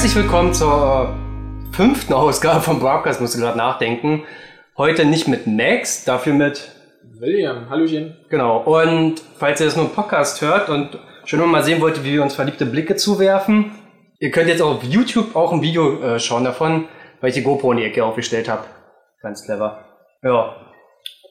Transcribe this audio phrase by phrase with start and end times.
[0.00, 1.14] Herzlich willkommen zur
[1.72, 4.22] fünften Ausgabe vom Broadcast, musst du gerade nachdenken.
[4.78, 6.72] Heute nicht mit Max, dafür mit
[7.18, 7.68] William.
[7.68, 8.16] Hallöchen.
[8.30, 8.62] Genau.
[8.62, 12.22] Und falls ihr das nur im Podcast hört und schon mal sehen wollt, wie wir
[12.22, 13.72] uns verliebte Blicke zuwerfen,
[14.20, 16.88] ihr könnt jetzt auf YouTube auch ein Video äh, schauen davon,
[17.20, 18.64] weil ich die GoPro in die Ecke aufgestellt habe.
[19.20, 19.84] Ganz clever.
[20.22, 20.56] Ja.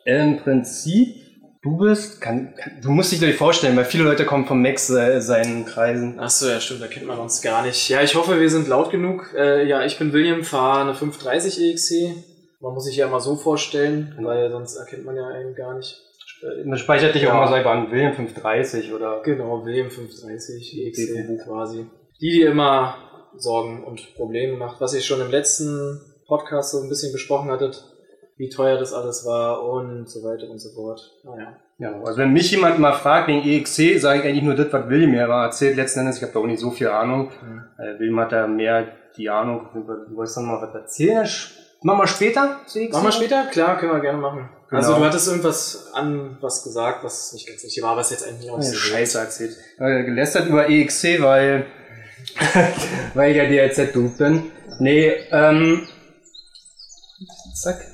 [0.05, 1.15] Im Prinzip,
[1.61, 4.89] du bist, kann, kann, du musst dich dir vorstellen, weil viele Leute kommen vom Max
[4.89, 6.19] äh, seinen Kreisen.
[6.19, 7.89] Achso, ja stimmt, da kennt man uns gar nicht.
[7.89, 9.33] Ja, ich hoffe, wir sind laut genug.
[9.35, 11.91] Äh, ja, ich bin William, fahre eine 530 EXC.
[12.61, 15.95] Man muss sich ja immer so vorstellen, weil sonst erkennt man ja einen gar nicht.
[16.65, 17.31] Man speichert dich Ja.
[17.31, 21.85] auch mal so einfach an William 530 oder Genau, William 530 EXC quasi.
[22.21, 22.95] Die, die immer
[23.37, 27.83] Sorgen und Probleme macht, was ihr schon im letzten Podcast so ein bisschen besprochen hattet,
[28.39, 31.11] wie teuer das alles war und so weiter und so fort.
[31.25, 31.57] Naja.
[31.77, 34.87] Ja, also wenn mich jemand mal fragt wegen EXC, sage ich eigentlich nur das, was
[34.87, 36.17] William mir aber erzählt letzten Endes.
[36.17, 37.31] Ich habe da auch nicht so viel Ahnung.
[37.41, 37.63] Mhm.
[37.77, 39.67] Äh, William hat da mehr die Ahnung.
[39.73, 41.27] Du wolltest noch mal was erzählen?
[41.81, 42.93] Machen wir später zu EXC?
[42.93, 43.45] Machen wir später?
[43.51, 44.49] Klar, können wir gerne machen.
[44.69, 44.81] Genau.
[44.81, 48.49] Also du hattest irgendwas an was gesagt, was nicht ganz richtig war, was jetzt eigentlich
[48.49, 49.57] auch so Scheiße erzählt.
[49.79, 51.65] Äh, gelästert über EXC, weil,
[53.15, 54.51] weil ich ja DRZ-Dude bin.
[54.79, 55.87] Nee, ähm,
[57.53, 57.88] zack.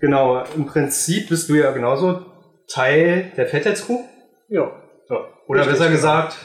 [0.00, 2.20] Genau, im Prinzip bist du ja genauso
[2.68, 3.98] Teil der Fettheads-Crew.
[4.48, 4.70] Ja.
[5.10, 5.16] Ja.
[5.48, 5.96] Oder Richtig, besser genau.
[5.96, 6.36] gesagt,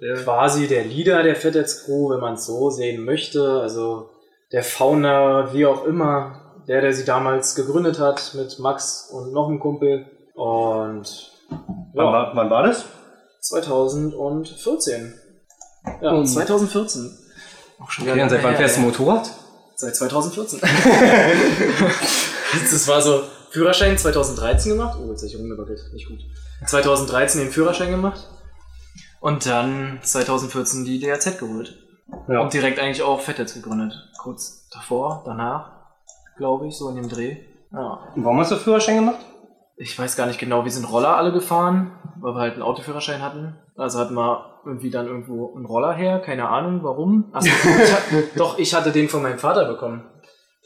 [0.00, 3.60] der Quasi der Leader der Fetheads Crew, wenn man es so sehen möchte.
[3.60, 4.08] Also
[4.52, 9.48] der Founder, wie auch immer, der, der sie damals gegründet hat mit Max und noch
[9.48, 10.06] einem Kumpel.
[10.34, 12.84] Und wann, ja, war, wann war das?
[13.40, 15.14] 2014.
[16.00, 17.18] Ja, Und- 2014.
[17.82, 19.30] Auch schon Okay, und seit wann fährst du Motorrad?
[19.74, 20.60] Seit 2014.
[22.70, 24.98] das war so Führerschein 2013 gemacht.
[25.00, 25.92] Oh, jetzt habe ich rumgewackelt.
[25.92, 26.20] Nicht gut.
[26.66, 28.28] 2013 den Führerschein gemacht.
[29.20, 31.78] Und dann 2014 die DRZ geholt.
[32.28, 32.40] Ja.
[32.40, 33.92] Und direkt eigentlich auch Fettets gegründet.
[34.18, 35.72] Kurz davor, danach,
[36.36, 37.36] glaube ich, so in dem Dreh.
[37.72, 38.12] Ja.
[38.14, 39.20] Und warum hast du Führerschein gemacht?
[39.76, 43.22] Ich weiß gar nicht genau, wir sind Roller alle gefahren, weil wir halt einen Autoführerschein
[43.22, 43.56] hatten.
[43.76, 47.30] Also hatten wir irgendwie dann irgendwo einen Roller her, keine Ahnung warum.
[47.32, 47.48] Achso,
[48.10, 50.04] ich doch, ich hatte den von meinem Vater bekommen.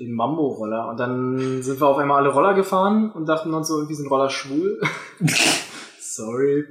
[0.01, 0.89] Den Mambo-Roller.
[0.89, 4.11] Und dann sind wir auf einmal alle Roller gefahren und dachten uns so, irgendwie sind
[4.11, 4.81] Roller schwul.
[6.01, 6.65] Sorry.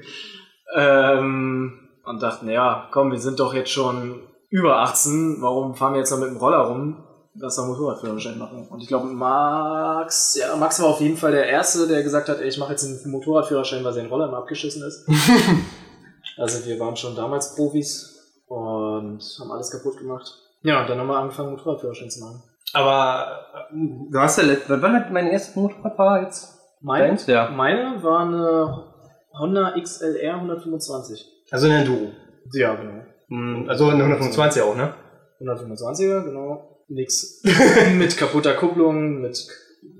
[0.75, 5.99] Ähm, und dachten, ja, komm, wir sind doch jetzt schon über 18, warum fahren wir
[5.99, 7.03] jetzt noch mit dem Roller rum?
[7.35, 8.67] Lass doch Motorradführerschein machen.
[8.69, 12.39] Und ich glaube, Max, ja, Max war auf jeden Fall der Erste, der gesagt hat,
[12.39, 15.07] ey, ich mache jetzt einen Motorradführerschein, weil sein Roller immer abgeschissen ist.
[16.37, 18.13] also wir waren schon damals Profis
[18.47, 20.37] und haben alles kaputt gemacht.
[20.61, 22.43] Ja, und dann haben wir angefangen, Motorradführerschein zu machen.
[22.71, 26.57] Aber du hast ja, let- wann hat mein erstes Motorrad war jetzt?
[26.81, 27.17] Meine?
[27.27, 27.49] Ja.
[27.49, 28.93] meine war eine
[29.37, 31.25] Honda XLR 125.
[31.51, 32.11] Also eine Enduro.
[32.53, 33.03] Ja, genau.
[33.29, 34.93] Hm, Also eine 125 auch, ne?
[35.41, 36.69] 125er, genau.
[36.89, 37.41] Nix
[37.95, 39.37] mit kaputter Kupplung, mit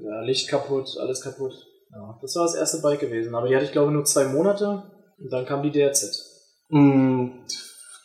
[0.02, 1.54] ja, Licht kaputt, alles kaputt.
[1.92, 3.34] Ja, das war das erste Bike gewesen.
[3.36, 4.84] Aber die hatte ich glaube nur zwei Monate
[5.20, 6.66] und dann kam die DRZ.
[6.70, 7.46] Hm,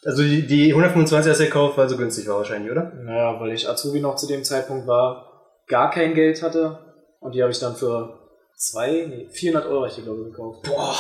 [0.05, 2.93] Also die, die 125 hast du gekauft, weil sie günstig war wahrscheinlich, oder?
[3.03, 5.27] Naja, weil ich Azubi noch zu dem Zeitpunkt war,
[5.67, 6.79] gar kein Geld hatte
[7.21, 8.19] und die habe ich dann für
[8.57, 10.63] zwei, nee, 400 Euro ich glaube gekauft.
[10.65, 10.95] Boah,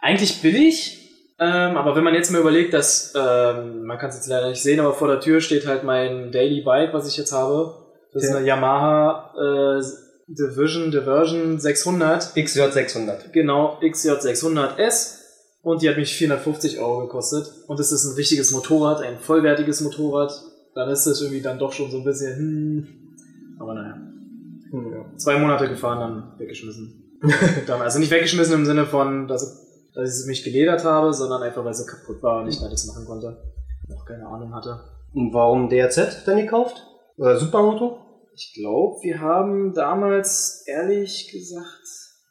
[0.00, 0.96] eigentlich billig.
[1.42, 4.62] Ähm, aber wenn man jetzt mal überlegt, dass, ähm, man kann es jetzt leider nicht
[4.62, 7.74] sehen, aber vor der Tür steht halt mein Daily Bike, was ich jetzt habe.
[8.12, 8.36] Das ist Ja.
[8.36, 9.82] eine Yamaha äh,
[10.28, 12.36] Division, Diversion 600.
[12.36, 13.30] XJ600.
[13.32, 15.19] Genau, XJ600S.
[15.62, 17.46] Und die hat mich 450 Euro gekostet.
[17.66, 20.32] Und es ist ein richtiges Motorrad, ein vollwertiges Motorrad.
[20.74, 22.88] Dann ist es irgendwie dann doch schon so ein bisschen, hm.
[23.58, 23.96] Aber naja.
[24.70, 25.16] Hm, ja.
[25.16, 27.18] Zwei Monate gefahren, dann weggeschmissen.
[27.66, 31.64] dann, also nicht weggeschmissen im Sinne von, dass, dass ich mich geledert habe, sondern einfach,
[31.64, 33.36] weil sie kaputt war und ich alles machen konnte.
[33.88, 34.80] Noch keine Ahnung hatte.
[35.12, 36.86] Und warum DRZ dann gekauft?
[37.18, 37.98] Oder Supermoto?
[38.34, 41.66] Ich glaube, wir haben damals, ehrlich gesagt,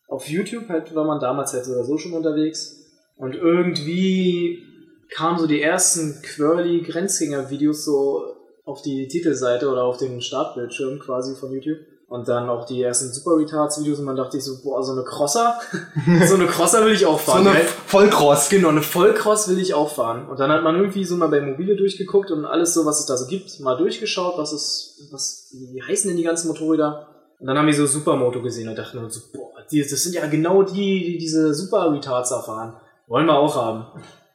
[0.08, 2.80] auf YouTube halt war man damals halt so oder so schon unterwegs.
[3.20, 4.64] Und irgendwie
[5.10, 8.24] kamen so die ersten quirly Grenzgänger-Videos so
[8.64, 11.80] auf die Titelseite oder auf den Startbildschirm quasi von YouTube.
[12.08, 14.94] Und dann auch die ersten Super Retards Videos und man dachte sich so, boah, so
[14.94, 15.60] eine Crosser,
[16.28, 17.44] so eine Crosser will ich auch fahren.
[17.44, 17.68] so eine Geil.
[17.86, 18.50] Vollcross.
[18.50, 20.28] Genau, eine Vollcross will ich auch fahren.
[20.28, 23.06] Und dann hat man irgendwie so mal bei Mobile durchgeguckt und alles so, was es
[23.06, 27.10] da so gibt, mal durchgeschaut, was es, was, wie heißen denn die ganzen Motorräder?
[27.40, 30.16] Und dann haben wir so Supermoto gesehen und dachten uns so, boah, die, das sind
[30.16, 32.76] ja genau die, die diese Super Retards da fahren.
[33.10, 33.88] Wollen wir auch haben.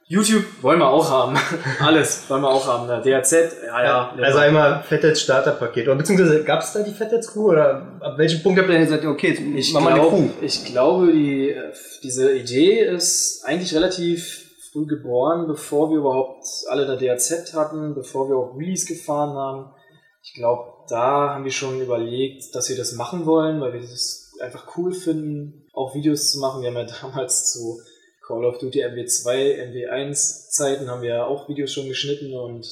[0.07, 1.37] YouTube wollen wir auch haben.
[1.79, 2.87] Alles wollen wir auch haben.
[2.89, 4.13] Der DRZ, ja, ja.
[4.21, 5.87] Also einmal Fettets Starterpaket.
[5.87, 7.51] Oder beziehungsweise gab es da die Fettets Crew?
[7.51, 10.27] Oder ab welchem Punkt habt ihr gesagt, okay, jetzt Ich, machen wir eine glaub, Crew?
[10.41, 11.71] ich glaube, die, äh,
[12.03, 14.43] diese Idee ist eigentlich relativ
[14.73, 19.73] früh geboren, bevor wir überhaupt alle der DRZ hatten, bevor wir auch Wheelies gefahren haben.
[20.21, 24.33] Ich glaube, da haben wir schon überlegt, dass wir das machen wollen, weil wir das
[24.41, 26.61] einfach cool finden, auch Videos zu machen.
[26.61, 27.79] Wir haben ja damals zu
[28.25, 32.65] Call of Duty MW2, MW1 Zeiten haben wir ja auch Videos schon geschnitten und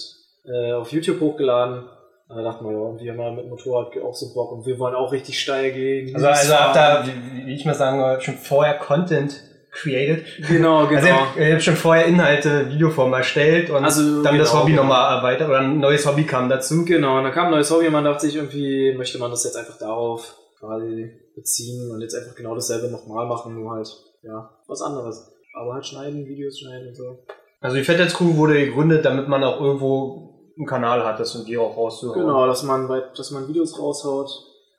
[0.46, 1.86] äh, auf YouTube hochgeladen.
[2.28, 4.96] Da dachten wir, ja, wir haben ja mit Motorrad auch so Bock und wir wollen
[4.96, 6.16] auch richtig steil gehen.
[6.16, 9.40] Also, also habt da, wie, ich mal sagen, schon vorher Content
[9.72, 10.26] created.
[10.48, 10.98] Genau, genau.
[10.98, 14.62] Also ihr habt, ihr habt schon vorher Inhalte, Videoform erstellt und Also, dann das genau,
[14.62, 14.84] Hobby genau.
[14.84, 16.86] nochmal erweitert oder ein neues Hobby kam dazu.
[16.86, 19.44] Genau, und dann kam ein neues Hobby und man dachte sich irgendwie, möchte man das
[19.44, 23.90] jetzt einfach darauf quasi beziehen und jetzt einfach genau dasselbe nochmal machen, nur halt,
[24.24, 25.33] ja, was anderes.
[25.54, 27.20] Aber halt schneiden, Videos schneiden und so.
[27.62, 31.48] Also die Fat Crew wurde gegründet, damit man auch irgendwo einen Kanal hat, das und
[31.48, 32.20] die auch rauszuhauen.
[32.20, 34.30] Genau, dass man, dass man Videos raushaut.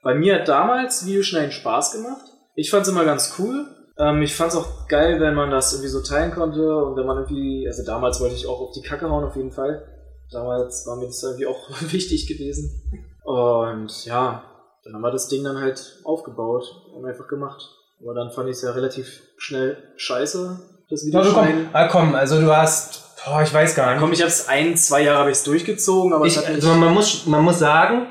[0.02, 2.26] Bei mir hat damals Videoschneiden Spaß gemacht.
[2.54, 3.66] Ich fand's immer ganz cool.
[3.96, 7.18] Ähm, ich fand's auch geil, wenn man das irgendwie so teilen konnte und wenn man
[7.18, 9.86] irgendwie, also damals wollte ich auch auf die Kacke hauen auf jeden Fall.
[10.30, 12.82] Damals war mir das irgendwie auch wichtig gewesen.
[13.24, 14.44] Und ja,
[14.84, 17.70] dann haben wir das Ding dann halt aufgebaut und einfach gemacht.
[18.04, 20.60] Aber dann fand ich es ja relativ schnell scheiße,
[20.90, 24.00] das Also komm, ah, komm, also du hast, boah, ich weiß gar nicht.
[24.00, 27.24] Komm, ich hab's ein, zwei Jahre habe ich's durchgezogen, aber ich, es also man muss,
[27.26, 28.06] man muss sagen,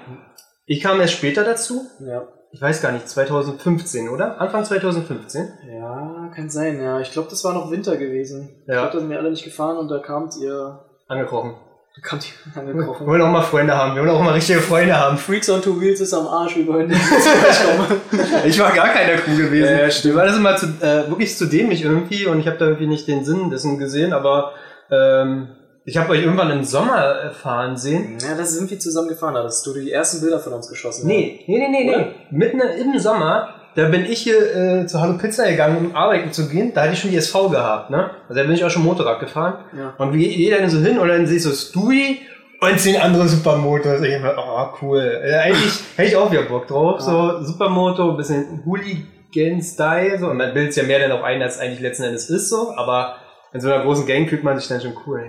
[0.65, 1.85] ich kam erst später dazu.
[1.99, 2.27] ja.
[2.55, 4.39] Ich weiß gar nicht, 2015, oder?
[4.39, 5.53] Anfang 2015?
[5.75, 6.99] Ja, kann sein, ja.
[6.99, 8.61] Ich glaube, das war noch Winter gewesen.
[8.61, 8.81] Ich Ja.
[8.81, 10.85] glaube, da sind wir alle nicht gefahren und da kamt ihr.
[11.07, 11.55] Angekrochen.
[11.95, 13.05] Da ihr Wir angekrochen.
[13.05, 13.95] wollen auch mal Freunde haben.
[13.95, 15.17] Wir wollen auch mal richtige Freunde haben.
[15.17, 17.01] Freaks on Two Wheels ist am Arsch, wir wollen nicht.
[18.45, 19.69] Ich war gar keiner Crew gewesen.
[19.71, 20.15] Ja, ja, stimmt.
[20.15, 22.87] Mir war das immer zu, äh, wirklich zu dämlich irgendwie und ich habe da irgendwie
[22.87, 24.53] nicht den Sinn dessen gesehen, aber
[24.91, 25.49] ähm,
[25.85, 28.17] ich habe euch irgendwann im Sommer äh, fahren sehen.
[28.21, 31.07] Ja, da sind wir zusammen gefahren, da hast du die ersten Bilder von uns geschossen.
[31.07, 32.05] Nee, nee, nee, nee, nee.
[32.31, 36.47] Mitten im Sommer, da bin ich hier äh, zu Hallo Pizza gegangen, um arbeiten zu
[36.47, 36.73] gehen.
[36.73, 38.11] Da hatte ich schon die SV gehabt, ne?
[38.27, 39.65] Also da bin ich auch schon Motorrad gefahren.
[39.77, 39.93] Ja.
[39.97, 42.19] Und wie dann so hin und dann sehe ich so Stewie
[42.61, 44.01] und zehn andere Supermotos.
[44.01, 45.21] Ich dachte, oh cool.
[45.23, 47.01] Äh, eigentlich hätte ich auch wieder Bock drauf.
[47.01, 50.19] So Supermoto, ein bisschen Hooligan-Style.
[50.19, 50.29] So.
[50.29, 52.49] Und man bildet es ja mehr dann auch ein, als es eigentlich letzten Endes ist
[52.49, 52.73] so.
[52.75, 53.15] Aber
[53.53, 55.25] in so einer großen Gang fühlt man sich dann schon cool.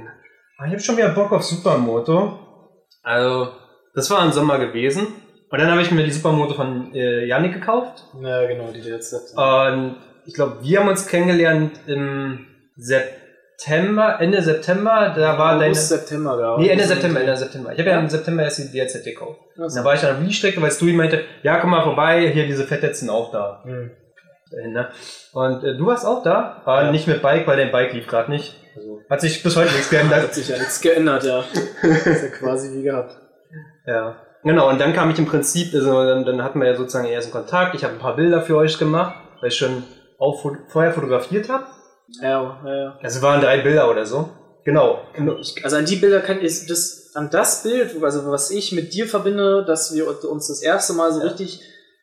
[0.58, 2.38] Aber ich habe schon wieder Bock auf Supermoto.
[3.02, 3.48] Also,
[3.94, 5.08] das war im Sommer gewesen.
[5.54, 8.02] Und dann habe ich mir die Supermoto von äh, Yannick gekauft.
[8.20, 9.14] Ja, genau, die jetzt.
[9.36, 9.94] Und
[10.26, 12.44] ich glaube, wir haben uns kennengelernt im
[12.76, 15.14] September, Ende September.
[15.14, 15.72] Da war deine.
[15.76, 16.58] September da.
[16.58, 17.72] Nee, Ende September, Ende September.
[17.72, 19.38] Ich habe ja im September erst die DRZ gekauft.
[19.56, 22.32] Und da war ich dann auf der Strecke, weil Stewie meinte, ja, komm mal vorbei,
[22.34, 23.62] hier diese Fettnetz sind auch da.
[23.64, 23.92] Hm.
[24.72, 24.88] Ne?
[25.34, 26.90] Und äh, du warst auch da, aber Ja.
[26.90, 28.60] nicht mit Bike, weil dein Bike lief gerade nicht.
[28.74, 30.22] Also, hat sich bis heute nichts geändert.
[30.24, 31.44] Hat sich ja nichts geändert, ja.
[31.82, 33.14] ist ja quasi wie gehabt.
[33.86, 34.16] Ja.
[34.44, 37.26] Genau, und dann kam ich im Prinzip, also dann, dann hatten wir ja sozusagen erst
[37.28, 37.74] einen Kontakt.
[37.74, 39.82] Ich habe ein paar Bilder für euch gemacht, weil ich schon
[40.18, 41.64] auch fo- vorher fotografiert habe.
[42.20, 42.98] Ja, ja, ja.
[43.02, 44.28] Also waren drei Bilder oder so.
[44.64, 45.00] Genau.
[45.62, 49.06] Also an die Bilder kann ich das an das Bild, also was ich mit dir
[49.06, 51.26] verbinde, dass wir uns das erste Mal so Ja.
[51.26, 51.60] richtig,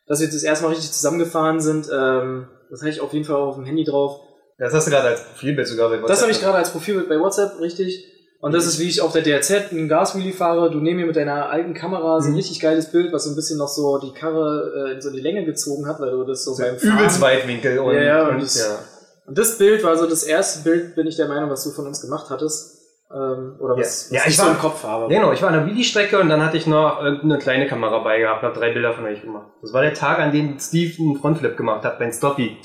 [0.08, 3.36] dass wir das erste Mal richtig zusammengefahren sind, ähm, das habe ich auf jeden Fall
[3.36, 4.22] auch auf dem Handy drauf.
[4.58, 6.22] Das hast du gerade als Profilbild sogar bei Das WhatsApp.
[6.22, 8.06] habe ich gerade als Profilbild bei WhatsApp, richtig.
[8.42, 10.72] Und das ist, wie ich auf der DRZ einen Gaswheelie fahre.
[10.72, 12.38] Du neben mir mit deiner alten Kamera so ein Mhm.
[12.38, 15.20] richtig geiles Bild, was so ein bisschen noch so die Karre äh, in so die
[15.22, 16.98] Länge gezogen hat, weil du das so, So beim Fahren...
[16.98, 18.80] übelst Weitwinkel und, Ja, ja, und und das- ja.
[19.28, 21.86] Und das Bild war so das erste Bild, bin ich der Meinung, was du von
[21.86, 22.80] uns gemacht hattest.
[23.14, 24.18] Ähm, oder was, Ja.
[24.18, 25.08] was Ja, ich ich so war- im Kopf habe.
[25.14, 28.20] Genau, ich war an der Wheelie-Strecke und dann hatte ich noch irgendeine kleine Kamera bei
[28.20, 29.48] gehabt, habe drei Bilder von euch gemacht.
[29.62, 32.58] Das war der Tag, an dem Steve einen Frontflip gemacht hat, beim Stoppy.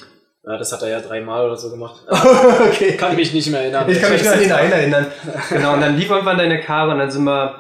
[0.47, 2.05] Ja, das hat er ja dreimal oder so gemacht.
[2.09, 2.97] okay.
[2.97, 3.85] Kann mich nicht mehr erinnern.
[3.89, 5.07] Ich kann mich nur an den einen erinnern.
[5.51, 7.57] Genau, und dann lief irgendwann deine Karre und dann sind wir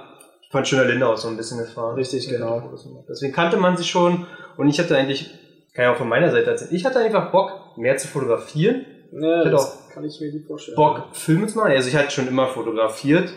[0.50, 1.97] von Schöner Linde aus so ein bisschen gefahren.
[1.97, 2.71] Richtig, genau.
[3.09, 4.26] Deswegen kannte man sich schon
[4.57, 5.31] und ich hatte eigentlich,
[5.75, 9.40] kann ich auch von meiner Seite erzählen, ich hatte einfach Bock, mehr zu fotografieren, Ja,
[9.40, 10.76] hätte das kann ich mir gut vorstellen.
[10.76, 11.73] Bock, Filme zu machen.
[11.73, 13.31] Also ich hatte schon immer fotografiert.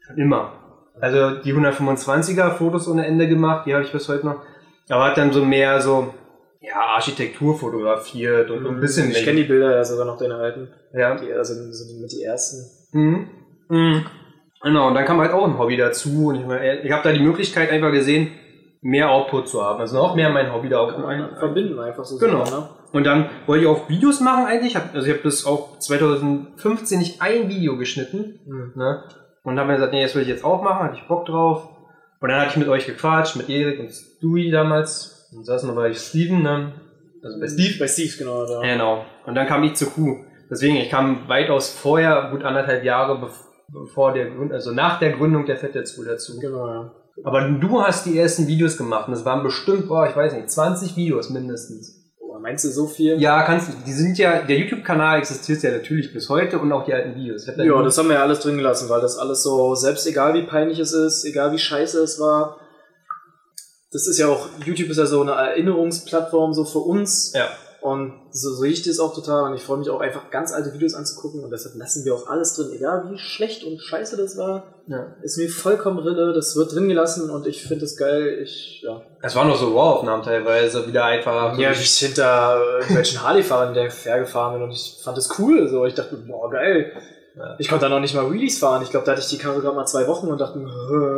[0.00, 0.52] Schon immer.
[1.00, 4.42] Also die 125er Fotos ohne Ende gemacht, die habe ich bis heute noch.
[4.90, 6.12] Aber hat dann so mehr so,
[6.62, 10.68] ja, Architektur fotografiert und ein bisschen Ich kenne die Bilder ja sogar noch, deine alten.
[10.94, 11.16] Ja.
[11.16, 12.64] Die, also so die, mit die ersten.
[12.92, 13.28] Mhm.
[13.68, 14.06] Mhm.
[14.62, 17.12] Genau, und dann kam halt auch ein Hobby dazu und ich, meine, ich habe da
[17.12, 18.30] die Möglichkeit einfach gesehen,
[18.80, 19.80] mehr Output zu haben.
[19.80, 22.18] Also noch mehr mein Hobby da auch ein, verbinden einfach so.
[22.18, 22.44] Genau.
[22.44, 22.68] super, ne?
[22.92, 24.76] Und dann wollte ich auch Videos machen eigentlich.
[24.76, 28.40] Also ich habe das auch 2015 nicht ein Video geschnitten.
[28.44, 28.72] Hm.
[28.76, 29.02] Ne?
[29.42, 31.68] Und habe mir gesagt, nee, das will ich jetzt auch machen, hatte ich Bock drauf.
[32.20, 35.11] Und dann hatte ich mit euch gequatscht, mit Erik und Stewie damals.
[35.36, 36.72] Und saßen wir bei Steven, ne?
[37.22, 37.78] Also bei Steve.
[37.78, 38.46] Bei Steve, genau.
[38.46, 38.60] Da.
[38.62, 39.04] Genau.
[39.26, 40.18] Und dann kam ich zur Kuh.
[40.50, 45.12] Deswegen, ich kam weitaus vorher, gut anderthalb Jahre bev- bevor der Grund, also nach der
[45.12, 46.38] Gründung der School dazu.
[46.38, 46.92] Genau, ja.
[47.24, 50.50] Aber du hast die ersten Videos gemacht und es waren bestimmt, boah, ich weiß nicht,
[50.50, 52.12] 20 Videos mindestens.
[52.18, 53.20] Boah, Meinst du so viel?
[53.20, 53.72] Ja, kannst du.
[53.86, 57.46] Die sind ja, der YouTube-Kanal existiert ja natürlich bis heute und auch die alten Videos.
[57.46, 60.42] Ja, das haben wir ja alles drin gelassen, weil das alles so, selbst egal wie
[60.42, 62.58] peinlich es ist, egal wie scheiße es war,
[63.92, 67.32] das ist ja auch, YouTube ist ja so eine Erinnerungsplattform so für uns.
[67.34, 67.48] Ja.
[67.82, 70.72] Und so sehe ich das auch total und ich freue mich auch einfach ganz alte
[70.72, 74.36] Videos anzugucken und deshalb lassen wir auch alles drin, egal wie schlecht und scheiße das
[74.36, 75.16] war, ja.
[75.22, 79.02] ist mir vollkommen Rille, das wird drin gelassen und ich finde das geil, ich, ja.
[79.20, 81.58] Es waren noch so Raw-Aufnahmen teilweise, wieder einfach.
[81.58, 85.68] Ja, ich hinter irgendwelchen Harley-Fahrern der fair gefahren bin und ich fand das cool.
[85.68, 86.92] So, ich dachte, boah, geil.
[87.36, 87.56] Ja.
[87.58, 88.82] Ich konnte da noch nicht mal Wheelies fahren.
[88.82, 90.58] Ich glaube, da hatte ich die Karre gerade mal zwei Wochen und dachte,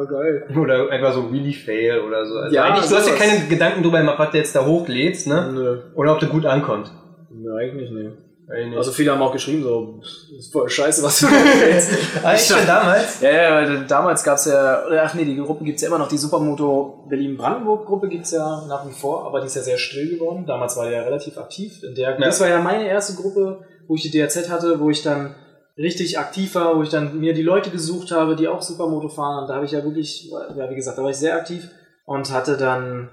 [0.08, 0.46] geil.
[0.56, 2.36] Oder einfach so Wheelie-Fail oder so.
[2.38, 3.18] Also Ja, eigentlich, du hast ja sowas.
[3.28, 5.50] keine Gedanken drüber gemacht, was du jetzt da hochlädst, ne?
[5.52, 6.90] Nö, Oder ob du gut ankommt.
[7.30, 8.10] nö eigentlich nicht.
[8.46, 8.76] Eigentlich.
[8.76, 10.00] Also viele haben auch geschrieben, so,
[10.38, 11.90] ist voll scheiße, was du erzählst.
[12.24, 13.20] eigentlich schon damals.
[13.22, 13.30] Ja,
[13.62, 17.06] ja, damals gab's ja, oder ach nee, die Gruppe gibt's ja immer noch, die Supermoto
[17.08, 20.44] Berlin-Brandenburg-Gruppe gibt's ja nach wie vor, aber die ist ja sehr still geworden.
[20.46, 21.82] Damals war die ja relativ aktiv.
[21.82, 25.02] In der, Das war ja meine erste Gruppe, wo ich die DRZ hatte, wo ich
[25.02, 25.34] dann
[25.76, 29.42] richtig aktiv war, wo ich dann mir die Leute gesucht habe, die auch Supermoto fahren.
[29.42, 31.68] Und da habe ich ja wirklich, ja wie gesagt, da war ich sehr aktiv
[32.04, 33.10] und hatte dann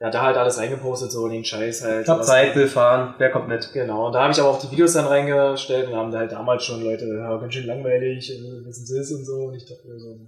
[0.00, 2.02] ja da halt alles reingepostet, so den Scheiß halt.
[2.04, 3.72] Ich hab Zeit, will fahren, wer kommt mit?
[3.72, 6.32] Genau, und da habe ich aber auch die Videos dann reingestellt und haben da halt
[6.32, 8.32] damals schon Leute, ja, ganz schön langweilig,
[8.66, 9.44] was ist das und so.
[9.46, 10.18] Und ich dachte mir so,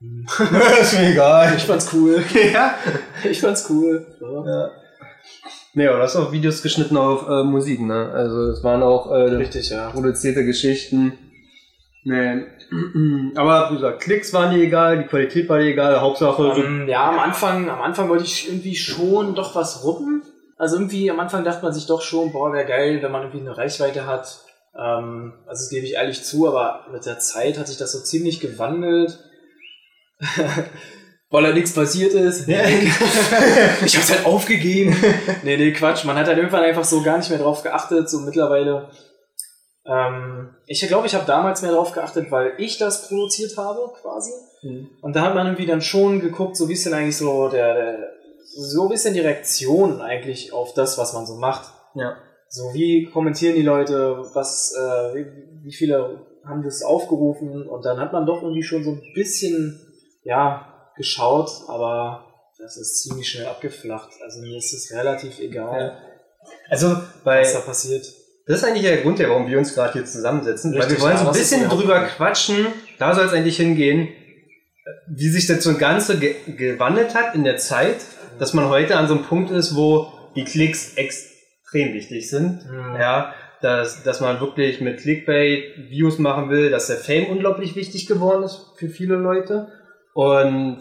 [0.00, 0.26] hm.
[0.80, 1.54] ist mir egal.
[1.54, 2.24] ich fand's cool.
[2.52, 2.74] ja.
[3.22, 4.06] Ich fand's cool.
[4.20, 4.46] Ja.
[4.46, 4.70] ja.
[5.74, 8.10] Nee, aber du hast auch Videos geschnitten auf äh, Musik, ne?
[8.12, 9.90] Also es waren auch äh, Richtig, ja.
[9.90, 11.12] produzierte Geschichten.
[12.04, 12.44] Nee.
[13.36, 16.54] Aber wie gesagt, Klicks waren dir egal, die Qualität war dir egal, Hauptsache.
[16.54, 20.22] so- Ähm, ja, am Anfang, am Anfang wollte ich irgendwie schon doch was ruppen.
[20.56, 23.40] Also irgendwie am Anfang dachte man sich doch schon, boah, wäre geil, wenn man irgendwie
[23.46, 24.40] eine Reichweite hat.
[24.78, 28.00] Ähm, also das gebe ich ehrlich zu, aber mit der Zeit hat sich das so
[28.00, 29.18] ziemlich gewandelt.
[31.30, 32.48] Weil da nichts passiert ist.
[32.48, 32.62] Ja.
[33.84, 34.96] ich hab's halt aufgegeben.
[35.44, 36.04] nee, nee, Quatsch.
[36.04, 38.10] Man hat halt irgendwann einfach so gar nicht mehr drauf geachtet.
[38.10, 38.90] So mittlerweile.
[39.86, 44.32] Ähm, ich glaube, ich habe damals mehr drauf geachtet, weil ich das produziert habe, quasi.
[44.62, 44.90] Mhm.
[45.00, 47.74] Und da hat man irgendwie dann schon geguckt, so wie ist denn eigentlich so der,
[47.74, 48.10] der
[48.52, 51.72] so ein bisschen die Reaktion eigentlich auf das, was man so macht.
[51.94, 52.16] Ja.
[52.48, 55.26] So, wie kommentieren die Leute, was, äh, wie,
[55.64, 59.80] wie viele haben das aufgerufen und dann hat man doch irgendwie schon so ein bisschen,
[60.24, 60.69] ja,
[61.00, 62.26] geschaut, aber
[62.58, 64.10] das ist ziemlich schnell abgeflacht.
[64.22, 65.96] Also mir ist es relativ egal,
[66.68, 68.06] Also bei was da passiert.
[68.46, 70.72] Das ist eigentlich der Grund, ja, warum wir uns gerade hier zusammensetzen.
[70.72, 72.66] weil Richtig, wir wollen ja, so ein bisschen drüber quatschen.
[72.98, 74.08] Da soll es eigentlich hingehen,
[75.08, 77.98] wie sich das so Ganze ge gewandelt hat in der Zeit,
[78.38, 82.64] dass man heute an so einem Punkt ist, wo die Klicks extrem wichtig sind.
[82.70, 82.96] Mhm.
[82.98, 88.06] Ja, dass, dass man wirklich mit Clickbait Views machen will, dass der Fame unglaublich wichtig
[88.06, 89.68] geworden ist für viele Leute.
[90.14, 90.78] Und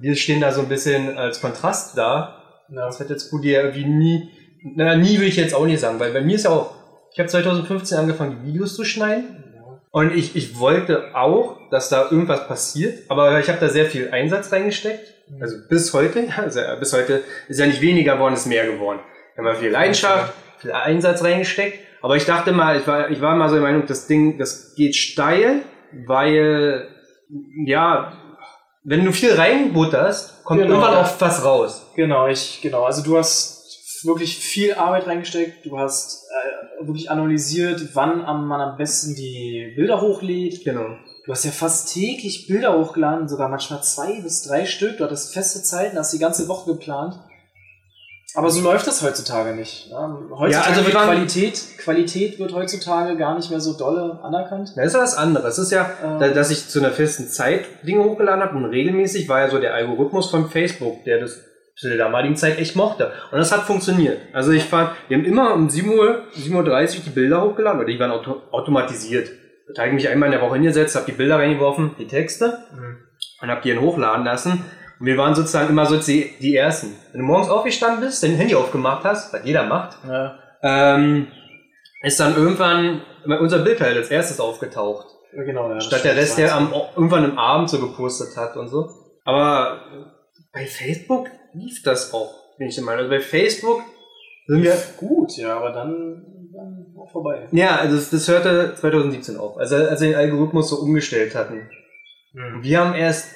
[0.00, 2.42] wir stehen da so ein bisschen als Kontrast da.
[2.68, 2.86] Ja.
[2.86, 4.30] Das hat jetzt Budi ja irgendwie nie,
[4.62, 6.74] na, nie will ich jetzt auch nicht sagen, weil bei mir ist ja auch,
[7.12, 9.44] ich habe 2015 angefangen, die Videos zu schneiden.
[9.90, 14.10] Und ich, ich wollte auch, dass da irgendwas passiert, aber ich habe da sehr viel
[14.10, 15.14] Einsatz reingesteckt.
[15.40, 19.00] Also bis heute, also bis heute ist ja nicht weniger geworden, ist mehr geworden.
[19.34, 21.78] Wir haben viel Leidenschaft, viel Einsatz reingesteckt.
[22.00, 24.74] Aber ich dachte mal, ich war, ich war mal so der Meinung, das Ding, das
[24.76, 25.62] geht steil,
[26.06, 26.88] weil,
[27.64, 28.12] ja,
[28.84, 31.86] wenn du viel reinbutterst, kommt Genau, irgendwann auch was raus.
[31.94, 32.84] Genau, ich, genau.
[32.84, 35.66] Also du hast wirklich viel Arbeit reingesteckt.
[35.66, 40.64] Du hast äh, wirklich analysiert, wann am, man am besten die Bilder hochlädt.
[40.64, 40.96] Genau.
[41.24, 44.96] Du hast ja fast täglich Bilder hochgeladen, sogar manchmal zwei bis drei Stück.
[44.96, 47.18] Du hattest feste Zeiten, hast die ganze Woche geplant.
[48.34, 49.90] Aber so läuft das heutzutage nicht.
[49.90, 49.96] Ne?
[50.30, 54.72] Heutzutage Ja, also Qualität, Qualität wird heutzutage gar nicht mehr so dolle anerkannt.
[54.76, 55.56] Das ist ja was anderes.
[55.56, 56.18] Es ist ja, Ähm.
[56.20, 59.58] da- dass ich zu einer festen Zeit Dinge hochgeladen habe und regelmäßig war ja so
[59.58, 61.40] der Algorithmus von Facebook, der das
[61.76, 63.12] zu der damaligen Zeit echt mochte.
[63.32, 64.18] Und das hat funktioniert.
[64.32, 67.88] Also ich fand, wir haben immer um 7 Uhr, 7.30 Uhr die Bilder hochgeladen oder
[67.90, 69.30] die waren auto automatisiert.
[69.74, 72.58] Da habe ich mich einmal in der Woche hingesetzt, habe die Bilder reingeworfen, die Texte
[73.40, 74.64] und habe die dann hochladen lassen.
[75.00, 76.94] Und wir waren sozusagen immer so die, die Ersten.
[77.12, 81.28] Wenn du morgens aufgestanden bist, dein Handy aufgemacht hast, was jeder macht, Ja, ähm,
[82.02, 83.02] ist dann irgendwann
[83.40, 85.06] unser Bild halt als erstes aufgetaucht.
[85.32, 85.70] genau.
[85.70, 88.88] Ja, Statt der Rest, der am, irgendwann im Abend so gepostet hat und so.
[89.24, 89.80] Aber
[90.52, 93.00] bei Facebook lief das auch, bin ich der Meinung.
[93.04, 93.82] Also bei Facebook
[94.46, 94.76] sind wir.
[94.96, 97.46] gut, ja, aber dann, dann auch vorbei.
[97.52, 101.68] Ja, also das, das hörte 2017 auf, also als wir den Algorithmus so umgestellt hatten.
[102.34, 103.28] Und wir haben erst,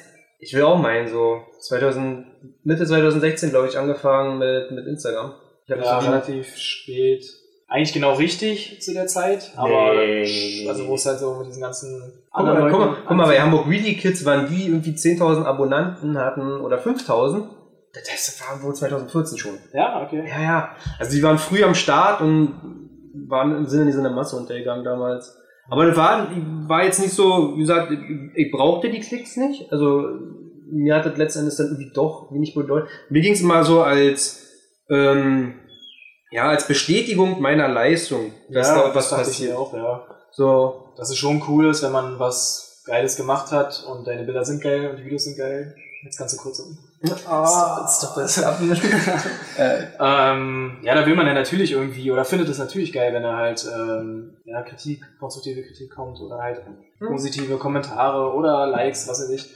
[0.42, 2.26] ich will auch meinen, so 2000,
[2.64, 5.34] Mitte 2016, glaube ich, angefangen mit, mit Instagram.
[5.64, 7.24] Ich habe Ja, so relativ spät.
[7.68, 11.62] Eigentlich genau richtig zu der Zeit, aber Nee, also wo es halt so mit diesen
[11.62, 13.40] ganzen Guck mal, guck mal, guck mal, bei.
[13.40, 17.44] Hamburg Really Kids waren die irgendwie 10.000 Abonnenten hatten oder 5.000.
[17.94, 19.58] Das war wohl 2014 schon.
[19.72, 20.24] Ja, okay.
[20.28, 20.76] Ja, ja.
[20.98, 22.54] Also die waren früh am Start und
[23.28, 25.38] waren im Sinne dieser Masse untergegangen damals.
[25.68, 26.28] Aber das war,
[26.68, 27.92] war jetzt nicht so, wie gesagt,
[28.34, 29.70] ich brauchte die Klicks nicht.
[29.72, 30.06] Also
[30.70, 32.88] mir hat das letztendlich dann irgendwie doch wenig bedeutet.
[33.10, 34.48] Mir ging es immer so als
[34.90, 35.54] ähm,
[36.30, 39.56] ja, als Bestätigung meiner Leistung, dass ja, da was ich passiert.
[39.56, 40.06] auch, ja.
[40.32, 44.44] So, Dass es schon cool ist, wenn man was Geiles gemacht hat und deine Bilder
[44.44, 45.74] sind geil und die Videos sind geil.
[46.04, 46.78] Jetzt kannst du kurz um.
[47.28, 48.30] Ah, Stop it.
[50.00, 53.36] ähm, ja, da will man ja natürlich irgendwie oder findet es natürlich geil, wenn da
[53.36, 56.60] halt ähm, ja, Kritik, konstruktive Kritik kommt oder halt
[56.98, 59.50] positive Kommentare oder Likes, was weiß ich.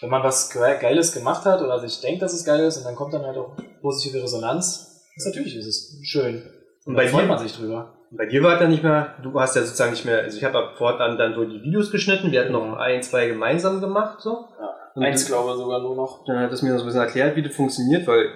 [0.00, 2.84] Wenn man was Ge- Geiles gemacht hat oder sich denkt, dass es geil ist und
[2.84, 6.36] dann kommt dann halt auch positive Resonanz, ist natürlich ist es schön.
[6.84, 7.28] Und Und bei da freut dir?
[7.28, 7.94] man sich drüber.
[8.10, 10.44] Bei dir war es dann nicht mehr, du hast ja sozusagen nicht mehr, also ich
[10.44, 14.20] habe ab fortan dann so die Videos geschnitten, wir hatten noch ein, zwei gemeinsam gemacht,
[14.20, 14.36] so.
[14.36, 14.46] Und
[14.96, 16.24] Eins glaube ich sogar nur noch.
[16.26, 18.26] Dann hat es mir so ein bisschen erklärt, wie das funktioniert, weil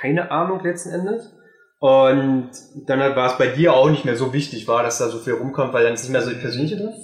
[0.00, 1.30] keine Ahnung letzten Endes.
[1.78, 2.50] Und
[2.86, 5.34] dann war es bei dir auch nicht mehr so wichtig, war, dass da so viel
[5.34, 6.94] rumkommt, weil dann ist nicht mehr so die persönliche drin.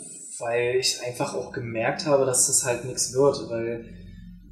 [0.40, 3.84] weil ich einfach auch gemerkt habe, dass das halt nichts wird, weil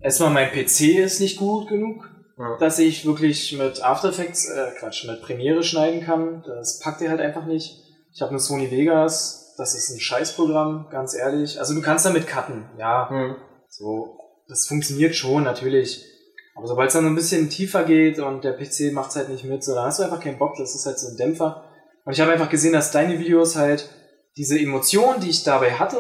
[0.01, 2.57] erstmal mein PC ist nicht gut genug, Ja.
[2.59, 6.43] dass ich wirklich mit After Effects, äh, Quatsch, mit Premiere schneiden kann.
[6.45, 7.71] Das packt ihr halt einfach nicht.
[8.13, 11.59] Ich habe eine Sony Vegas, das ist ein Scheißprogramm, ganz ehrlich.
[11.61, 13.37] Also du kannst damit cutten, ja, Hm.
[13.69, 14.16] so.
[14.49, 16.05] Das funktioniert schon, natürlich.
[16.55, 19.45] Aber sobald es dann ein bisschen tiefer geht und der PC macht es halt nicht
[19.45, 21.65] mit, so, dann hast du einfach keinen Bock, das ist halt so ein Dämpfer.
[22.05, 23.91] Und ich habe einfach gesehen, dass deine Videos halt
[24.37, 25.99] diese Emotionen, die ich dabei hatte,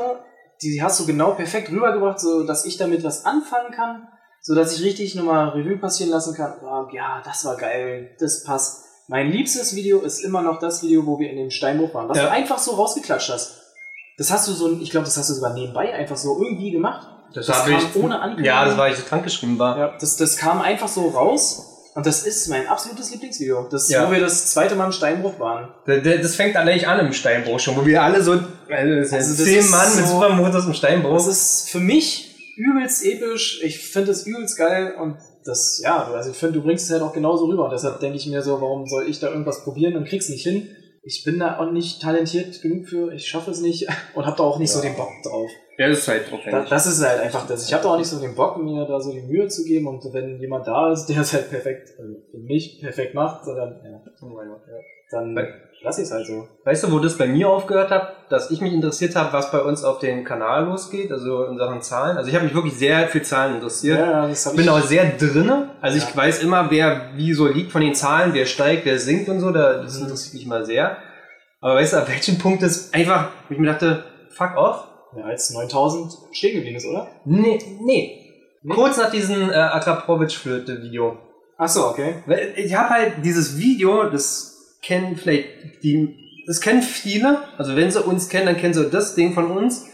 [0.62, 4.08] die hast du genau perfekt rübergebracht, so dass ich damit was anfangen kann,
[4.40, 6.54] so dass ich richtig nochmal Revue passieren lassen kann.
[6.62, 8.84] Oh, ja, das war geil, das passt.
[9.08, 12.18] Mein liebstes Video ist immer noch das Video, wo wir in dem Steinbruch waren, was
[12.18, 12.24] Ja.
[12.24, 13.62] du einfach so rausgeklatscht hast.
[14.16, 17.06] Das hast du so, ich glaube, das hast du sogar nebenbei einfach so irgendwie gemacht.
[17.34, 18.44] Das, Das kam ich ohne Ankündigung.
[18.46, 19.78] Ja, das war, ich so krank geschrieben war.
[19.78, 21.72] Ja, das, das kam einfach so raus.
[21.94, 23.68] Und das ist mein absolutes Lieblingsvideo.
[23.70, 24.06] Das, Ja.
[24.06, 25.68] wo wir das zweite Mal im Steinbruch waren.
[25.86, 29.68] Das, das fängt eigentlich an im Steinbruch schon, wo wir alle so, also Also zehn
[29.70, 31.14] Mann mit so- Supermotors im Steinbruch.
[31.14, 33.62] Das ist für mich übelst episch.
[33.62, 37.02] Ich finde es übelst geil und das, ja, also ich finde, du bringst es halt
[37.02, 37.64] auch genauso rüber.
[37.64, 40.42] Und deshalb denke ich mir so, warum soll ich da irgendwas probieren und krieg's nicht
[40.42, 40.68] hin?
[41.02, 44.42] Ich bin da auch nicht talentiert genug für, ich schaffe es nicht und habe da
[44.42, 44.86] auch nicht so Ja.
[44.90, 45.48] den Bock drauf.
[45.78, 47.66] Ja, das ist halt Da, das ist halt einfach das.
[47.66, 49.86] Ich habe da auch nicht so den Bock, mir da so die Mühe zu geben
[49.86, 53.54] und wenn jemand da ist, der es halt perfekt, also für mich perfekt macht, so
[53.54, 54.00] dann, ja,
[55.10, 55.34] dann
[55.82, 56.48] lass ich es halt so.
[56.64, 59.60] Weißt du, wo das bei mir aufgehört hat, dass ich mich interessiert habe, was bei
[59.62, 62.16] uns auf dem Kanal losgeht, also in Sachen Zahlen.
[62.16, 63.98] Also ich habe mich wirklich sehr für Zahlen interessiert.
[64.00, 64.70] Ja, das Ich bin ich.
[64.70, 65.70] auch sehr drinne.
[65.80, 66.16] Also ich Ja.
[66.16, 69.50] weiß immer, wer wie so liegt von den Zahlen, wer steigt, wer sinkt und so.
[69.52, 70.04] Da, das Mhm.
[70.04, 70.96] interessiert mich immer sehr.
[71.60, 74.88] Aber weißt du, ab welchem Punkt ist einfach, ich mir dachte, fuck off.
[75.18, 77.08] Ja, als 9000 stehen geblieben ist, oder?
[77.24, 78.22] Nee, nee.
[78.62, 78.74] Nee?
[78.74, 81.18] Kurz nach diesem äh, Akrapovic-Flöte-Video.
[81.58, 82.16] Ach so, okay.
[82.56, 85.48] Ich habe halt dieses Video, das kennen vielleicht
[85.82, 87.38] die, das kennen viele.
[87.58, 89.86] Also wenn sie uns kennen, dann kennen sie das Ding von uns.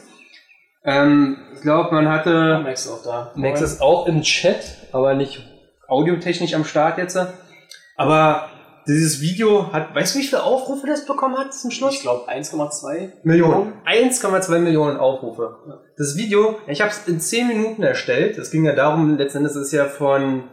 [0.84, 3.32] Ähm, ich glaube, man Ja, hatte Max ist auch da.
[3.36, 5.40] Max ist auch im Chat, aber nicht
[5.86, 7.18] audiotechnisch am Start jetzt.
[7.96, 8.48] Aber
[8.86, 11.94] dieses Video hat, weißt du, wie viele Aufrufe das bekommen hat zum Schluss?
[11.94, 13.12] Ich glaube 1,2.
[13.22, 13.74] Millionen.
[13.86, 15.56] 1,2 Millionen Aufrufe.
[15.96, 18.38] Das Video, ich habe es in 10 Minuten erstellt.
[18.38, 20.44] Es ging ja darum, letzten Endes ist ja von,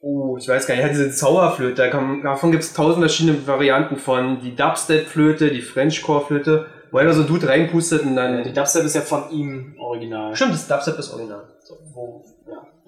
[0.00, 1.90] oh, ich weiß gar nicht, ja, diese Zauberflöte,
[2.22, 7.26] davon gibt es tausend verschiedene Varianten von, die Dubstep-Flöte, die Frenchcore-Flöte, wo einfach so ein
[7.26, 8.40] Dude reinpustet und dann...
[8.40, 10.36] Äh, Die Dubstep ist ja von ihm original.
[10.36, 11.48] Stimmt, das Dubstep ist original.
[11.60, 12.31] So, wo, ja.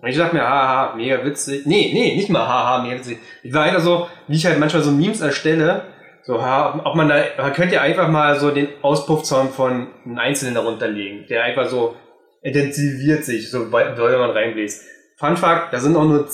[0.04, 1.64] Und ich dachte mir, haha, mega witzig.
[1.64, 3.20] Nee, nee, nicht mal haha, mega witzig.
[3.42, 5.80] Ich war einfach so, wie ich halt manchmal so Memes erstelle,
[6.24, 10.18] so, ha, ob man da, man könnte ja einfach mal so den Auspuffsound von einem
[10.18, 11.96] Einzelnen darunter legen, der einfach so
[12.42, 14.84] intensiviert sich, so weit man reinbläst.
[15.16, 16.28] Fun Fact, da sind auch nur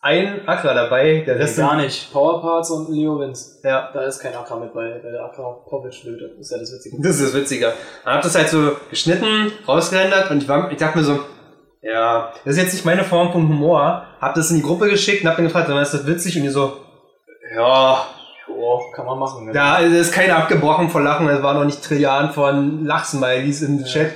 [0.00, 2.12] ein Akra dabei, der Rest gar nicht.
[2.12, 3.60] Powerparts und Leo Vince.
[3.62, 6.34] Ja, Da ist kein Akra mit bei, bei der Akra Povic Flöte.
[6.40, 6.96] Ist ja das Witzige.
[7.00, 7.72] das ist witziger.
[8.04, 11.20] Dann hab das halt so geschnitten, rausgerendert und ich, war, ich dachte mir so,
[11.84, 14.06] ja, das ist jetzt nicht meine Form von Humor.
[14.20, 16.36] Hab das in die Gruppe geschickt und hab dann gefragt, ist das witzig?
[16.36, 16.72] Und die so,
[17.54, 18.06] ja,
[18.48, 19.46] Oh, kann man machen.
[19.46, 19.52] Ne?
[19.52, 23.84] Da ist keiner abgebrochen vor Lachen, es waren noch nicht Trilliarden von Lachsmilies im Ja.
[23.84, 24.12] Chat.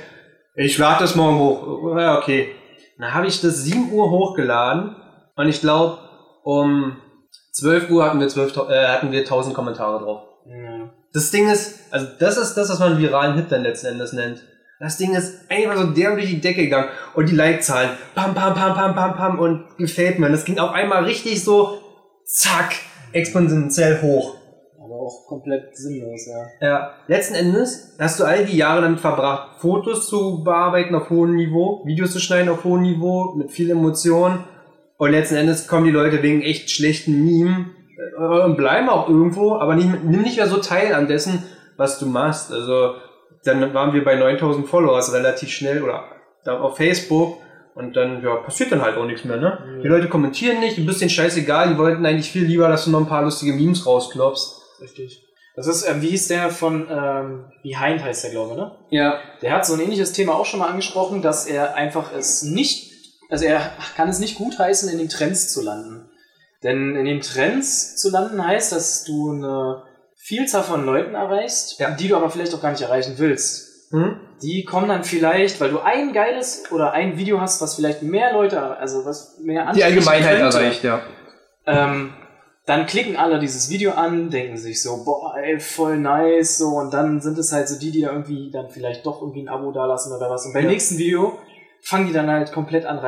[0.55, 1.97] Ich lade das morgen hoch.
[1.97, 2.49] Ja, okay.
[2.97, 4.95] Dann habe ich das 7 Uhr hochgeladen
[5.35, 5.99] und ich glaube,
[6.43, 6.97] um
[7.53, 10.21] 12 Uhr hatten wir, 12, äh, hatten wir 1000 Kommentare drauf.
[10.45, 10.89] Ja.
[11.13, 14.13] Das Ding ist, also das ist das, was man einen viralen Hit dann letzten Endes
[14.13, 14.43] nennt.
[14.79, 16.87] Das Ding ist einfach so derb durch die Decke gegangen.
[17.13, 20.29] Und die Like-Zahlen, pam, pam, pam, pam, pam, pam, und gefällt mir.
[20.29, 21.79] Das ging auf einmal richtig so,
[22.25, 22.75] zack,
[23.11, 24.37] exponentiell hoch.
[24.77, 26.65] Aber auch komplett sinnlos, ja.
[26.65, 31.35] Ja, letzten Endes hast du all die Jahre damit verbracht, Fotos zu bearbeiten auf hohem
[31.35, 34.45] Niveau, Videos zu schneiden auf hohem Niveau, mit viel Emotion.
[34.95, 37.65] Und letzten Endes kommen die Leute wegen echt schlechten Meme
[38.17, 41.43] äh, und bleiben auch irgendwo, aber nicht, nimm nicht mehr so teil an dessen,
[41.75, 42.53] was du machst.
[42.53, 42.95] Also
[43.43, 46.05] dann waren wir bei 9000 Followers relativ schnell oder
[46.43, 47.37] da auf Facebook
[47.75, 49.37] und dann ja, passiert dann halt auch nichts mehr.
[49.37, 49.59] Ne?
[49.65, 49.81] Mhm.
[49.81, 52.91] Die Leute kommentieren nicht, du bist denen scheißegal, die wollten eigentlich viel lieber, dass du
[52.91, 54.61] noch ein paar lustige Memes rausklopfst.
[54.81, 55.25] Richtig.
[55.55, 58.71] Das ist, ähm, wie hieß der von ähm, Behind heißt der, glaube ich, ne?
[58.91, 59.19] Ja.
[59.41, 62.91] Der hat so ein ähnliches Thema auch schon mal angesprochen, dass er einfach es nicht,
[63.29, 66.09] also er kann es nicht gutheißen, in den Trends zu landen.
[66.63, 69.83] Denn in den Trends zu landen heißt, dass du eine
[70.29, 71.89] Vielzahl von Leuten erreichst, Ja.
[71.89, 73.89] die du aber vielleicht auch gar nicht erreichen willst.
[73.91, 74.19] Hm?
[74.43, 78.31] Die kommen dann vielleicht, weil du ein geiles oder ein Video hast, was vielleicht mehr
[78.31, 81.01] Leute, also was mehr Die Allgemeinheit könnte, erreicht, ja.
[81.65, 82.13] ähm,
[82.67, 86.93] dann klicken alle dieses Video an, denken sich so, boah, ey, voll nice, so, und
[86.93, 89.71] dann sind es halt so die, die da irgendwie dann vielleicht doch irgendwie ein Abo
[89.71, 90.45] dalassen oder was.
[90.45, 90.69] Und beim Ja.
[90.69, 91.39] nächsten Video
[91.81, 92.99] fangen die dann halt komplett an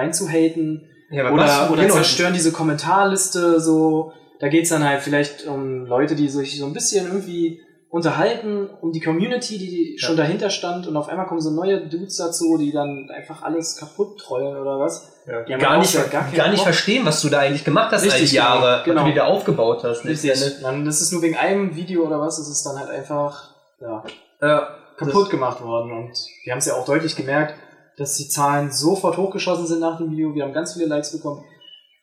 [1.12, 1.74] ja was oder, machst du?
[1.74, 1.94] oder Genau.
[1.94, 4.12] zerstören diese Kommentarliste so.
[4.42, 8.92] Da geht's dann halt vielleicht um Leute, die sich so ein bisschen irgendwie unterhalten, um
[8.92, 12.72] die Community, die schon dahinter stand und auf einmal kommen so neue Dudes dazu, die
[12.72, 15.10] dann einfach alles kaputt trollen oder was.
[15.28, 16.64] Ja, Die haben gar, nicht, ja gar gar nicht Bock.
[16.74, 19.06] verstehen, was du da eigentlich gemacht hast all Richtig, die Jahre, genau, was du genau.
[19.06, 20.06] wieder aufgebaut hast.
[20.06, 20.30] Richtig.
[20.32, 20.64] letztendlich.
[20.64, 23.52] Dann, das ist nur wegen einem Video oder was, ist es dann halt einfach
[23.82, 24.04] ja,
[24.42, 25.92] Ja, kaputt gemacht worden.
[25.92, 26.14] Und
[26.46, 27.56] wir haben es ja auch deutlich gemerkt,
[27.98, 30.34] dass die Zahlen sofort hochgeschossen sind nach dem Video.
[30.34, 31.44] Wir haben ganz viele Likes bekommen.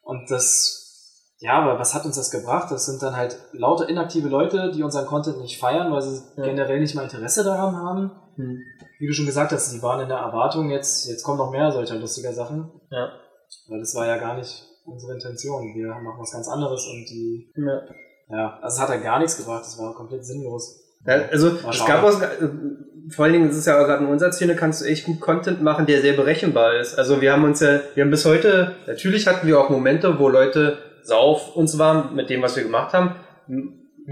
[0.03, 0.78] Und das,
[1.41, 2.71] ja, aber was hat uns das gebracht?
[2.71, 6.45] Das sind dann halt lauter inaktive Leute, die unseren Content nicht feiern, weil sie Ja.
[6.45, 8.11] generell nicht mal Interesse daran haben.
[8.37, 8.59] Hm.
[8.99, 11.71] Wie du schon gesagt hast, die waren in der Erwartung, jetzt, jetzt kommen noch mehr
[11.71, 12.71] solcher lustiger Sachen.
[12.91, 13.11] Ja.
[13.69, 15.75] Weil das war ja gar nicht unsere Intention.
[15.75, 17.83] Wir machen was ganz anderes und die, Ja.
[18.37, 20.81] ja, also es hat halt gar nichts gebracht, das war komplett sinnlos.
[21.07, 22.49] Ja, also es gab auch, äh,
[23.11, 25.21] vor allen Dingen ist es ja auch gerade in unserer Szene, kannst du echt gut
[25.21, 26.99] Content machen, der sehr berechenbar ist.
[26.99, 30.29] Also wir haben uns ja, wir haben bis heute, natürlich hatten wir auch Momente, wo
[30.29, 30.79] Leute
[31.13, 33.17] auf uns waren mit dem, was wir gemacht haben.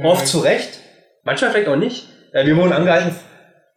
[0.03, 0.81] Oft zu Recht,
[1.25, 2.09] manchmal vielleicht auch nicht.
[2.33, 3.15] Äh, Wir wurden angehalten,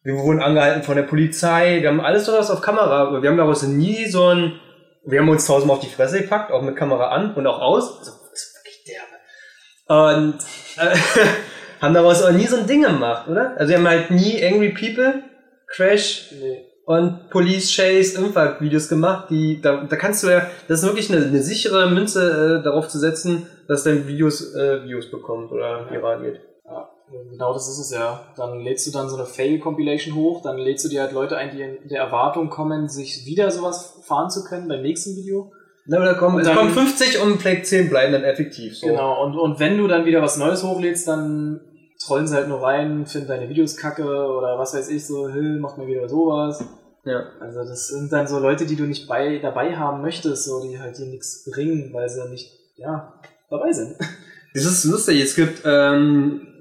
[0.04, 3.38] wir wurden angehalten von der Polizei, wir haben alles sowas auf Kamera, aber wir haben
[3.38, 4.60] daraus nie so ein,
[5.06, 8.00] wir haben uns tausendmal auf die Fresse gepackt, auch mit Kamera an und auch aus.
[8.00, 10.20] Also, das ist wirklich derbe.
[10.20, 10.40] Und
[10.78, 10.96] äh,
[11.82, 13.56] haben daraus auch nie so ein Ding gemacht, oder?
[13.58, 15.24] Also wir haben halt nie Angry People,
[15.68, 16.66] Crash Nee.
[16.90, 21.14] Und Police Chase irgendwas Videos gemacht, die da, da kannst du ja, das ist wirklich
[21.14, 25.86] eine, eine sichere Münze äh, darauf zu setzen, dass dein Videos äh, Views bekommt oder
[25.92, 26.40] viral geht.
[26.66, 26.90] Ja,
[27.30, 28.20] genau das ist es ja.
[28.36, 31.52] Dann lädst du dann so eine Fail-Compilation hoch, dann lädst du dir halt Leute ein,
[31.56, 35.52] die in der Erwartung kommen, sich wieder sowas fahren zu können beim nächsten Video.
[35.86, 38.76] Na, da kommen, Und es dann- kommen 50 und vielleicht 10 bleiben dann effektiv.
[38.76, 38.88] So.
[38.88, 41.62] Genau, und, und wenn du dann wieder was Neues hochlädst, dann
[42.04, 45.60] trollen sie halt nur rein, finden deine Videos kacke oder was weiß ich, so, Hill,
[45.60, 46.64] macht mal wieder sowas.
[47.10, 47.26] Ja.
[47.40, 50.80] Also das sind dann so Leute, die du nicht bei, dabei haben möchtest, so, die
[50.80, 53.14] halt dir nichts bringen, weil sie nicht, ja,
[53.50, 53.96] dabei sind.
[54.52, 55.22] Das ist lustig.
[55.22, 56.59] Es gibt, ähm,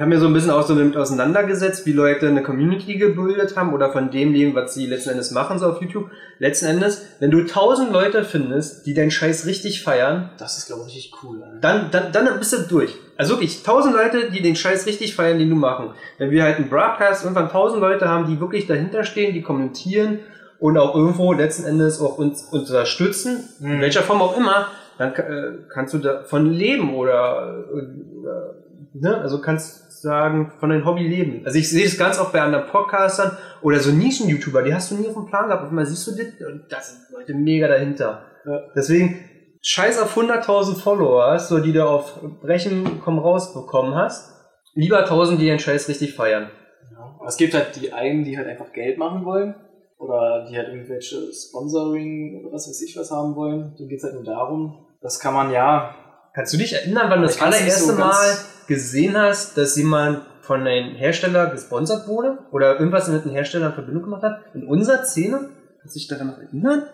[0.00, 3.72] haben ja so ein bisschen auch so damit auseinandergesetzt, wie Leute eine Community gebildet haben
[3.74, 6.10] oder von dem leben, was sie letzten Endes machen, so auf YouTube.
[6.38, 10.84] Letzten Endes, wenn du tausend Leute findest, die deinen Scheiß richtig feiern, Das ist, glaube
[10.88, 11.42] ich, richtig cool.
[11.42, 11.58] Alter.
[11.60, 12.94] dann, dann, dann bist du durch.
[13.16, 15.90] Also wirklich, tausend Leute, die den Scheiß richtig feiern, den du machen.
[16.18, 20.20] Wenn wir halt einen Broadcast irgendwann tausend Leute haben, die wirklich dahinter stehen, die kommentieren
[20.58, 23.80] und auch irgendwo letzten Endes auch uns unterstützen, in Mhm.
[23.80, 28.54] welcher Form auch immer, dann äh, kannst du davon leben oder, oder
[28.94, 29.20] ne?
[29.20, 31.42] also kannst sagen, von deinem Hobby leben.
[31.44, 34.96] Also ich sehe das ganz oft bei anderen Podcastern oder so Nischen-YouTuber, die hast du
[34.96, 35.62] nie auf dem Plan gehabt.
[35.62, 38.24] Auf einmal siehst du das und da sind Leute mega dahinter.
[38.44, 38.60] Ja.
[38.74, 39.24] Deswegen,
[39.62, 44.30] scheiß auf 100.000 Follower, so die du auf Brechen komm raus bekommen hast.
[44.74, 46.50] Lieber 1000, die den Scheiß richtig feiern.
[46.90, 47.26] Ja.
[47.26, 49.54] Es gibt halt die einen, die halt einfach Geld machen wollen
[49.98, 53.76] oder die halt irgendwelche Sponsoring oder was weiß ich was haben wollen.
[53.78, 54.86] Denen geht's halt nur darum.
[55.00, 55.94] Das kann man ja.
[56.34, 60.66] Kannst du dich erinnern, wann du das allererste so Mal gesehen hast, dass jemand von
[60.66, 62.38] einem Hersteller gesponsert wurde?
[62.52, 64.40] Oder irgendwas mit einem Hersteller in Verbindung gemacht hat?
[64.54, 65.50] In unserer Szene?
[65.80, 66.84] Kannst du dich daran noch erinnern?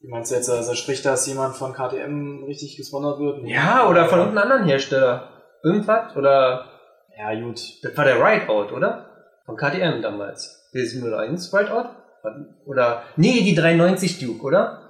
[0.00, 3.48] Wie meinst du jetzt, also sprich, dass jemand von KTM richtig gesponsert wird?
[3.48, 5.28] Ja, oder von irgendeinem anderen Hersteller.
[5.62, 6.14] Irgendwas?
[6.14, 6.66] Oder
[7.18, 7.60] Ja, gut.
[7.82, 9.06] das war der Rideout, oder?
[9.46, 10.70] Von KTM damals.
[10.74, 11.88] Der 701 Rideout?
[12.66, 14.83] Oder, nee, die 390 Duke, oder?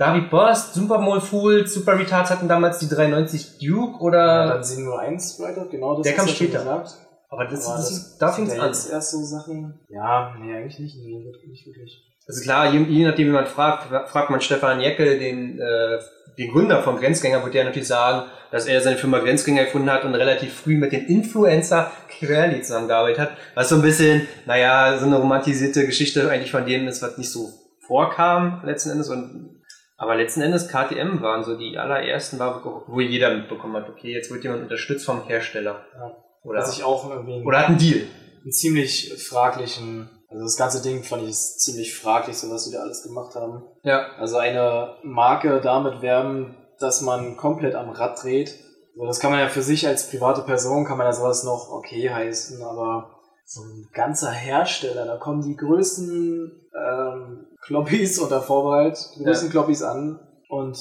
[0.00, 4.46] David Bost, Supermol Fools, Super Retards hatten damals die 390 Duke, Ja, oder?
[4.54, 6.58] dann 701 Rider, genau das Der kam ja später.
[6.60, 6.90] gesagt.
[7.28, 8.68] aber das, Aber das, da fing es ja an.
[8.68, 9.78] jetzt erst so Sachen.
[9.90, 10.96] Ja, nee, eigentlich nicht.
[10.96, 12.02] Nee, nicht wirklich.
[12.26, 15.98] Also klar, je, je nachdem, wie man fragt, fra- fragt man Stefan Jeckel, den, äh,
[16.38, 20.04] den Gründer von Grenzgänger, wird der natürlich sagen, dass er seine Firma Grenzgänger gefunden hat
[20.04, 25.04] und relativ früh mit dem Influencer Querli zusammengearbeitet hat, was so ein bisschen, naja, so
[25.06, 27.50] eine romantisierte Geschichte eigentlich von dem ist, was nicht so
[27.86, 29.59] vorkam letzten Endes und
[30.00, 34.42] Aber letzten Endes KTM waren so die allerersten, wo jeder mitbekommen hat, okay, jetzt wird
[34.42, 35.84] jemand unterstützt vom Hersteller.
[35.94, 36.16] Ja.
[36.42, 38.06] Oder, Was ich auch irgendwie oder hat einen Deal.
[38.42, 42.80] einen ziemlich fraglichen, also das ganze Ding fand ich ziemlich fraglich, so was die da
[42.80, 43.62] alles gemacht haben.
[43.82, 44.06] Ja.
[44.16, 48.54] Also eine Marke damit werben, dass man komplett am Rad dreht.
[48.96, 51.68] So, das kann man ja für sich als private Person, kann man ja sowas noch
[51.70, 58.98] okay heißen, aber so ein ganzer Hersteller, da kommen die größten ähm, Kloppis unter Vorbehalt,
[59.16, 59.52] die größten Ja.
[59.52, 60.76] Kloppis an und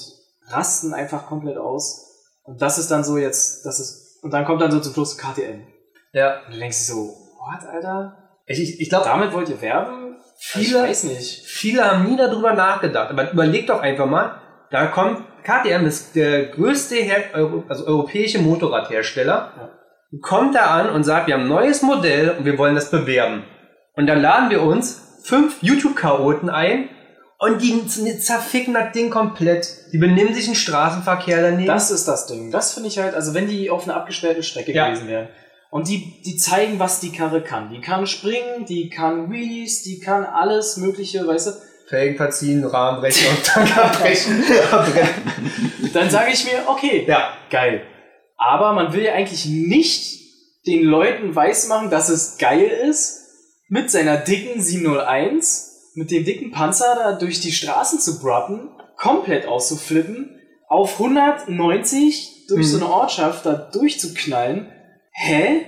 [0.48, 2.06] rasten einfach komplett aus.
[2.44, 5.18] Und das ist dann so jetzt, das ist, und dann kommt dann so zum Schluss
[5.18, 5.68] KTM.
[6.14, 6.40] Ja.
[6.48, 8.18] Und du denkst so, what, Alter?
[8.48, 10.18] Ich, ich, ich glaube, Damit wollt ihr werben?
[10.40, 11.46] Viele- ich weiß nicht.
[11.46, 13.12] viele haben nie darüber nachgedacht.
[13.12, 17.24] Aber überleg doch einfach mal, da kommt, KTM ist der größte Her
[17.68, 19.70] also europäische Motorradhersteller, Ja.
[20.22, 23.44] kommt da an und sagt, wir haben ein neues Modell und wir wollen das bewerben.
[23.96, 26.90] Und dann laden wir uns fünf YouTube-Chaoten ein
[27.38, 27.88] und die
[28.20, 29.68] zerficken das Ding komplett.
[29.94, 31.68] Die benehmen sich im Straßenverkehr daneben.
[31.68, 32.52] Das ist das Ding.
[32.52, 34.90] Das finde ich halt, also wenn die auf einer abgesperrten Strecke Ja.
[34.90, 35.30] gewesen wären
[35.72, 37.70] und die, die zeigen, was die Karre kann.
[37.70, 41.52] Die kann springen, die kann Wheelies, die kann alles Mögliche, weißt du.
[41.88, 44.44] Felgen verziehen, Rahmen brechen und dann abbrechen.
[44.72, 45.10] abbrechen.
[45.94, 47.34] Dann sage ich mir, okay, ja.
[47.50, 47.82] geil.
[48.38, 50.20] Aber man will ja eigentlich nicht
[50.68, 53.19] den Leuten weismachen, dass es geil ist,
[53.70, 59.48] mit seiner dicken 701, mit dem dicken Panzer da durch die Straßen zu brappen, komplett
[59.48, 62.72] auszuflippen, auf 190 durch Mhm.
[62.72, 64.72] so eine Ortschaft da durchzuknallen.
[65.12, 65.66] Hä?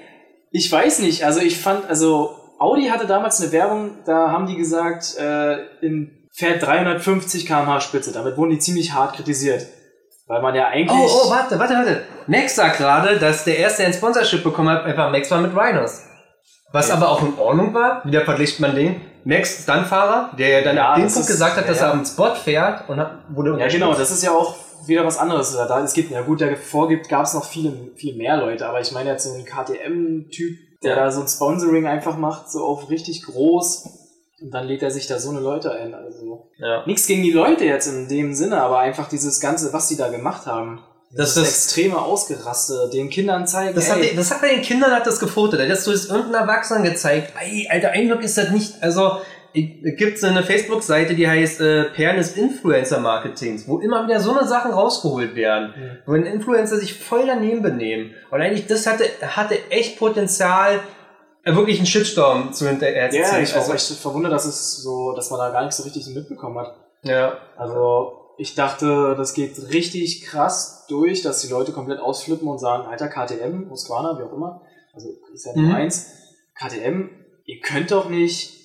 [0.52, 1.24] Ich weiß nicht.
[1.24, 6.18] Also ich fand, also Audi hatte damals eine Werbung, da haben die gesagt, äh, in
[6.34, 8.12] fährt 350 km/h Spitze.
[8.12, 9.66] Damit wurden die ziemlich hart kritisiert.
[10.28, 10.98] Weil man ja eigentlich.
[10.98, 12.04] Oh, oh, warte, warte, warte.
[12.28, 15.54] Max sagt gerade, dass der erste, der ein Sponsorship bekommen hat, einfach Max war mit
[15.56, 16.04] Rhinos.
[16.72, 16.96] Was Ja.
[16.96, 18.04] aber auch in Ordnung war.
[18.06, 19.02] Wieder vergleicht man den.
[19.24, 21.94] Max, Stuntfahrer, der ja dann Ja, ab dem Punkt ist- gesagt hat, dass ja, er
[21.94, 22.00] ja.
[22.00, 24.56] am Spot fährt und hat, wurde Ja, genau, das ist ja auch
[24.88, 25.54] wieder was anderes.
[25.54, 28.80] Da, es gibt, ja gut, davor gibt, gab es noch viele, viel mehr Leute, aber
[28.82, 32.90] ich meine jetzt so einen KTM-Typ, der da so ein Sponsoring einfach macht, so auf
[32.90, 33.98] richtig groß.
[34.42, 35.94] Und dann lädt er sich da so eine Leute ein.
[35.94, 36.84] Also Ja.
[36.88, 40.08] nichts gegen die Leute jetzt in dem Sinne, aber einfach dieses Ganze, was die da
[40.10, 40.80] gemacht haben.
[41.13, 43.76] Das Das, ist- extreme Ausgeraste, den Kindern zeigen.
[43.76, 45.60] Das hat, das hat bei den Kindern hat das gefotet.
[45.60, 47.34] Da hast du es irgendeinem Erwachsenen gezeigt.
[47.39, 48.76] Ey, Alter, ein Glück ist das nicht.
[48.82, 49.17] Also,
[49.54, 54.32] es gibt so eine Facebook-Seite, die heißt äh, Perlen des Influencer-Marketings, wo immer wieder so
[54.38, 55.74] eine Sachen rausgeholt werden.
[55.76, 55.97] Mhm.
[56.06, 58.12] Wo ein Influencer sich voll daneben benehmen.
[58.32, 60.80] Und eigentlich, das hatte, hatte echt Potenzial,
[61.43, 64.78] äh, wirklich einen Shitstorm zu hinterher zu ja, ich war Also, echt verwundert, dass es
[64.82, 66.74] so, dass man da gar nicht so richtig so mitbekommen hat.
[67.04, 67.34] ja.
[67.58, 72.88] Also ich dachte, das geht richtig krass durch, dass die Leute komplett ausflippen und sagen,
[72.88, 75.62] alter KTM, Husqvarna, wie auch immer, also ist ja Mhm.
[75.62, 76.08] Nummer eins,
[76.56, 77.10] KTM,
[77.45, 78.58] ihr könnt doch nicht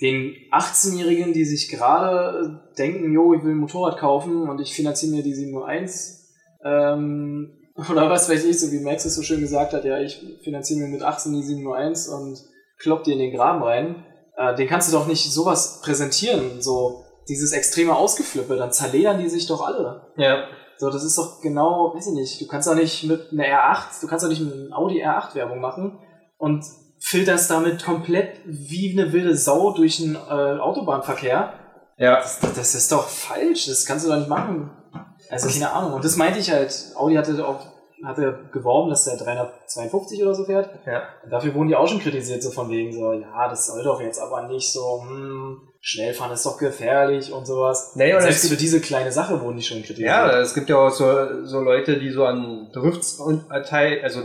[0.00, 5.14] den 18-Jährigen, die sich gerade denken, jo, ich will ein Motorrad kaufen und ich finanziere
[5.14, 7.52] mir die 701, ähm,
[7.88, 10.80] oder was weiß ich, so wie Max es so schön gesagt hat, ja, ich finanziere
[10.80, 12.36] mir mit 18 die 701 und
[12.78, 14.04] klopp die in den Graben rein,
[14.36, 19.28] äh, den kannst du doch nicht sowas präsentieren, so dieses extreme Ausgeflippe, dann zerledern die
[19.28, 20.12] sich doch alle.
[20.16, 20.44] Ja.
[20.76, 24.00] So, das ist doch genau, weiß ich nicht, du kannst doch nicht mit einer R8,
[24.00, 25.98] du kannst doch nicht mit einem Audi R8 Werbung machen
[26.38, 26.64] und
[26.98, 31.52] filterst damit komplett wie eine wilde Sau durch den äh, Autobahnverkehr.
[31.96, 32.16] Ja.
[32.16, 34.70] Das, das ist doch falsch, das kannst du doch nicht machen.
[35.30, 35.92] Also keine Ahnung.
[35.92, 37.60] Und das meinte ich halt, Audi hatte auch
[38.02, 40.70] hatte geworben, dass der 352 oder so fährt.
[40.86, 41.02] Ja.
[41.22, 44.00] Und dafür wurden die auch schon kritisiert, so von wegen so, ja, das soll doch
[44.00, 47.92] jetzt aber nicht so, hm, Schnellfahren ist doch gefährlich und sowas.
[47.94, 50.08] Nee, oder Selbst es für diese kleine Sache wurden die schon kritisiert.
[50.08, 54.00] Ja, es gibt ja auch so, so Leute, die so an Drifts und äh, teil,
[54.02, 54.20] also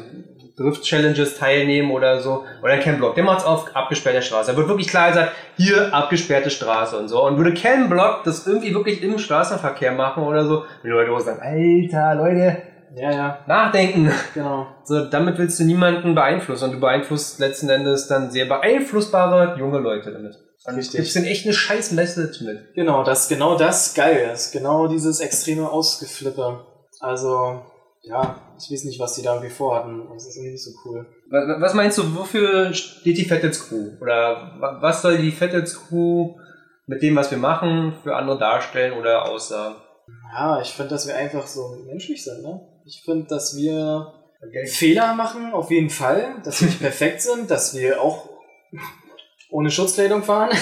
[0.58, 2.44] Drift-Challenges teilnehmen oder so.
[2.62, 3.16] Oder kein Block.
[3.16, 4.52] Der macht's auf abgesperrter Straße.
[4.52, 7.26] Da wird wirklich klar gesagt, hier abgesperrte Straße und so.
[7.26, 11.20] Und würde kein Block das irgendwie wirklich im Straßenverkehr machen oder so, die Leute auch
[11.20, 12.64] sagen, Alter, Leute,
[12.96, 14.12] ja, ja, nachdenken.
[14.34, 14.68] genau.
[14.84, 16.66] So, damit willst du niemanden beeinflussen.
[16.66, 20.38] Und du beeinflusst letzten Endes dann sehr beeinflussbare junge Leute damit.
[20.68, 20.96] Richtig.
[21.02, 22.74] gibst denen echt eine scheiß Message mit.
[22.74, 24.52] Genau, das, genau das geil ist.
[24.52, 26.66] Genau dieses extreme Ausgeflippe.
[27.00, 27.62] Also,
[28.02, 30.08] ja, ich weiß nicht, was die da irgendwie vorhatten.
[30.14, 31.06] Das ist irgendwie nicht so cool.
[31.30, 33.92] Was, meinst du, wofür steht die Vettels Crew?
[34.02, 36.36] Oder wa- was soll die Vettels Crew
[36.88, 39.76] mit dem, was wir machen, für andere darstellen oder aussagen?
[40.34, 42.62] Ja, ich finde, dass wir einfach so menschlich sind, ne?
[42.86, 44.14] Ich finde, dass wir
[44.68, 48.30] Fehler machen, auf jeden Fall, dass wir nicht perfekt sind, dass wir auch
[49.56, 50.50] ohne Schutzkleidung fahren.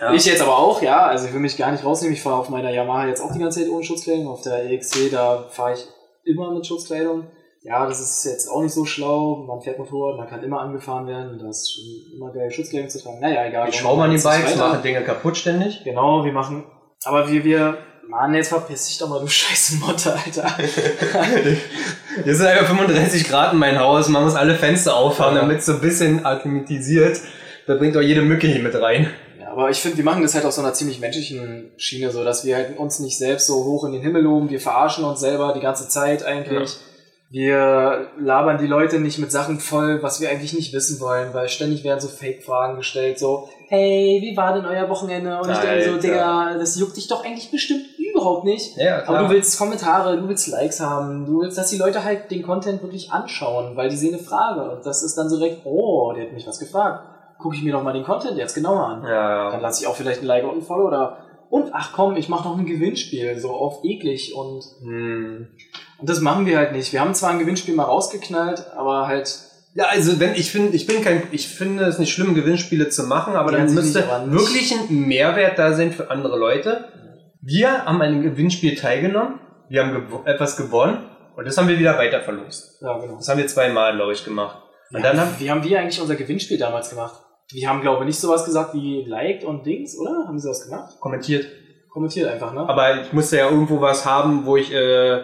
[0.00, 0.12] Ja.
[0.12, 2.14] Ich jetzt aber auch, ja, also ich will mich gar nicht rausnehmen.
[2.14, 4.26] Ich fahre auf meiner Yamaha jetzt auch die ganze Zeit ohne Schutzkleidung.
[4.26, 5.86] Auf der EXC, da fahre ich
[6.24, 7.28] immer mit Schutzkleidung.
[7.62, 9.44] Ja, das ist jetzt auch nicht so schlau.
[9.46, 11.38] Man fährt Motorrad, man kann immer angefahren werden.
[11.38, 11.84] Das ist schon
[12.18, 13.20] immer geil, Schutzkleidung zu tragen.
[13.20, 13.70] Naja, egal.
[13.70, 15.84] Die schrauben an den Jetzt nicht Bikes, machen Dinge kaputt ständig.
[15.84, 16.64] Genau, wir machen,
[17.04, 20.54] aber wir, wir Mann, jetzt verpiss dich doch mal, du scheiße Motte, Alter.
[22.24, 25.42] Hier sind einfach 35 Grad in mein Haus, man muss alle Fenster aufhaben, Ja.
[25.42, 27.20] damit es so ein bisschen akklimatisiert.
[27.66, 29.10] Da bringt auch jede Mücke hier mit rein.
[29.40, 32.24] Ja, aber ich finde, wir machen das halt auf so einer ziemlich menschlichen Schiene, so
[32.24, 35.20] dass wir halt uns nicht selbst so hoch in den Himmel loben, wir verarschen uns
[35.20, 36.76] selber die ganze Zeit eigentlich.
[37.30, 41.48] Wir labern die Leute nicht mit Sachen voll, was wir eigentlich nicht wissen wollen, weil
[41.48, 45.40] ständig werden so Fake-Fragen gestellt, so, hey, wie war denn euer Wochenende?
[45.40, 46.02] Und ich denke so, Alter.
[46.02, 48.76] Digga, das juckt dich doch eigentlich bestimmt überhaupt nicht.
[48.76, 52.30] Ja, Aber du willst Kommentare, du willst Likes haben, du willst, dass die Leute halt
[52.30, 54.70] den Content wirklich anschauen, weil die sehen eine Frage.
[54.70, 57.13] Und das ist dann so direkt, oh, der hat mich was gefragt.
[57.44, 59.02] Gucke ich mir doch mal den Content jetzt genauer an.
[59.02, 59.66] Ja, Dann ja.
[59.66, 61.18] lasse ich auch vielleicht ein Like und ein Follow oder.
[61.50, 64.64] Und ach komm, ich mache noch ein Gewinnspiel, so auf eklig und.
[64.80, 65.48] Hm.
[65.98, 66.94] Und das machen wir halt nicht.
[66.94, 69.40] Wir haben zwar ein Gewinnspiel mal rausgeknallt, aber halt.
[69.74, 73.02] Ja, also wenn ich finde, ich bin kein, ich finde es nicht schlimm, Gewinnspiele zu
[73.02, 76.86] machen, aber Die dann müsste nicht, aber wirklich ein Mehrwert da sein für andere Leute.
[77.42, 81.78] Wir haben an einem Gewinnspiel teilgenommen, wir haben gew etwas gewonnen und das haben wir
[81.78, 82.80] wieder weiter verlost.
[82.80, 83.16] Ja, genau.
[83.16, 84.62] Das haben wir zweimal, glaube ich, gemacht.
[84.90, 87.23] Und Ja, dann haben wie haben wir eigentlich unser Gewinnspiel damals gemacht?
[87.52, 90.24] Wir haben, glaube ich, nicht sowas gesagt wie liked und Dings, oder?
[90.26, 90.98] Haben sie sowas gemacht?
[91.00, 91.46] kommentiert.
[91.90, 92.68] Kommentiert einfach, ne?
[92.68, 95.22] Aber ich musste ja irgendwo was haben, wo ich, äh,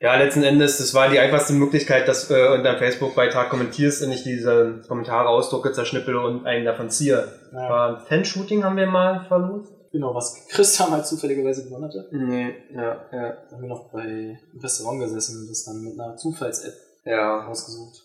[0.00, 4.12] ja, letzten Endes, das war die einfachste Möglichkeit, dass äh, unter einem Facebook-Beitrag kommentierst und
[4.12, 7.26] ich diese Kommentare ausdrucke, zerschnippele und einen davon ziehe.
[7.52, 9.72] ja, War ein Fanshooting haben wir mal verlost.
[9.90, 12.06] genau, was Christian halt zufälligerweise gewonnen hatte.
[12.12, 13.32] Nee, ja, ja.
[13.50, 17.48] Da haben wir noch bei einem Restaurant gesessen und das dann mit einer Zufalls-App Ja,
[17.48, 17.96] ausgesucht.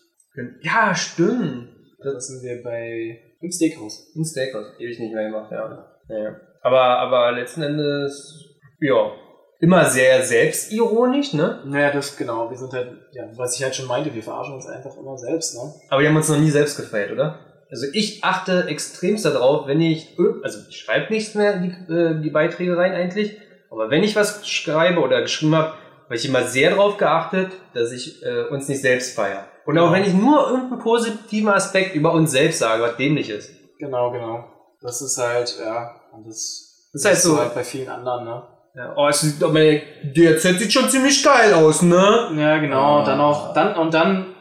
[0.62, 1.68] ja stimmt.
[2.02, 4.12] Da sind wir bei im Steakhouse.
[4.16, 5.86] Ein Steakhouse, ewig nicht mehr gemacht, ja.
[6.08, 6.36] ja.
[6.62, 9.12] Aber, aber letzten Endes, ja,
[9.60, 11.62] immer sehr selbstironisch, ne?
[11.66, 12.50] Naja, das genau.
[12.50, 15.54] Wir sind halt, ja, was ich halt schon meinte, wir verarschen uns einfach immer selbst,
[15.54, 15.72] ne?
[15.90, 17.38] Aber wir haben uns noch nie selbst gefeiert, oder?
[17.70, 21.92] Also ich achte extremst darauf, wenn ich, irg- also ich schreibe nichts mehr in die,
[21.92, 23.38] äh, die Beiträge rein eigentlich,
[23.70, 27.90] aber wenn ich was schreibe oder geschrieben habe, habe ich immer sehr darauf geachtet, dass
[27.90, 29.48] ich äh, uns nicht selbst feiere.
[29.66, 33.50] Und auch wenn ich nur irgendeinen positiven Aspekt über uns selbst sage, was dämlich ist.
[33.78, 34.44] Genau, genau.
[34.82, 38.42] Das ist halt, ja, und das, Das ist halt so- halt bei vielen anderen, ne?
[38.76, 42.30] Ja, oh, es sieht, aber DRZ sieht schon ziemlich geil aus, ne?
[42.36, 43.00] Ja, genau.
[43.00, 43.04] Ah.
[43.04, 44.34] Dann auch, dann, und dann,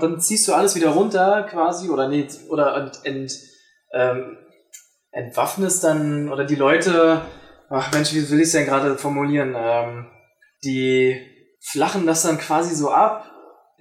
[0.00, 3.32] dann ziehst du alles wieder runter quasi, oder nee, oder ent, ent,
[3.92, 4.38] ähm,
[5.10, 7.20] entwaffnest dann, oder die Leute,
[7.68, 10.06] ach Mensch, wie will ich es denn gerade formulieren, ähm,
[10.64, 11.20] die
[11.60, 13.24] flachen das dann quasi so ab,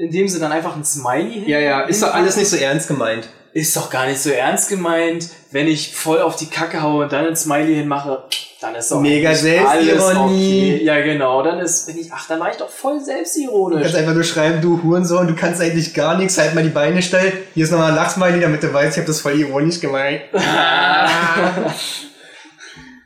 [0.02, 3.30] indem sie dann einfach ein Smiley Ja, ja, ist doch alles nicht so ernst gemeint.
[3.54, 5.30] Ist doch gar nicht so ernst gemeint.
[5.52, 8.24] Wenn ich voll auf die Kacke haue und dann ein Smiley hinmache,
[8.62, 10.76] dann ist doch Mega Selbstironie.
[10.76, 10.84] okay.
[10.86, 11.44] Ja, genau.
[11.44, 13.82] Dann ist, bin ich, ach, dann war ich doch voll Du selbstironisch.
[13.82, 17.02] kannst einfach nur schreiben, du Hurensohn, du kannst eigentlich gar nichts, halt mal die Beine
[17.02, 17.34] steil.
[17.54, 20.22] Hier ist nochmal ein Lachsmiley, damit du weißt, ich habe das voll ironisch gemeint.
[20.34, 21.10] ja.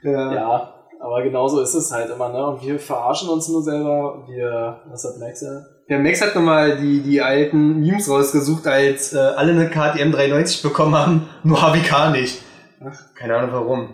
[0.03, 2.45] ja, aber genauso ist es halt immer, ne?
[2.45, 4.25] Und wir verarschen uns nur selber.
[4.27, 5.65] Wir, was hat Max ja?
[5.87, 10.63] Der Max hat nochmal die, die alten Memes rausgesucht, als äh, alle eine KTM 390
[10.63, 12.41] bekommen haben, nur HWK nicht.
[12.83, 12.99] Ach.
[13.13, 13.93] Keine Ahnung warum.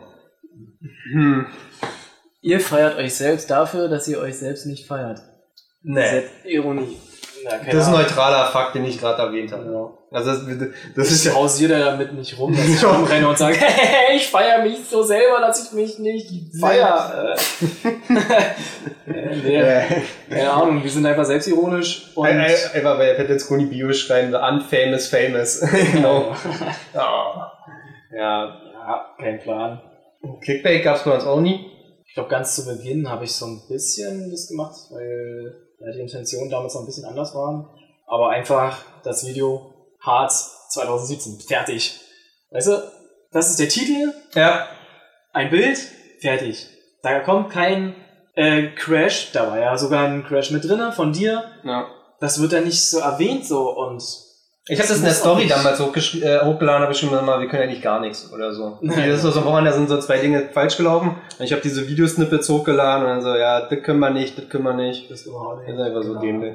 [1.12, 1.46] Hm.
[2.42, 5.22] Ihr feiert euch selbst dafür, dass ihr euch selbst nicht feiert.
[5.84, 6.02] Nee.
[6.02, 6.98] Selbstironie.
[7.44, 9.66] Ja, keine Das ist ein neutraler Fakt, den ich gerade erwähnt habe.
[9.72, 9.90] Ja.
[10.18, 11.38] Also das, das ist Ich ja.
[11.38, 15.40] hausiere damit nicht rum, dass ich rumrenne und sage, hey, ich feiere mich so selber,
[15.40, 17.36] dass ich mich nicht feiere.
[19.08, 23.66] Äh, nee, keine Ahnung, wir sind einfach selbstironisch und ein- ein- Einfach bei Fett Kuni
[23.66, 25.60] Bio schreiben, unfamous famous.
[25.92, 26.34] genau.
[26.94, 27.52] Ja.
[28.16, 29.06] ja.
[29.20, 29.82] kein Plan.
[30.44, 31.66] Clickbait gab's bei uns auch nie.
[32.08, 35.56] Ich glaube, ganz zu Beginn habe ich so ein bisschen das gemacht, weil
[35.94, 37.68] die Intentionen damals noch ein bisschen anders waren.
[38.08, 42.00] Aber einfach das Video Harz 2017, fertig.
[42.52, 42.92] Weißt du,
[43.32, 44.68] das ist der Titel, Ja.
[45.34, 45.78] ein Bild,
[46.20, 46.68] fertig.
[47.04, 47.96] Da kommt kein
[48.36, 51.44] äh, Crash, da war ja sogar ein Crash mit drinne von dir.
[51.64, 51.88] ja.
[52.20, 54.04] Das wird dann nicht so erwähnt so und
[54.68, 57.48] Ich habe das in der Story nicht- damals äh, hochgeladen, habe ich schon mal, wir
[57.48, 58.78] können eigentlich gar nichts oder so.
[58.82, 59.10] Nein.
[59.10, 61.16] Das ist so, woran, da sind so zwei Dinge falsch gelaufen.
[61.40, 64.50] Und ich habe diese Videosnippets hochgeladen und dann so, ja, das können wir nicht, das
[64.50, 65.10] können wir nicht.
[65.10, 66.22] das überhaupt Das ist einfach so Genau.
[66.22, 66.54] dämlich.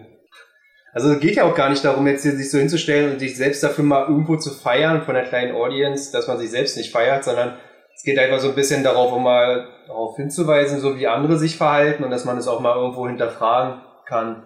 [0.93, 3.37] Also es geht ja auch gar nicht darum, jetzt hier sich so hinzustellen und sich
[3.37, 6.91] selbst dafür mal irgendwo zu feiern von der kleinen Audience, dass man sich selbst nicht
[6.93, 7.55] feiert, sondern
[7.95, 11.57] es geht einfach so ein bisschen darauf, um mal darauf hinzuweisen, so wie andere sich
[11.59, 14.45] verhalten und dass man es auch mal irgendwo hinterfragen kann.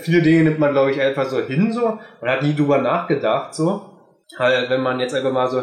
[0.00, 1.98] Viele Dinge nimmt man, glaube ich, einfach so hin, so.
[2.20, 3.90] Man hat nie drüber nachgedacht, so.
[4.38, 5.62] Halt, wenn man jetzt einfach mal so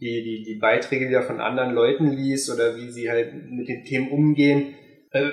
[0.00, 3.84] die, die, die Beiträge wieder von anderen Leuten liest oder wie sie halt mit den
[3.84, 4.74] Themen umgehen.
[5.10, 5.30] Äh,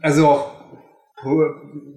[0.00, 0.56] Also auch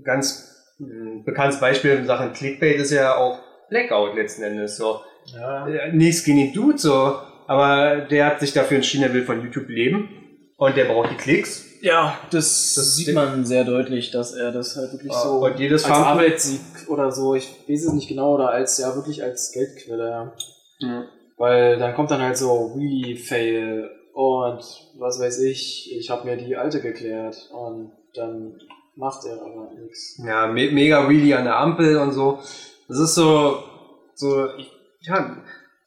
[0.03, 5.01] ganz äh, bekanntes Beispiel in Sachen Clickbait ist ja auch Blackout letzten Endes, so.
[5.25, 5.91] Ja.
[5.91, 7.19] Nichts gegen den Dude, so.
[7.47, 10.09] Aber der hat sich dafür entschieden, er will von YouTube leben.
[10.57, 11.68] Und der braucht die Klicks.
[11.81, 15.85] Ja, das, Das sieht man sehr deutlich, dass er das halt wirklich Ah, so als
[15.85, 20.33] Arbeitssieg oder so, ich weiß es nicht genau, oder als ja wirklich als Geldquelle,
[20.79, 21.05] ja.
[21.37, 24.59] Weil dann kommt dann halt so Wheelie Fail und
[24.97, 28.59] was weiß ich, ich habe mir die alte geklärt und dann
[28.95, 30.21] macht er aber nichts.
[30.25, 32.39] Ja, me mega Wheelie an der Ampel und so.
[32.89, 33.63] Das ist so,
[34.15, 34.69] so, ich,
[35.01, 35.37] ja,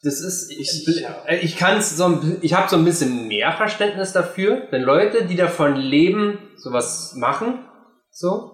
[0.03, 3.53] das ist, ich, Ich- äh, kann es so, ein ich habe so ein bisschen mehr
[3.53, 7.61] Verständnis dafür, wenn Leute, die davon leben, sowas machen,
[8.11, 8.51] so.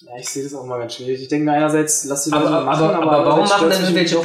[0.00, 1.22] Ja, ich sehe das auch mal ganz schwierig.
[1.22, 4.18] Ich denke mir einerseits, lass die Leute Aber, machen, aber, aber, warum machen denn irgendwelche,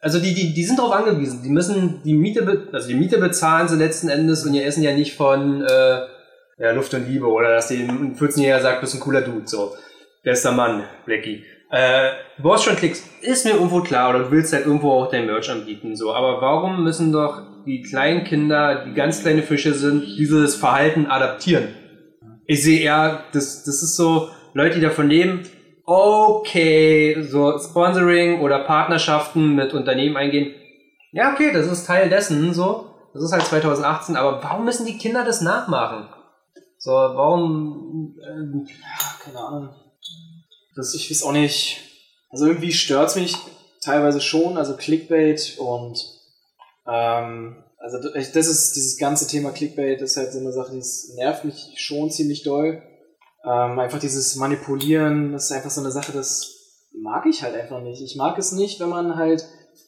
[0.00, 3.66] also die, die, die sind darauf angewiesen, die müssen die Miete, also die Miete bezahlen
[3.68, 6.00] sie letzten Endes und ihr essen ja nicht von, äh,
[6.58, 9.46] ja, Luft und Liebe oder dass die ein 14-Jähriger sagt, du bist ein cooler Dude,
[9.46, 9.74] so.
[10.22, 11.44] Bester Mann, Blackie.
[11.74, 15.26] Äh, brauchst schon Klicks, ist mir irgendwo klar, oder du willst halt irgendwo auch dein
[15.26, 16.14] Merch anbieten, so.
[16.14, 21.74] Aber warum müssen doch die kleinen Kinder, die ganz kleine Fische sind, dieses Verhalten adaptieren?
[22.46, 25.48] Ich sehe eher, das, das ist so, Leute, die davon leben,
[25.84, 30.54] okay, so Sponsoring oder Partnerschaften mit Unternehmen eingehen.
[31.10, 32.86] Ja, okay, das ist Teil dessen, so.
[33.14, 36.08] Das ist halt 2018, aber warum müssen die Kinder das nachmachen?
[36.78, 38.64] So, warum, ähm,
[39.24, 39.83] Keine Ahnung.
[40.76, 41.80] Das, Ich weiß auch nicht.
[42.30, 43.36] Also irgendwie stört's mich
[43.80, 45.98] teilweise schon, also Clickbait und
[46.86, 51.12] ähm, also das ist dieses ganze Thema Clickbait ist halt so eine Sache, die es
[51.14, 52.82] nervt mich schon ziemlich doll.
[53.44, 56.54] Ähm, einfach dieses Manipulieren, das ist einfach so eine Sache, das
[56.94, 58.00] mag ich halt einfach nicht.
[58.00, 59.46] Ich mag es nicht, wenn man halt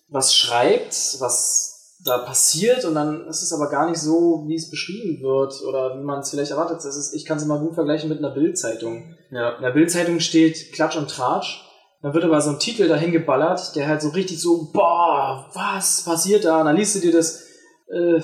[0.09, 4.71] was schreibt, was da passiert und dann ist es aber gar nicht so, wie es
[4.71, 6.85] beschrieben wird oder wie man es vielleicht erwartet.
[6.85, 9.16] Das ist, ich kann es immer gut vergleichen mit einer Bildzeitung.
[9.31, 9.57] Ja.
[9.57, 11.63] In der Bildzeitung steht Klatsch und Tratsch.
[12.03, 16.05] Dann wird aber so ein Titel dahin geballert, der halt so richtig so, boah, was
[16.05, 16.61] passiert da?
[16.61, 17.43] Und dann liest du dir das
[17.89, 18.21] äh,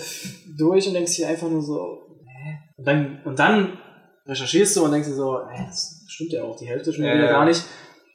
[0.57, 2.59] durch und denkst dir einfach nur so, hä?
[2.76, 3.78] Und dann, und dann
[4.26, 7.14] recherchierst du und denkst dir so, hä, das stimmt ja auch, die Hälfte schon Ja,
[7.14, 7.32] wieder ja.
[7.32, 7.64] gar nicht.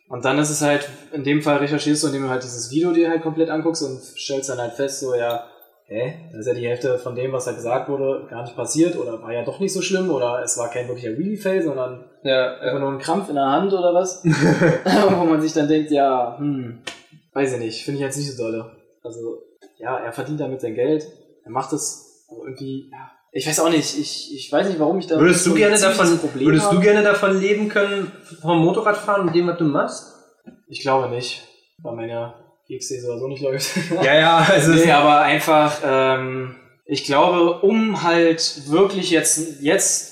[0.09, 2.93] Und dann ist es halt, in dem Fall recherchierst du, indem du halt dieses Video
[2.93, 5.47] dir halt komplett anguckst und stellst dann halt fest, so, ja,
[5.87, 8.95] hä, da ist ja die Hälfte von dem, was da gesagt wurde, gar nicht passiert
[8.95, 12.53] oder war ja doch nicht so schlimm oder es war kein wirklicher Wheelie-Fail, sondern Ja,
[12.55, 12.79] Einfach ja.
[12.79, 14.23] nur ein Krampf in der Hand oder was?
[14.25, 16.79] Wo man sich dann denkt, ja, hm,
[17.33, 18.71] weiß ich nicht, finde ich jetzt nicht so dolle.
[19.03, 19.37] Also,
[19.77, 21.07] ja, er verdient damit sein Geld,
[21.43, 24.97] er macht es, aber irgendwie, ja, ich weiß auch nicht, ich, ich weiß nicht, warum
[24.99, 26.81] ich da Würdest so du ein gerne davon, Problem würdest du habe.
[26.81, 28.11] gerne davon leben können,
[28.41, 30.13] vom Motorradfahren und dem, was du machst?
[30.67, 31.43] Ich glaube nicht,
[31.83, 32.33] weil meine
[32.67, 33.69] GXC sowieso nicht läuft.
[34.03, 36.55] Ja, ja, also, nee, aber einfach, ähm,
[36.85, 40.06] ich glaube, um halt wirklich jetzt, jetzt,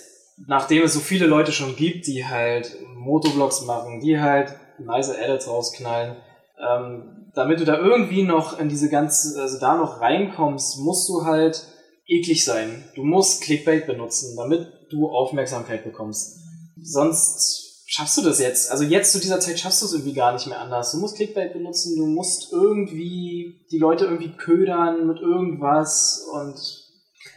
[0.47, 5.47] nachdem es so viele Leute schon gibt, die halt Motovlogs machen, die halt nice Edits
[5.47, 6.17] rausknallen,
[6.59, 11.25] ähm, damit du da irgendwie noch in diese ganze, also da noch reinkommst, musst du
[11.25, 11.65] halt
[12.07, 12.85] eklig sein.
[12.95, 16.37] Du musst Clickbait benutzen, damit du Aufmerksamkeit bekommst.
[16.81, 18.71] Sonst schaffst du das jetzt.
[18.71, 20.91] Also jetzt zu dieser Zeit schaffst du es irgendwie gar nicht mehr anders.
[20.91, 26.84] Du musst Clickbait benutzen, du musst irgendwie die Leute irgendwie ködern mit irgendwas und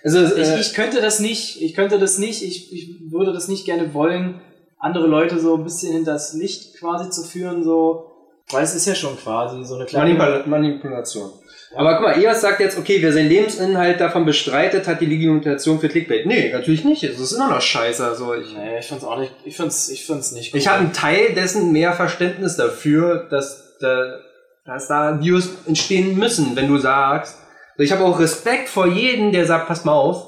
[0.05, 3.49] also ich, äh, ich könnte das nicht, ich könnte das nicht, ich, ich würde das
[3.49, 4.41] nicht gerne wollen,
[4.79, 8.13] andere Leute so ein bisschen hinters Licht quasi zu führen, so,
[8.51, 10.15] weil es ist ja schon quasi so eine kleine...
[10.15, 11.31] Manipul Manipulation.
[11.75, 15.79] Aber guck mal, EOS sagt jetzt, okay, wer seinen Lebensinhalt davon bestreitet, hat die Legitimation
[15.79, 16.25] für Clickbait.
[16.25, 17.03] Nee, natürlich nicht.
[17.03, 18.05] Es ist immer noch scheiße.
[18.05, 20.93] Also ich, Nee, ich find's auch nicht, ich find's, ich find's nicht ich habe einen
[20.95, 24.19] Teil dessen mehr Verständnis dafür, dass, da,
[24.65, 27.37] dass da Views entstehen müssen, wenn du sagst.
[27.79, 30.27] Also ich habe auch Respekt vor jedem, der sagt, pass mal auf,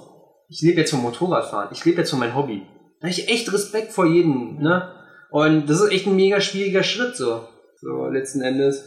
[0.48, 2.64] ich lebe jetzt vom Motorradfahren, ich lebe jetzt von meinem Hobby.
[3.00, 4.94] Da habe ich echt Respekt vor jedem, ne?
[5.30, 7.48] Und das ist echt ein mega schwieriger Schritt, so.
[7.80, 8.84] So, letzten Endes.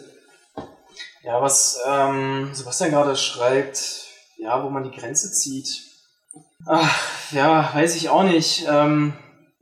[1.23, 4.05] Ja, was ähm, Sebastian gerade schreibt,
[4.37, 5.81] ja, wo man die Grenze zieht.
[6.65, 8.65] Ach, ja, weiß ich auch nicht.
[8.69, 9.13] Ähm,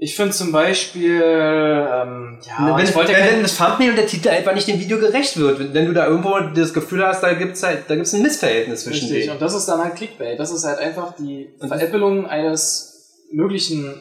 [0.03, 4.07] ich finde zum Beispiel, ähm, ja, wenn, ich wollte wenn, wenn das Thumbnail und der
[4.07, 7.21] Titel einfach nicht dem Video gerecht wird, wenn, wenn du da irgendwo das Gefühl hast,
[7.21, 9.33] da gibt's halt, da gibt's ein Missverhältnis zwischen Richtig, denen.
[9.33, 10.39] und das ist dann halt Clickbait.
[10.39, 13.93] Das ist halt einfach die Veräppelung eines möglichen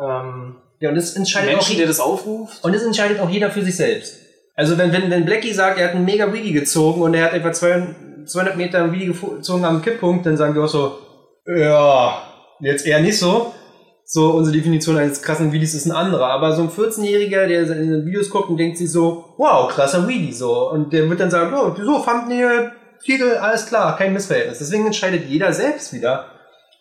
[0.00, 2.64] ähm, Ja, und das entscheidet auch Menschen, der jeder, das aufruft.
[2.64, 4.16] und das entscheidet auch jeder für sich selbst.
[4.56, 7.34] Also wenn, wenn, wenn Blackie sagt, er hat einen mega Wheelie gezogen und er hat
[7.34, 10.98] etwa 200, 200 Meter Wheelie gezogen am Kipppunkt, dann sagen wir auch so,
[11.46, 12.24] ja,
[12.58, 13.54] jetzt eher nicht so.
[14.10, 16.28] So, unsere Definition eines krassen Wheelies ist ein anderer.
[16.28, 20.32] Aber so ein 14-Jähriger, der seine Videos guckt und denkt sich so, wow, krasser Wheelie,
[20.32, 20.70] so.
[20.70, 22.72] Und der wird dann sagen, oh, so, Thumbnail,
[23.04, 24.60] Titel, alles klar, kein Missverhältnis.
[24.60, 26.24] Deswegen entscheidet jeder selbst wieder,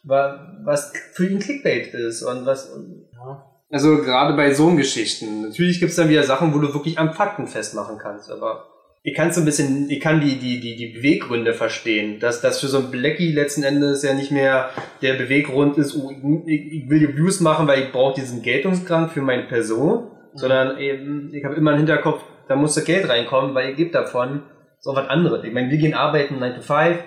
[0.05, 2.71] wa- was für ihn Clickbait ist und was,
[3.13, 3.43] Ja.
[3.71, 5.41] also gerade bei so Geschichten.
[5.41, 8.67] Natürlich gibt's dann wieder Sachen, wo du wirklich am Fakten festmachen kannst, aber
[9.03, 12.19] ich kann so ein bisschen, ich kann die, die, die, die Beweggründe verstehen.
[12.19, 14.69] Dass das für so ein Blackie letzten Endes ja nicht mehr
[15.01, 16.11] der Beweggrund ist, oh,
[16.45, 20.37] ich, ich will Views machen, weil ich brauche diesen Geltungsgrad für meine Person, mhm.
[20.37, 23.95] sondern eben, ich habe immer im Hinterkopf, da muss das Geld reinkommen, weil ihr gebt
[23.95, 24.43] davon
[24.79, 25.43] so was anderes.
[25.43, 26.97] Ich meine, wir gehen arbeiten 9 to 5,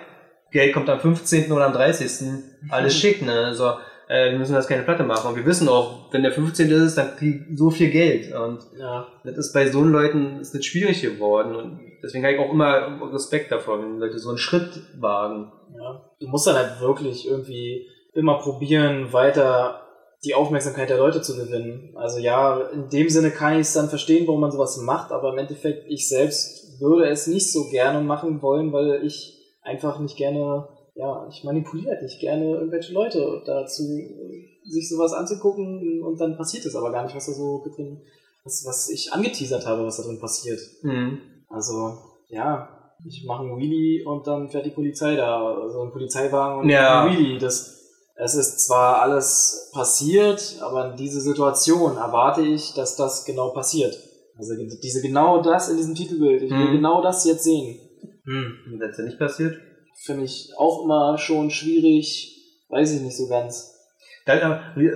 [0.51, 1.51] Geld kommt am 15.
[1.51, 2.09] oder am 30.
[2.69, 3.45] Alles schick, ne?
[3.45, 3.73] Also,
[4.11, 5.29] äh, wir müssen das keine Platte machen.
[5.29, 6.69] Und wir wissen auch, wenn der 15.
[6.69, 8.33] ist, dann kriegt so viel Geld.
[8.33, 9.07] Und ja.
[9.23, 11.55] das ist bei so Leuten ist das schwierig geworden.
[11.55, 15.53] Und deswegen habe ich auch immer Respekt davor, wenn Leute so einen Schritt wagen.
[15.79, 16.01] Ja.
[16.19, 19.87] Du musst dann halt wirklich irgendwie immer probieren, weiter
[20.25, 21.93] die Aufmerksamkeit der Leute zu gewinnen.
[21.95, 25.31] Also ja, in dem Sinne kann ich es dann verstehen, warum man sowas macht, aber
[25.31, 30.17] im Endeffekt, ich selbst würde es nicht so gerne machen wollen, weil ich einfach nicht
[30.17, 33.83] gerne, ja, ich manipuliere nicht gerne irgendwelche Leute dazu,
[34.63, 38.01] sich sowas anzugucken und dann passiert es aber gar nicht, was da so drin,
[38.43, 40.59] was, was ich angeteasert habe, was da drin passiert.
[40.83, 41.19] Mhm.
[41.49, 41.97] Also,
[42.29, 46.69] ja, ich mache einen Wheelie und dann fährt die Polizei da, also ein Polizeiwagen und
[46.69, 47.03] ja.
[47.03, 47.39] ein Wheelie.
[47.39, 47.79] Das,
[48.15, 53.97] es ist zwar alles passiert, aber in diese Situation erwarte ich, dass das genau passiert.
[54.37, 56.43] Also diese genau das in diesem Titelbild.
[56.43, 56.73] Ich will mhm.
[56.73, 57.79] genau das jetzt sehen.
[58.25, 58.53] Hm.
[58.65, 59.57] Und wenn es ja nicht passiert?
[60.03, 62.35] Finde ich auch immer schon schwierig,
[62.69, 63.75] weiß ich nicht so ganz.
[64.25, 64.41] Dann,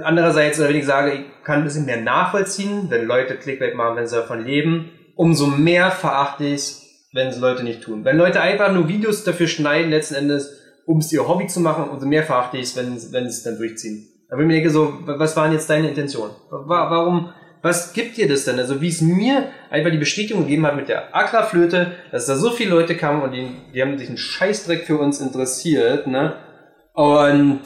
[0.04, 4.08] andererseits, wenn ich sage, ich kann ein bisschen mehr nachvollziehen, wenn Leute Clickbait machen, wenn
[4.08, 6.82] sie davon leben, umso mehr verachte ich es,
[7.14, 8.04] wenn es Leute nicht tun.
[8.04, 11.90] Wenn Leute einfach nur Videos dafür schneiden, letzten Endes, um es ihr Hobby zu machen,
[11.90, 14.08] umso mehr verachte ich es, wenn, wenn sie es dann durchziehen.
[14.30, 16.36] Aber ich mir denke so, was waren jetzt deine Intentionen?
[16.50, 17.32] Warum,
[17.66, 18.60] was gibt dir das denn?
[18.60, 22.52] Also wie es mir einfach die Bestätigung gegeben hat mit der Aquaflöte, dass da so
[22.52, 26.36] viele Leute kamen und die, die haben sich einen Scheißdreck für uns interessiert, ne?
[26.94, 27.64] Und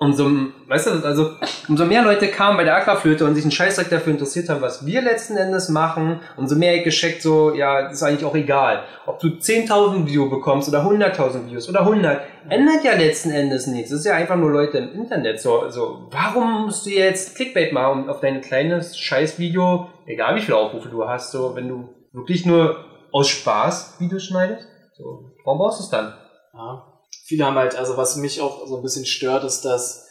[0.00, 0.28] umso,
[0.66, 1.32] weißt du, also,
[1.68, 4.84] umso mehr Leute kamen bei der Aquaflöte und sich einen Scheißdreck dafür interessiert haben, was
[4.86, 8.82] wir letzten Endes machen, umso mehr ich gescheckt so, ja, ist eigentlich auch egal.
[9.04, 13.90] Ob du 10.000 Views bekommst oder 100.000 Views oder 100, ändert ja letzten Endes nichts.
[13.90, 15.38] Es ist ja einfach nur Leute im Internet.
[15.38, 20.56] So, so, warum musst du jetzt Clickbait machen auf dein kleines Scheißvideo, egal wie viele
[20.56, 24.66] Aufrufe du hast, so, wenn du wirklich nur aus Spaß Videos schneidest?
[24.96, 26.14] So, warum brauchst du es dann?
[26.54, 26.89] Ja
[27.30, 30.08] viele haben halt, also was mich auch so ein bisschen stört, ist, dass,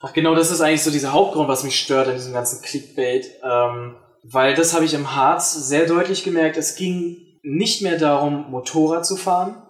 [0.00, 3.30] ach genau, das ist eigentlich so dieser Hauptgrund, was mich stört an diesem ganzen Clickbait,
[3.44, 3.94] ähm,
[4.24, 9.06] weil das habe ich im Harz sehr deutlich gemerkt, es ging nicht mehr darum, Motorrad
[9.06, 9.62] zu fahren,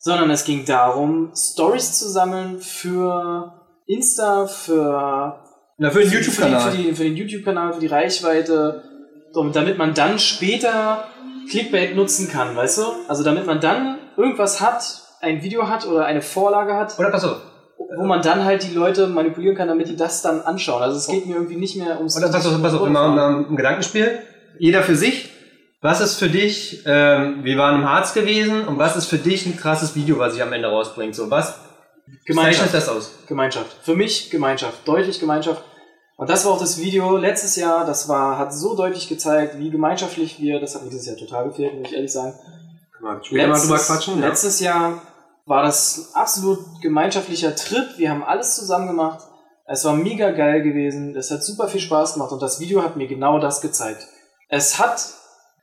[0.00, 5.44] sondern es ging darum, Stories zu sammeln für Insta, für,
[5.78, 6.72] Na, für den YouTube-Kanal.
[6.72, 8.82] Für, für, für, den YouTube-Kanal, für die Reichweite,
[9.52, 11.04] damit man dann später
[11.48, 12.82] Clickbait nutzen kann, weißt du?
[13.06, 16.98] Also damit man dann irgendwas hat, ein Video hat oder eine Vorlage hat.
[16.98, 17.38] Oder pass auf.
[17.96, 20.82] Wo man dann halt die Leute manipulieren kann, damit die das dann anschauen.
[20.82, 22.16] Also es geht mir irgendwie nicht mehr ums.
[22.16, 24.18] Oder pass auf, pass auf, immer ein, ein Gedankenspiel.
[24.58, 25.30] Jeder für sich.
[25.80, 29.46] Was ist für dich, ähm, wir waren im Harz gewesen und was ist für dich
[29.46, 31.12] ein krasses Video, was ich am Ende rausbringt?
[31.12, 31.58] So, was
[32.24, 32.72] Gemeinschaft.
[32.72, 33.12] das aus?
[33.26, 33.76] Gemeinschaft.
[33.82, 34.86] Für mich Gemeinschaft.
[34.86, 35.64] Deutlich Gemeinschaft.
[36.16, 39.70] Und das war auch das Video letztes Jahr, das war, hat so deutlich gezeigt, wie
[39.70, 42.34] gemeinschaftlich wir, das hat mir dieses Jahr total gefehlt, muss ich ehrlich sagen.
[43.32, 44.28] Letztes, quatschen, ja.
[44.28, 45.02] letztes Jahr
[45.46, 47.96] war das absolut gemeinschaftlicher Trip.
[47.96, 49.20] Wir haben alles zusammen gemacht.
[49.66, 51.16] Es war mega geil gewesen.
[51.16, 54.06] Es hat super viel Spaß gemacht und das Video hat mir genau das gezeigt.
[54.48, 55.02] Es hat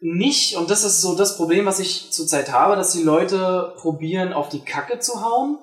[0.01, 4.33] nicht, und das ist so das Problem, was ich zurzeit habe, dass die Leute probieren,
[4.33, 5.57] auf die Kacke zu hauen.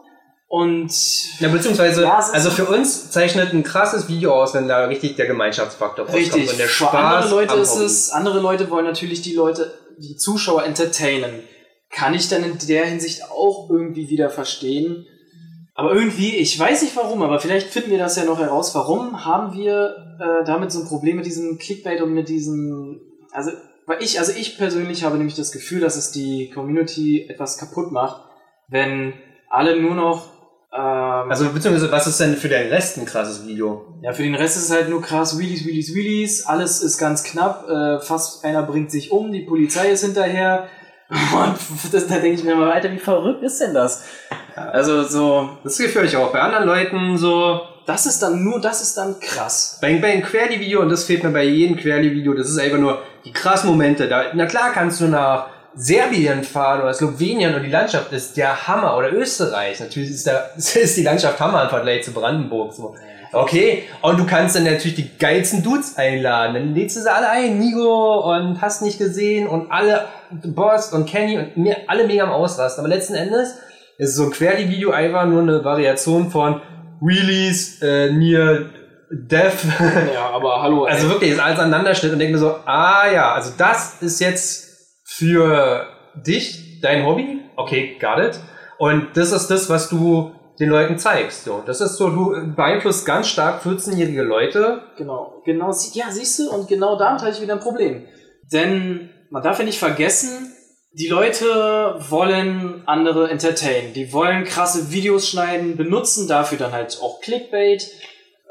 [0.48, 0.92] Und.
[1.40, 5.26] Ja, beziehungsweise, ja, also für uns zeichnet ein krasses Video aus, wenn da richtig der
[5.26, 6.34] Gemeinschaftsfaktor rauskommt.
[6.34, 6.50] Richtig.
[6.50, 10.16] Und der Spaß Für andere Leute ist es, andere Leute wollen natürlich die Leute, die
[10.16, 11.42] Zuschauer entertainen
[11.90, 15.06] kann ich dann in der Hinsicht auch irgendwie wieder verstehen.
[15.74, 18.74] Aber irgendwie, ich weiß nicht warum, aber vielleicht finden wir das ja noch heraus.
[18.74, 23.50] Warum haben wir äh, damit so ein Problem mit diesem Clickbait und mit diesem, also,
[23.86, 27.92] weil ich, also ich persönlich habe nämlich das Gefühl, dass es die Community etwas kaputt
[27.92, 28.22] macht,
[28.68, 29.12] wenn
[29.50, 30.36] alle nur noch
[30.76, 33.98] ähm, also beziehungsweise was ist denn für den Rest ein krasses Video?
[34.02, 37.24] Ja, für den Rest ist es halt nur krass, Wheelies, Wheelies, Wheelies, alles ist ganz
[37.24, 40.68] knapp, äh, fast einer bringt sich um, die Polizei ist hinterher,
[41.08, 41.56] und
[41.92, 44.04] das, da denke ich mir mal weiter, wie verrückt ist denn das?
[44.54, 45.50] Also so.
[45.62, 47.60] Das Gefühl ich auch bei anderen Leuten so.
[47.86, 49.78] Das ist dann nur, das ist dann krass.
[49.80, 53.00] Bei, bei einem Querly-Video, und das fehlt mir bei jedem Querly-Video, das ist einfach nur
[53.24, 54.08] die krassen Momente.
[54.08, 55.46] Da, na klar kannst du nach
[55.76, 59.78] Serbien fahren oder Slowenien und die Landschaft ist der Hammer oder Österreich.
[59.78, 62.72] Natürlich ist, da, ist die Landschaft Hammer im Vergleich zu Brandenburg.
[62.72, 62.96] So.
[63.32, 66.54] Okay, und du kannst dann natürlich die geilsten Dudes einladen.
[66.54, 71.06] Dann lädst du sie alle ein, Nigo und hast nicht gesehen und alle, Boss und
[71.06, 72.84] Kenny und mir, alle mega am Ausrasten.
[72.84, 73.56] Aber letzten Endes
[73.98, 76.60] ist so ein Querly-Video einfach nur eine Variation von
[77.00, 78.66] Wheelies, äh, Near
[79.10, 79.64] Death.
[80.14, 80.84] Ja, aber hallo.
[80.84, 80.94] Also ey.
[80.94, 84.66] Also wirklich, ist alles Aneinanderschnitt und denke mir so, ah ja, also das ist jetzt
[85.04, 88.40] für dich, dein Hobby, okay, got it.
[88.78, 91.44] Und das ist das, was du den Leuten zeigst.
[91.44, 94.82] So, das ist so, du beeinflusst ganz stark 14-jährige Leute.
[94.96, 98.06] Genau, genau, sie- ja, siehst du, und genau damit habe ich wieder ein Problem.
[98.52, 100.52] Denn man darf ja nicht vergessen,
[100.92, 103.92] die Leute wollen andere entertainen.
[103.92, 107.86] Die wollen krasse Videos schneiden, benutzen dafür dann halt auch Clickbait,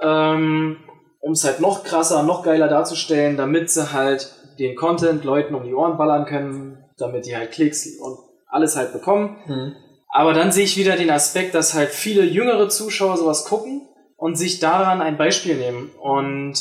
[0.02, 0.78] ähm,
[1.22, 5.64] um es halt noch krasser, noch geiler darzustellen, damit sie halt den Content Leuten um
[5.64, 9.38] die Ohren ballern können, damit die halt Klicks und alles halt bekommen.
[10.16, 13.86] Aber dann sehe ich wieder den Aspekt, dass halt viele jüngere Zuschauer sowas gucken
[14.16, 15.92] und sich daran ein Beispiel nehmen.
[16.00, 16.54] Und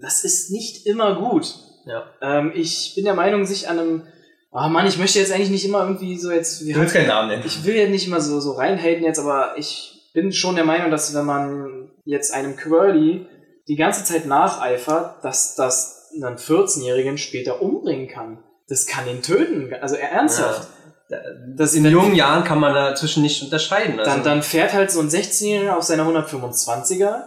[0.00, 1.52] das ist nicht immer gut.
[1.84, 2.04] Ja.
[2.22, 4.06] Ähm, ich bin der Meinung, sich an einem.
[4.52, 6.60] Oh Mann, ich möchte jetzt eigentlich nicht immer irgendwie so jetzt.
[6.60, 7.42] Du willst keinen Namen nennen.
[7.44, 10.92] Ich will ja nicht immer so, so reinhaten jetzt, aber ich bin schon der Meinung,
[10.92, 13.26] dass wenn man jetzt einem Quirly
[13.66, 18.44] die ganze Zeit nacheifert, dass das einen 14-Jährigen später umbringen kann.
[18.68, 19.74] Das kann ihn töten.
[19.74, 20.68] Also ernsthaft.
[21.08, 23.98] Das In jungen Jahren kann man dazwischen nicht unterscheiden.
[23.98, 27.24] Also, dann, dann fährt halt so ein 16-Jähriger auf seiner 125er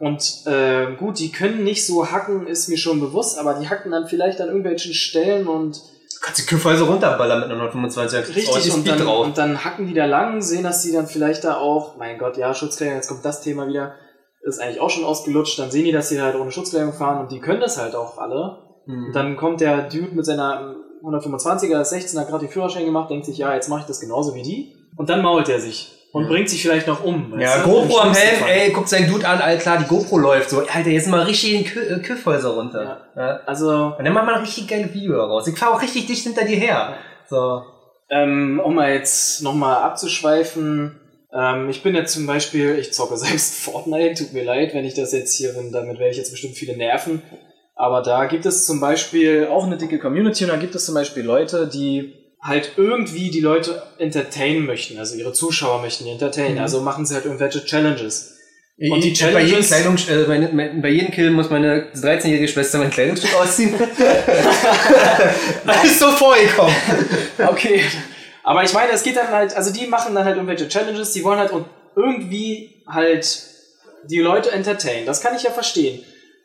[0.00, 3.92] und äh, gut, die können nicht so hacken, ist mir schon bewusst, aber die hacken
[3.92, 8.74] dann vielleicht an irgendwelchen Stellen und du kannst die Küffweise runterballern mit einer 125 richtig
[8.74, 9.26] und dann, drauf.
[9.26, 12.38] und dann hacken die da lang, sehen, dass die dann vielleicht da auch, mein Gott,
[12.38, 13.94] ja, Schutzkleidung, jetzt kommt das Thema wieder,
[14.42, 17.30] ist eigentlich auch schon ausgelutscht, dann sehen die, dass die halt ohne Schutzkleidung fahren und
[17.30, 18.56] die können das halt auch alle.
[18.86, 19.08] Hm.
[19.08, 23.10] Und dann kommt der Dude mit seiner 125er, ist 16, hat gerade die Führerschein gemacht,
[23.10, 24.72] denkt sich, ja, jetzt mache ich das genauso wie die.
[24.96, 26.28] Und dann mault er sich und Ja.
[26.28, 27.32] bringt sich vielleicht noch um.
[27.32, 27.70] weißt Ja, du?
[27.70, 30.58] GoPro am Helm, ey, guckt seinen Dude an, all klar, die GoPro läuft so.
[30.60, 33.00] Alter, jetzt mal richtig in die Kü äh, Küffhäuser runter.
[33.16, 33.40] Ja.
[33.46, 35.46] Also, Und dann macht man ein richtig geiles Video daraus.
[35.46, 36.94] Ich fahr auch richtig dicht hinter dir her.
[37.28, 37.62] So.
[38.10, 40.98] ähm, um mal jetzt nochmal abzuschweifen,
[41.32, 44.94] ähm, ich bin jetzt zum Beispiel, ich zocke selbst Fortnite, tut mir leid, wenn ich
[44.94, 47.22] das jetzt hier bin, damit werde ich jetzt bestimmt viele nerven.
[47.80, 50.94] Aber da gibt es zum Beispiel auch eine dicke Community und da gibt es zum
[50.94, 52.12] Beispiel Leute, die
[52.42, 56.60] halt irgendwie die Leute entertainen möchten, also ihre Zuschauer möchten die entertainen, Mhm.
[56.62, 58.36] also machen sie halt irgendwelche Challenges.
[58.78, 61.86] Und die die bei jedem Challenges- Kleidung, äh, bei, bei, bei jedem Kill muss meine
[61.94, 63.74] 13-jährige Schwester mein Kleidungsstück ausziehen.
[65.66, 66.74] das ist so vorgekommen.
[67.46, 67.82] Okay.
[68.42, 71.22] Aber ich meine, es geht dann halt, also die machen dann halt irgendwelche Challenges, die
[71.24, 71.50] wollen halt
[71.96, 73.42] irgendwie halt
[74.04, 75.06] die Leute entertainen.
[75.06, 76.02] Das kann ich ja verstehen.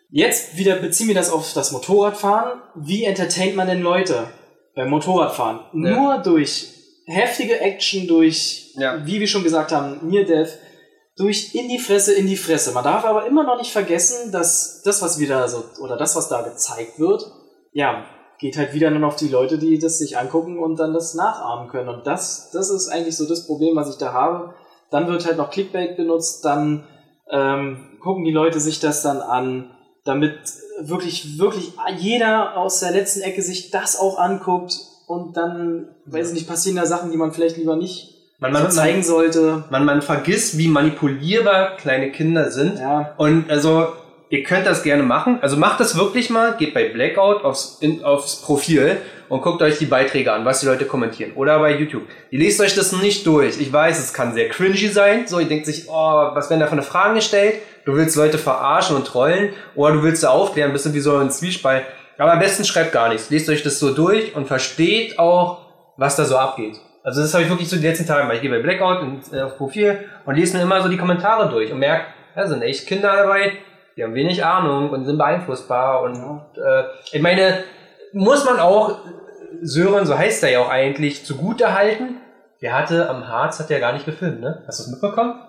[0.10, 2.62] Jetzt wieder beziehen wir das auf das Motorradfahren.
[2.76, 4.28] Wie entertaint man denn Leute
[4.76, 5.60] beim Motorradfahren?
[5.74, 5.96] Ja.
[5.96, 6.70] Nur durch
[7.06, 9.06] heftige Action, durch, Ja.
[9.06, 10.58] wie wir schon gesagt haben, Near Death,
[11.18, 12.72] durch in die Fresse, in die Fresse.
[12.72, 16.28] Man darf aber immer noch nicht vergessen, dass das, was wieder so, oder das, was
[16.28, 17.26] da gezeigt wird,
[17.72, 18.06] ja,
[18.40, 21.70] geht halt wieder nur auf die Leute, die das sich angucken und dann das nachahmen
[21.70, 21.90] können.
[21.90, 24.54] Und das, das ist eigentlich so das Problem, was ich da habe.
[24.92, 26.86] Dann wird halt noch Clickbait benutzt, dann
[27.32, 29.75] ähm, gucken die Leute sich das dann an,
[30.06, 30.38] damit
[30.80, 34.78] wirklich, wirklich jeder aus der letzten Ecke sich das auch anguckt
[35.08, 38.62] und dann, weiß ich nicht, passieren da Sachen, die man vielleicht lieber nicht Man, so
[38.64, 39.64] man, zeigen sollte.
[39.70, 42.80] man, man vergisst, wie manipulierbar kleine Kinder sind.
[42.80, 43.88] Ja, Und also,
[44.30, 45.40] ihr könnt das gerne machen.
[45.42, 48.98] Also macht das wirklich mal, geht bei Blackout aufs, in, aufs Profil
[49.30, 51.34] und guckt euch die Beiträge an, was die Leute kommentieren.
[51.36, 52.04] Oder bei YouTube.
[52.32, 53.60] Ihr lest euch das nicht durch.
[53.60, 55.28] Ich weiß, es kann sehr cringy sein.
[55.28, 57.56] So, ihr denkt sich, oh, was werden da für eine Fragen gestellt?
[57.86, 61.32] Du willst Leute verarschen und trollen oder du willst sie aufklären, bisschen wie so ein
[61.32, 61.84] Zwiespalt.
[62.18, 63.30] Aber am besten schreibt gar nichts.
[63.30, 65.66] Lest euch das so durch und versteht auch,
[65.98, 66.80] was da so abgeht.
[67.04, 68.38] Also das habe ich wirklich so die letzten Tage gemacht.
[68.38, 71.50] Ich gehe bei Blackout ins, äh, auf Profil und lese mir immer so die Kommentare
[71.50, 72.06] durch und merke,
[72.36, 73.54] da sind echt Kinder dabei,
[73.96, 76.02] die haben wenig Ahnung und sind beeinflussbar.
[76.02, 76.18] Und
[76.58, 77.64] äh, ich meine,
[78.16, 79.00] muss man auch
[79.62, 82.18] Sören, so heißt er ja auch eigentlich, zugute halten.
[82.62, 84.64] Der hatte am Harz, hat der gar nicht gefilmt, ne?
[84.68, 85.40] Hast du es mitbekommen?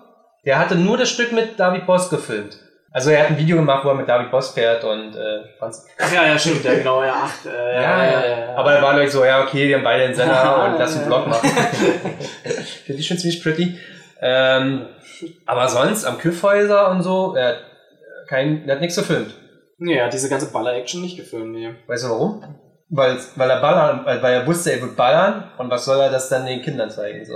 [0.45, 2.57] Der hatte nur das Stück mit David Boss gefilmt.
[2.91, 6.13] Also er hat ein Video gemacht, wo er mit David Boss fährt und äh, Ach
[6.13, 8.55] ja, ja, stimmt, ja, genau, ja, ach, äh, ja, ja, ja, ja.
[8.55, 11.05] Aber er war like so, ja, okay, wir haben beide einen Sender und lass einen
[11.05, 11.49] Vlog machen.
[12.85, 13.77] Finde ich schon ziemlich pretty.
[14.21, 14.87] Ähm,
[15.45, 17.57] aber sonst am Küffhäuser und so, er hat,
[18.27, 19.33] kein, er hat nichts gefilmt.
[19.77, 21.69] Nee, er hat diese ganze Baller-Action nicht gefilmt, nee.
[21.87, 22.43] Weißt du warum?
[22.89, 26.09] Weil, weil er ballern, weil weil er wusste, er wird ballern und was soll er
[26.09, 27.33] das dann den Kindern zeigen, so.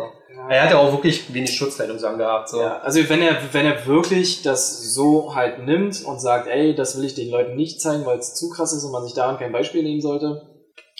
[0.49, 2.61] Er hat ja auch wirklich wenig Schutzkleidung angehabt, so.
[2.61, 6.97] Ja, also wenn er, wenn er wirklich das so halt nimmt und sagt, ey, das
[6.97, 9.37] will ich den Leuten nicht zeigen, weil es zu krass ist und man sich daran
[9.37, 10.41] kein Beispiel nehmen sollte,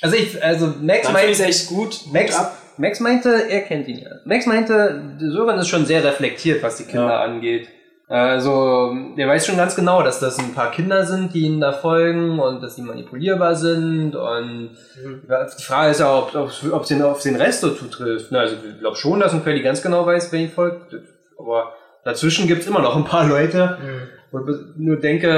[0.01, 2.01] Also ich, also Max dann meinte, echt gut.
[2.11, 2.55] Max, Ab.
[2.77, 4.09] Max meinte, er kennt ihn ja.
[4.25, 7.21] Max meinte, Sören ist schon sehr reflektiert, was die Kinder Ja.
[7.21, 7.67] angeht.
[8.11, 11.71] Also, er weiß schon ganz genau, dass das ein paar Kinder sind, die ihm da
[11.71, 14.15] folgen und dass die manipulierbar sind.
[14.17, 14.71] Und
[15.03, 15.21] Mhm.
[15.57, 18.33] die Frage ist ja, ob es auf den, auf den Rest so zutrifft.
[18.33, 20.93] Also, ich glaube schon, dass ein Quelli ganz genau weiß, wer ihm folgt.
[21.39, 21.71] Aber
[22.03, 24.07] dazwischen gibt es immer noch ein paar Leute, Mhm.
[24.31, 25.29] wo ich nur denke,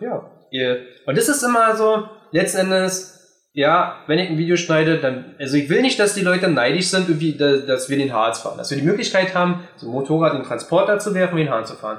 [0.00, 0.78] äh, ja, ihr.
[1.04, 3.17] Und das ist immer so, letzten Endes,
[3.58, 6.90] ja, wenn ich ein Video schneide, dann, also ich will nicht, dass die Leute neidisch
[6.90, 8.56] sind, irgendwie, dass, wir den Harz fahren.
[8.56, 11.66] Dass wir die Möglichkeit haben, so ein Motorrad in den Transporter zu werfen, den Hahn
[11.66, 11.98] zu fahren.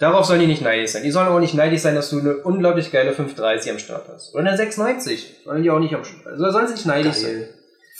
[0.00, 1.04] Darauf sollen die nicht neidisch sein.
[1.04, 4.34] Die sollen auch nicht neidisch sein, dass du eine unglaublich geile 530 am Start hast.
[4.34, 5.42] Oder eine 690.
[5.44, 6.26] Sollen die auch nicht am Start.
[6.26, 7.44] Also sollen sie nicht neidisch sein.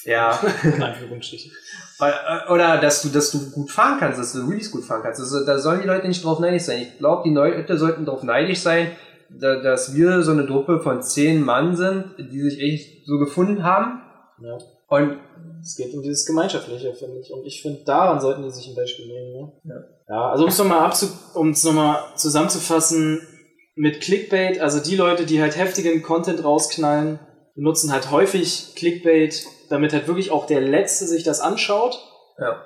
[0.04, 0.40] Ja.
[0.64, 1.52] In Anführungsstrichen.
[2.00, 5.20] Oder- Oder dass du, dass du gut fahren kannst, dass du Release gut fahren kannst.
[5.20, 6.80] Also, da sollen die Leute nicht drauf neidisch sein.
[6.82, 8.90] Ich glaube, die Leute sollten drauf neidisch sein,
[9.28, 13.62] da, dass wir so eine Truppe von zehn Mann sind, die sich echt so gefunden
[13.62, 14.02] haben.
[14.42, 14.58] Ja.
[14.88, 15.18] Und
[15.62, 17.32] Es geht um dieses Gemeinschaftliche, finde ich.
[17.32, 19.32] Und ich finde, daran sollten die sich ein Beispiel nehmen.
[19.32, 19.52] Ne?
[19.64, 20.14] Ja.
[20.14, 23.26] ja, also um es nochmal abzu um es nochmal zusammenzufassen,
[23.74, 27.18] mit Clickbait, also die Leute, die halt heftigen Content rausknallen,
[27.54, 31.98] benutzen halt häufig Clickbait, damit halt wirklich auch der Letzte sich das anschaut.
[32.38, 32.62] ja.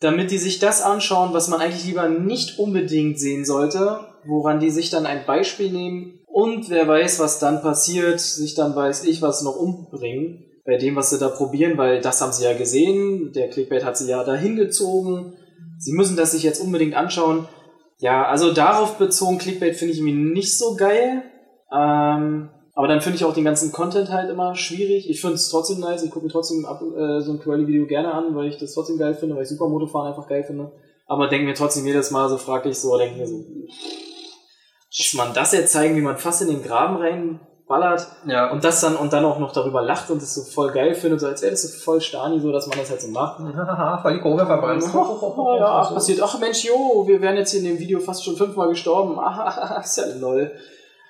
[0.00, 4.70] damit die sich das anschauen, was man eigentlich lieber nicht unbedingt sehen sollte, woran die
[4.70, 9.22] sich dann ein Beispiel nehmen und wer weiß, was dann passiert, sich dann weiß ich
[9.22, 13.30] was noch umbringen bei dem, was sie da probieren, weil das haben sie ja gesehen,
[13.32, 15.34] der Clickbait hat sie ja dahin gezogen,
[15.78, 17.46] sie müssen das sich jetzt unbedingt anschauen.
[18.00, 21.22] Ja, also darauf bezogen Clickbait finde ich irgendwie nicht so geil.
[21.72, 25.08] Ähm, aber dann finde ich auch den ganzen Content halt immer schwierig.
[25.08, 26.02] Ich finde es trotzdem nice.
[26.02, 28.98] Ich gucke mir trotzdem ab, äh, so ein Quali-Video gerne an, weil ich das trotzdem
[28.98, 30.72] geil finde, weil ich Supermotofahren einfach geil finde.
[31.06, 33.44] Aber denke mir trotzdem jedes Mal so fraglich so, denke mir so,
[34.96, 38.80] muss man das jetzt zeigen, wie man fast in den Graben reinballert Ja, und das
[38.80, 41.42] dann und dann auch noch darüber lacht und das so voll geil findet, so als
[41.42, 43.40] wäre das so voll Stani, so dass man das halt so macht.
[44.02, 44.84] voll die Kurve verbrannt.
[45.58, 46.20] Ja, passiert.
[46.22, 49.18] Ach Mensch, jo, wir wären jetzt hier in dem Video fast schon fünfmal gestorben.
[49.18, 50.52] Ah, ist ja lol.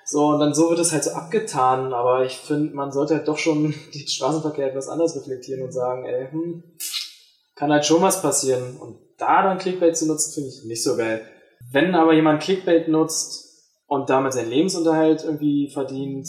[0.07, 3.27] So, und dann so wird es halt so abgetan, aber ich finde, man sollte halt
[3.27, 6.63] doch schon den Straßenverkehr etwas anders reflektieren und sagen, ey, hm,
[7.55, 8.77] kann halt schon was passieren.
[8.77, 11.21] Und da dann Clickbait zu nutzen, finde ich nicht so geil.
[11.71, 13.44] Wenn aber jemand Clickbait nutzt
[13.87, 16.27] und damit seinen Lebensunterhalt irgendwie verdient,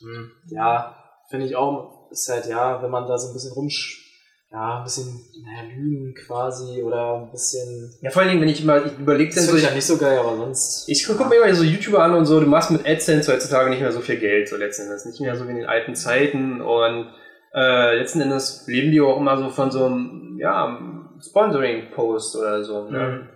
[0.00, 0.96] hm, ja,
[1.30, 4.08] finde ich auch, ist halt, ja, wenn man da so ein bisschen rumsch
[4.50, 7.92] ja, ein bisschen naja, lügen quasi oder ein bisschen.
[8.00, 9.98] Ja, vor allen Dingen, wenn ich immer, überlege Das dann so, ich ja nicht so
[9.98, 10.88] geil, aber sonst.
[10.88, 13.82] ich gucke mir immer so YouTuber an und so, du machst mit AdSense heutzutage nicht
[13.82, 15.04] mehr so viel Geld, so letzten Endes.
[15.04, 17.12] Nicht mehr so wie in den alten Zeiten und
[17.52, 20.78] äh, letzten Endes leben die auch immer so von so einem, ja,
[21.20, 22.84] Sponsoring-Post oder so.
[22.84, 22.92] Mhm.
[22.92, 23.28] Ne?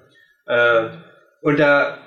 [0.47, 0.91] Äh,
[1.43, 1.99] und da,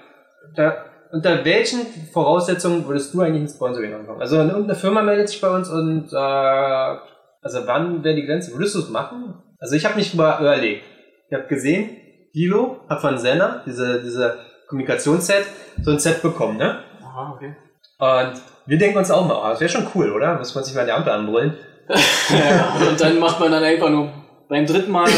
[0.56, 0.86] da,
[1.16, 4.20] unter welchen Voraussetzungen würdest du eigentlich ein Sponsoring anfangen?
[4.20, 7.08] Also irgendeine Firma meldet sich bei uns und sagt,
[7.42, 8.52] also wann wäre die Grenze?
[8.52, 9.42] Würdest du es machen?
[9.58, 10.84] Also ich habe mich über überlegt.
[11.30, 11.90] Ich habe gesehen,
[12.36, 14.38] Dilo hat von Senna, diese, diese
[14.68, 15.46] Kommunikationsset,
[15.82, 16.80] so ein Set bekommen, ne?
[17.02, 17.56] Aha, okay.
[17.98, 20.38] Und wir denken uns auch mal, oh, das wäre schon cool, oder?
[20.38, 21.54] Muss man sich mal an die Ampel anbrüllen.
[21.88, 24.10] ja, und dann macht man dann einfach nur.
[24.48, 25.10] Beim dritten Mal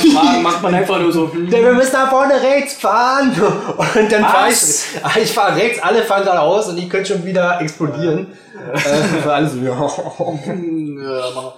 [0.42, 1.32] macht man einfach nur so.
[1.32, 3.32] hm, wir müssen da vorne rechts fahren.
[3.96, 7.26] Und dann fahre ich, ah, ich fahre rechts, alle fahren geradeaus und ich könnte schon
[7.26, 8.28] wieder explodieren.
[8.74, 9.90] Äh, für alle so, ja.
[11.04, 11.54] ja,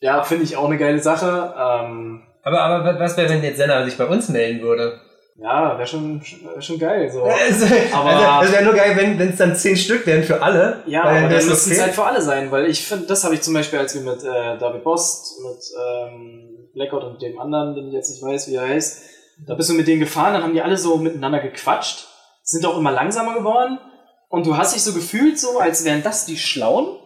[0.00, 1.54] ja finde ich auch eine geile Sache.
[1.58, 5.00] Ähm, Aber, aber was wäre, wenn jetzt Senna sich bei uns melden würde?
[5.36, 6.22] ja, wäre schon,
[6.60, 7.10] schon geil.
[7.10, 7.26] So.
[7.26, 7.62] Es
[7.92, 10.82] Aber- also, es wäre nur geil, wenn es dann zehn Stück wären für alle.
[10.86, 11.80] Ja, Weil aber dann müssen es okay.
[11.80, 14.22] halt für alle sein, weil ich finde, das habe ich zum Beispiel, als wir mit
[14.22, 18.54] äh, David Bost, mit ähm, Blackout und dem anderen, den ich jetzt nicht weiß, wie
[18.54, 19.02] er heißt,
[19.46, 22.06] da bist du mit denen gefahren, dann haben die alle so miteinander gequatscht,
[22.42, 23.78] sind auch immer langsamer geworden
[24.28, 26.98] und du hast dich so gefühlt so, als wären das die Schlauen,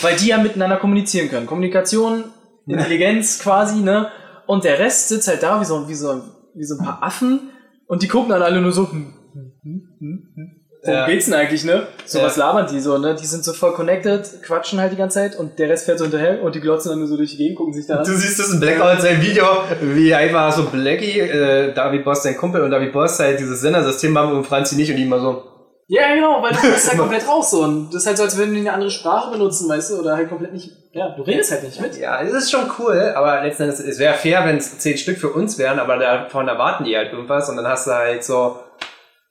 [0.00, 1.46] weil die ja miteinander kommunizieren können.
[1.46, 2.24] Kommunikation,
[2.66, 4.10] Intelligenz quasi, ne?
[4.46, 6.22] Und der Rest sitzt halt da wie so, wie so,
[6.54, 7.50] wie so ein paar Affen
[7.86, 9.14] und die gucken dann alle nur so, hm,
[9.62, 10.61] hm, hm.
[10.84, 11.06] Worum Ja.
[11.06, 11.86] geht's denn eigentlich, ne?
[12.04, 12.24] So Ja.
[12.24, 13.14] was labern die so, ne?
[13.14, 16.04] Die sind so voll connected, quatschen halt die ganze Zeit und der Rest fährt so
[16.06, 18.04] hinterher und die glotzen dann nur so durch die Gegend, gucken sich da an.
[18.04, 19.44] Du siehst das in Blackout sein Video,
[19.80, 24.16] wie einfach so Blackie, äh, David Boss sein Kumpel und David Boss halt dieses Sendersystem
[24.18, 25.44] haben und Franzi nicht und die immer so.
[25.88, 27.62] Ja, genau, weil du bist halt komplett raus so.
[27.62, 30.00] Und das ist halt so, als würden die eine andere Sprache benutzen, weißt du?
[30.00, 30.70] Oder halt komplett nicht.
[30.92, 31.96] Ja, du redest halt nicht mit.
[31.98, 35.18] Ja, es ist schon cool, aber letzten Endes, es wäre fair, wenn es zehn Stück
[35.18, 38.56] für uns wären, aber davon erwarten die halt irgendwas und dann hast du halt so,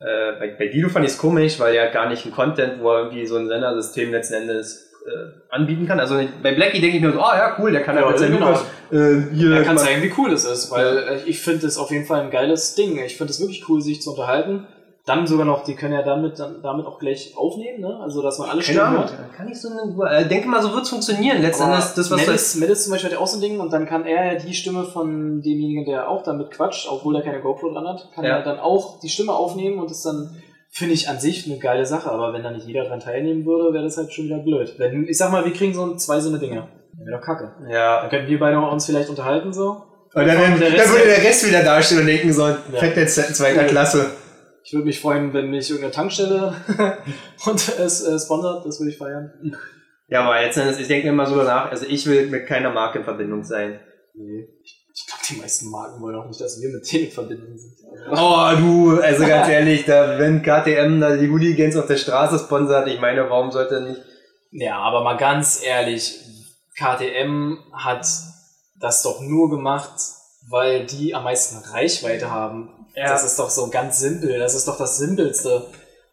[0.02, 2.90] äh, bei, bei Guido fand ich es komisch, weil er gar nicht ein Content, wo
[2.92, 5.10] er irgendwie so ein Sendersystem letzten Endes äh,
[5.50, 6.00] anbieten kann.
[6.00, 8.20] Also bei Blackie denke ich mir so, oh ja, cool, der kann Ja, halt mit
[8.20, 8.48] seinem genau.
[8.48, 9.56] Lukas äh, hier.
[9.56, 12.22] Er kann zeigen, wie cool es ist, weil äh, ich finde es auf jeden Fall
[12.22, 13.00] ein geiles Ding.
[13.04, 14.66] Ich finde es wirklich cool, sich zu unterhalten.
[15.06, 18.00] Dann sogar noch, die können ja damit, dann, damit auch gleich aufnehmen, ne?
[18.04, 19.34] Also, dass man alle Stimmen Ahnung, hört.
[19.36, 21.42] kann ich so eine, äh, denke mal, so wird es funktionieren.
[21.42, 23.60] Letzten Aber Endes, das, was Melis, Melis zum Beispiel hat ja auch so ein Ding
[23.60, 27.24] und dann kann er ja die Stimme von demjenigen, der auch damit quatscht, obwohl er
[27.24, 28.38] keine GoPro dran hat, kann Ja.
[28.38, 30.36] er dann auch die Stimme aufnehmen und das dann,
[30.70, 33.74] finde ich an sich eine geile Sache, aber wenn da nicht jeder dran teilnehmen würde,
[33.74, 34.76] wäre das halt schon wieder blöd.
[34.78, 36.68] Wenn, ich sag mal, wir kriegen so zwei so eine Dinge.
[37.04, 37.52] Wäre doch kacke.
[37.70, 39.82] ja, Dann könnten wir beide uns vielleicht unterhalten so.
[40.14, 42.56] Und dann, dann, Der dann würde der Rest wieder dastehen und denken so, Ja.
[42.78, 43.64] fett jetzt in zweiter.
[43.64, 44.12] Klasse.
[44.64, 46.56] Ich würde mich freuen, wenn mich irgendeine Tankstelle
[47.46, 49.56] und es äh, sponsert, das würde ich feiern.
[50.08, 53.00] Ja, aber jetzt, ich denke mir immer so danach, also ich will mit keiner Marke
[53.00, 53.80] in Verbindung sein.
[54.14, 54.48] Nee.
[54.64, 57.58] Ich, ich glaube, die meisten Marken wollen auch nicht, dass wir mit denen in Verbindung
[57.58, 57.74] sind.
[58.12, 62.88] Oh, du, also ganz ehrlich, da, wenn KTM da die Hooligans auf der Straße sponsert,
[62.88, 64.02] ich meine, warum sollte nicht.
[64.52, 66.20] Ja, aber mal ganz ehrlich,
[66.76, 68.06] KTM hat
[68.80, 69.94] das doch nur gemacht,
[70.50, 72.81] weil die am meisten Reichweite haben.
[72.96, 73.10] Ja.
[73.10, 74.40] Das ist doch so ganz simpel.
[74.40, 75.68] Das ist doch das Simpelste.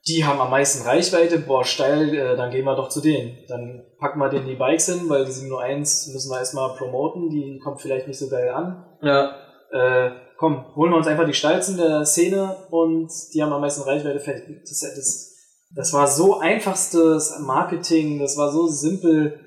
[0.07, 3.39] Die haben am meisten Reichweite, boah, steil, äh, dann gehen wir doch zu denen.
[3.49, 7.59] Dann packen wir denen die Bikes hin, weil die 701 müssen wir erstmal promoten, die
[7.63, 8.85] kommt vielleicht nicht so geil an.
[9.03, 9.35] Ja.
[9.71, 13.83] Äh, komm, holen wir uns einfach die Steilsten der Szene und die haben am meisten
[13.83, 14.21] Reichweite.
[14.21, 14.61] fertig.
[14.63, 15.35] Das, das,
[15.75, 19.41] das war so einfachstes Marketing, das war so simpel.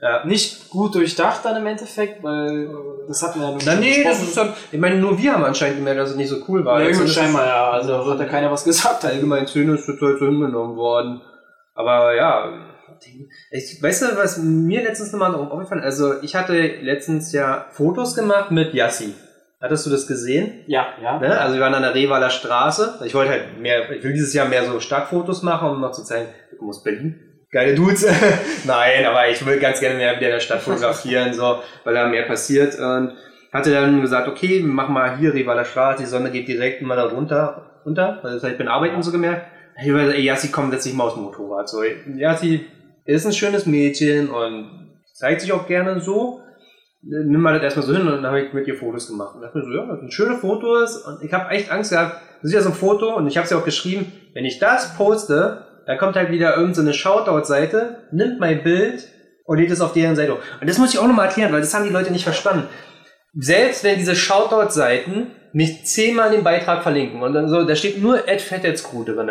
[0.00, 0.24] Ja.
[0.24, 2.68] Nicht gut durchdacht dann im Endeffekt, weil
[3.08, 5.44] das hatten wir ja nur Na, nee, das ist dann, ich meine, nur wir haben
[5.44, 6.80] anscheinend gemerkt, dass es nicht so cool war.
[6.80, 9.04] Ja, Also, scheinbar ja, also hat ja keiner was gesagt.
[9.04, 11.20] allgemein Szene ist total so hingenommen worden.
[11.74, 12.48] Aber ja,
[13.50, 18.52] ich, weißt du, was mir letztens nochmal aufgefallen Also, ich hatte letztens ja Fotos gemacht
[18.52, 19.14] mit Yassi.
[19.60, 20.62] Hattest du das gesehen?
[20.68, 21.18] Ja, ja.
[21.18, 21.36] Ne?
[21.40, 23.00] Also wir waren an der Revaler Straße.
[23.04, 26.04] Ich wollte halt mehr, ich will dieses Jahr mehr so Stadtfotos machen, um noch zu
[26.04, 27.27] zeigen, kommen aus Berlin.
[27.50, 28.06] Geile Dudes.
[28.64, 32.06] Nein, aber ich will ganz gerne mehr wieder in der Stadt fotografieren, so, weil da
[32.06, 32.78] mehr passiert.
[32.78, 33.12] Und
[33.52, 36.96] hatte dann gesagt, okay, wir machen mal hier Revaler Straße, die Sonne geht direkt immer
[36.96, 38.20] da runter, runter.
[38.22, 39.46] Also ich bin arbeiten so gemerkt.
[39.80, 41.68] Ich so, ey, Yassi, komm, setz dich mal aufs Motorrad.
[41.68, 42.66] So, Yassi
[43.04, 46.42] ist ein schönes Mädchen und zeigt sich auch gerne so
[47.02, 49.34] nimm mal das erstmal so hin und dann habe ich mit ihr Fotos gemacht.
[49.34, 52.20] Und dachte mir so, ja, das sind schöne Fotos und ich habe echt Angst gehabt,
[52.42, 54.58] das ist ja so ein Foto und ich habe es ja auch geschrieben, wenn ich
[54.58, 59.08] das poste, dann kommt halt wieder irgendeine so Shoutout-Seite, nimmt mein Bild
[59.46, 60.40] und lädt es auf deren Seite hoch.
[60.60, 62.68] Und das muss ich auch nochmal erklären, weil das haben die Leute nicht verstanden.
[63.32, 68.28] Selbst wenn diese Shoutout-Seiten mich zehnmal den Beitrag verlinken und dann so, da steht nur
[68.28, 68.44] Ed
[68.82, 69.30] Crew drin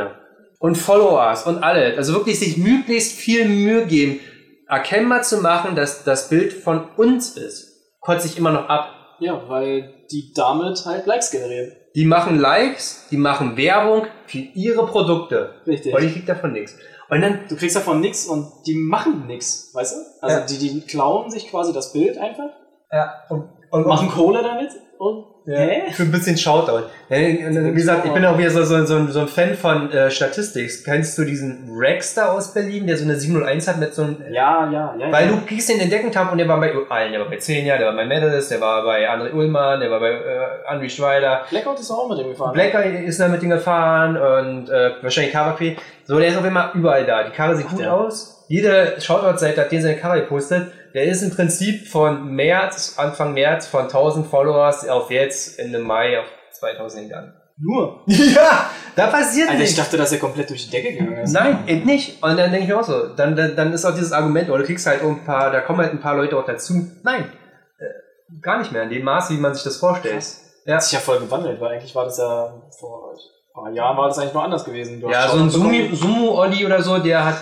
[0.57, 4.19] und Followers und alle, also wirklich sich möglichst viel Mühe geben,
[4.67, 9.17] erkennbar zu machen, dass das Bild von uns ist, kotze ich immer noch ab.
[9.19, 11.73] Ja, weil die damit halt Likes generieren.
[11.97, 15.55] Die machen Likes, die machen Werbung für ihre Produkte.
[15.65, 15.95] Richtig.
[15.95, 16.75] Und ich krieg davon nichts.
[17.09, 20.01] Und dann, Du kriegst davon nichts und die machen nichts, weißt du?
[20.21, 20.45] Also Ja.
[20.45, 22.51] die, die klauen sich quasi das Bild einfach,
[22.91, 24.69] ja, und, und machen Kohle damit
[24.99, 25.93] und Ja, hä?
[25.93, 26.87] für ein bisschen Shoutout.
[27.07, 30.11] Wie gesagt, ich bin auch wieder so, so, so, ein, so ein Fan von äh,
[30.11, 30.69] Statistik.
[30.83, 34.17] Kennst du diesen Rex da aus Berlin, der so eine 701 hat mit so einem
[34.29, 35.09] Ja, ja, ja.
[35.09, 35.31] Weil ja.
[35.31, 37.13] du kriegst den Entdeckungtab und der war bei allen.
[37.13, 40.01] Der war bei Xenia, der war bei Medalist, der war bei André Ullmann, der war
[40.01, 41.45] bei äh, André Schweider.
[41.49, 42.51] Blackout ist auch mit dem gefahren.
[42.51, 45.77] Blacker ist da mit dem gefahren und äh, wahrscheinlich Karapi.
[46.03, 47.23] So, der ist auf immer überall da.
[47.23, 47.93] Die Karre sieht Ach, gut der.
[47.93, 48.43] aus.
[48.49, 50.71] Jede Shoutout-Seite hat den seine Karre gepostet.
[50.93, 56.19] Der ist im Prinzip von März, Anfang März, von 1000 Followers auf jetzt Ende Mai
[56.19, 57.33] auf 2000 gegangen.
[57.59, 58.03] Nur.
[58.07, 59.75] Ja, da passiert Alter, ich nichts.
[59.77, 61.33] dachte, dass er komplett durch die Decke gegangen ist.
[61.33, 62.21] Nein, eben nicht.
[62.23, 64.59] Und dann denke ich mir auch so, dann, dann, dann ist auch dieses Argument, oder
[64.59, 66.73] du kriegst halt ein paar, da kommen halt ein paar Leute auch dazu.
[67.03, 67.31] Nein,
[67.79, 70.15] äh, gar nicht mehr in dem Maße, wie man sich das vorstellt.
[70.15, 70.43] Krass.
[70.65, 70.75] Ja.
[70.75, 74.07] Hat sich ja voll gewandelt, weil eigentlich war das ja vor ein paar Jahren war
[74.07, 74.99] das eigentlich nur anders gewesen.
[75.01, 77.37] Du Ja, so ein Sumo-Olli oder so, der hat,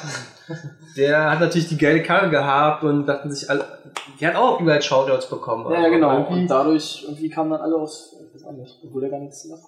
[0.96, 3.66] der hat natürlich die geile Karre gehabt und dachten sich alle,
[4.20, 5.72] der hat auch überall Shoutouts bekommen.
[5.72, 6.26] Ja, ja, genau.
[6.26, 7.92] Und dadurch irgendwie kamen dann alle auf,
[8.28, 9.64] ich weiß auch nicht, obwohl er gar nichts macht.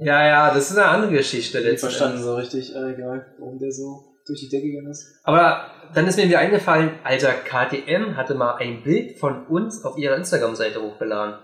[0.00, 1.58] Ja, ja, das ist eine andere Geschichte.
[1.58, 5.20] Nicht letzten verstanden so richtig, äh, egal, warum der so durch die Decke gegangen ist.
[5.22, 9.98] Aber dann ist mir wieder eingefallen, Alter, KTM hatte mal ein Bild von uns auf
[9.98, 11.34] ihrer Instagram-Seite hochgeladen.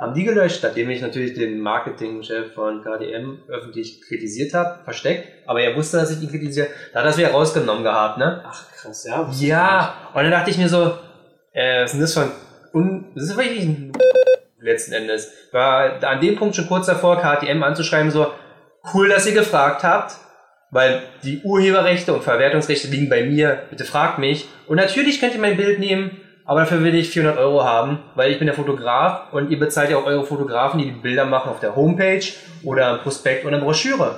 [0.00, 5.60] Haben die gelöscht, nachdem ich natürlich den Marketingchef von KTM öffentlich kritisiert habe, versteckt, aber
[5.60, 8.42] er wusste, dass ich ihn kritisiere, da hat er es wieder rausgenommen gehabt, ne?
[8.42, 9.30] Ach krass, ja.
[9.38, 10.94] Ja, und dann dachte ich mir so,
[11.52, 12.30] äh, was ist denn das von,
[12.72, 13.92] un, das ist wirklich ein
[14.60, 15.30] letzten Endes.
[15.52, 18.28] War an dem Punkt schon kurz davor, KTM anzuschreiben, so,
[18.94, 20.16] cool, dass ihr gefragt habt,
[20.70, 24.48] weil die Urheberrechte und Verwertungsrechte liegen bei mir, bitte fragt mich.
[24.66, 28.32] Und natürlich könnt ihr mein Bild nehmen, aber dafür will ich 400 Euro haben, weil
[28.32, 31.48] ich bin der Fotograf und ihr bezahlt ja auch eure Fotografen, die die Bilder machen
[31.48, 32.24] auf der Homepage
[32.64, 34.16] oder im Prospekt oder Broschüre.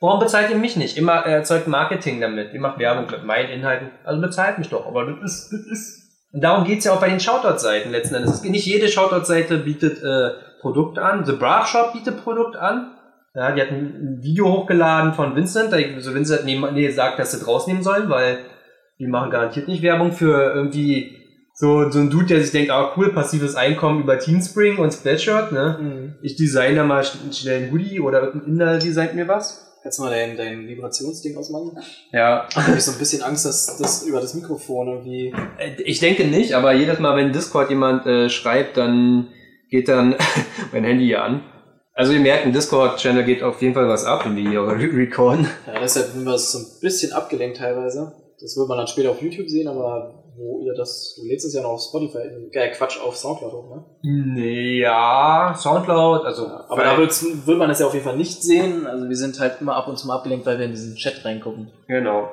[0.00, 0.96] Warum bezahlt ihr mich nicht?
[0.96, 2.54] Immer erzeugt Marketing damit.
[2.54, 3.90] Ihr macht Werbung mit meinen Inhalten.
[4.04, 4.86] Also bezahlt mich doch.
[4.86, 6.30] Aber das ist, das ist.
[6.32, 8.34] Und darum geht's ja auch bei den Shoutout-Seiten letzten Endes.
[8.34, 11.24] Es geht Nicht jede Shoutout-Seite bietet äh, Produkte an.
[11.24, 12.92] The Bra Shop bietet Produkt an.
[13.34, 15.72] Ja, die hat ein Video hochgeladen von Vincent.
[15.72, 18.38] Da so Vincent hat nee, nee, gesagt, dass sie draus nehmen sollen, weil
[19.00, 21.23] die machen garantiert nicht Werbung für irgendwie
[21.56, 25.52] so, so ein Dude, der sich denkt, ah cool, passives Einkommen über Teamspring und Spreadshirt,
[25.52, 25.78] ne?
[25.80, 26.14] Mhm.
[26.22, 29.60] Ich designe da mal sch- schnell ein Hoodie oder irgendein Inder designt mir was.
[29.82, 31.78] Kannst du mal dein, dein Vibrationsding ausmachen?
[32.10, 32.46] Ja.
[32.50, 35.34] Ich habe so ein bisschen Angst, dass das über das Mikrofon irgendwie.
[35.58, 39.28] Äh, Ich denke nicht, aber jedes Mal, wenn Discord jemand äh, schreibt, dann
[39.70, 40.16] geht dann
[40.72, 41.42] mein Handy hier an.
[41.92, 44.96] Also ihr merkt, im Discord-Channel geht auf jeden Fall was ab, wenn wir hier re-
[44.96, 45.46] recorden.
[45.66, 48.12] Ja, deshalb sind wir so ein bisschen abgelenkt teilweise.
[48.40, 51.54] Das wird man dann später auf YouTube sehen, aber wo ihr das, du lädst es
[51.54, 52.18] ja noch auf Spotify,
[52.52, 54.78] äh, Quatsch, auf Soundcloud hoch, ne?
[54.78, 56.46] Ja, Soundcloud, also.
[56.68, 58.86] Aber da wird man es ja auf jeden Fall nicht sehen.
[58.86, 61.24] Also wir sind halt immer ab und zu mal abgelenkt, weil wir in diesen Chat
[61.24, 61.70] reingucken.
[61.88, 62.30] Genau.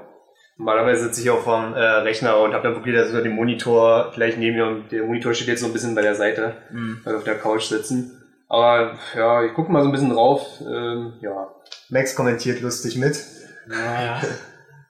[0.58, 4.12] Normalerweise sitze ich auch vom äh, Rechner und habe dann wirklich das über den Monitor
[4.14, 7.00] gleich neben mir und der Monitor steht jetzt so ein bisschen bei der Seite, Mhm.
[7.04, 8.18] weil wir auf der Couch sitzen.
[8.48, 10.46] Aber ja, ich gucke mal so ein bisschen drauf.
[10.62, 11.48] Ähm, ja,
[11.90, 13.18] Max kommentiert lustig mit.
[13.68, 14.22] Naja.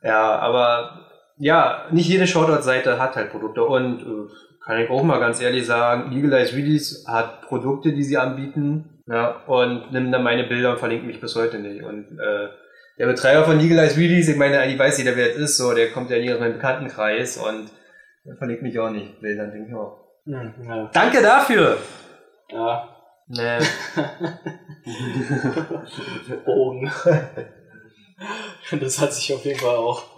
[0.03, 1.00] Ja, aber
[1.41, 4.29] ja, nicht jede Shoutout-Seite hat halt Produkte und äh,
[4.63, 9.41] kann ich auch mal ganz ehrlich sagen, Legalize Release hat Produkte, die sie anbieten ja,
[9.47, 11.83] und nimmt dann meine Bilder und verlinkt mich bis heute nicht.
[11.83, 12.49] Und äh,
[12.99, 15.91] der Betreiber von Legalize Release, ich meine, eigentlich weiß jeder, wer es ist, so, der
[15.91, 17.71] kommt ja nie aus meinem Bekanntenkreis und
[18.23, 19.19] der verlinkt mich auch nicht.
[19.19, 19.97] Bildern, denke ich auch.
[20.25, 20.91] Hm, ja.
[20.93, 21.77] Danke dafür!
[22.49, 22.87] ja.
[23.27, 23.57] Nee.
[26.45, 26.91] Bogen.
[28.79, 30.10] das hat sich auf jeden Fall auch.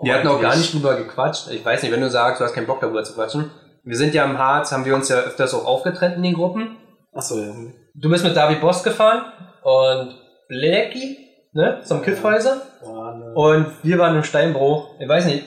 [0.00, 1.48] Wir hatten auch gar nicht drüber gequatscht.
[1.50, 3.50] Ich weiß nicht, wenn du sagst, du hast keinen Bock darüber zu quatschen.
[3.82, 6.76] Wir sind ja im Harz, haben wir uns ja öfters auch aufgetrennt in den Gruppen.
[7.12, 7.54] Achso, ja.
[7.94, 9.32] Du bist mit David Boss gefahren
[9.62, 10.18] und
[10.48, 11.18] Blackie,
[11.52, 12.60] ne, zum Kiffhäuser.
[12.82, 15.00] War eine, Und wir waren im Steinbruch.
[15.00, 15.44] Ich weiß nicht,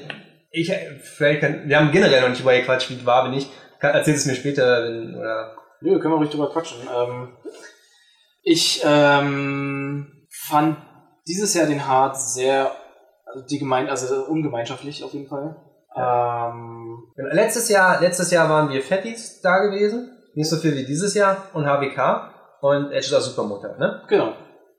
[0.51, 0.71] ich,
[1.03, 3.49] vielleicht kann, wir haben generell noch nicht über gequatscht, wie es war, bin ich.
[3.79, 6.77] Erzähl es mir später, wenn, oder, Nö, können wir ruhig drüber quatschen.
[6.81, 7.37] Ähm,
[8.43, 10.77] ich ähm, fand
[11.27, 12.71] dieses Jahr den Hart sehr,
[13.31, 15.55] also die Gemein also ungemeinschaftlich auf jeden Fall.
[15.95, 16.79] Ähm,
[17.19, 20.17] Genau, Letztes Jahr, letztes Jahr waren wir Fettis da gewesen.
[20.35, 21.49] Nicht so viel wie dieses Jahr.
[21.53, 22.31] Und HBK.
[22.61, 24.03] Und Edge ist Supermutter, ne?
[24.07, 24.33] genau.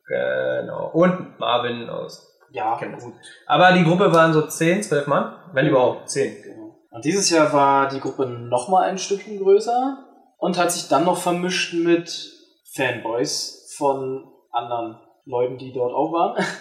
[0.06, 0.90] Genau.
[0.92, 2.26] Und Marvin aus.
[2.50, 3.12] Ja, gut.
[3.46, 5.34] Aber die Gruppe waren so 10, 12 Mann.
[5.52, 6.08] Wenn überhaupt.
[6.08, 6.42] 10.
[6.42, 6.78] Genau.
[6.90, 9.98] Und dieses Jahr war die Gruppe nochmal ein Stückchen größer
[10.38, 12.32] und hat sich dann noch vermischt mit
[12.74, 16.42] Fanboys von anderen Leuten, die dort auch waren.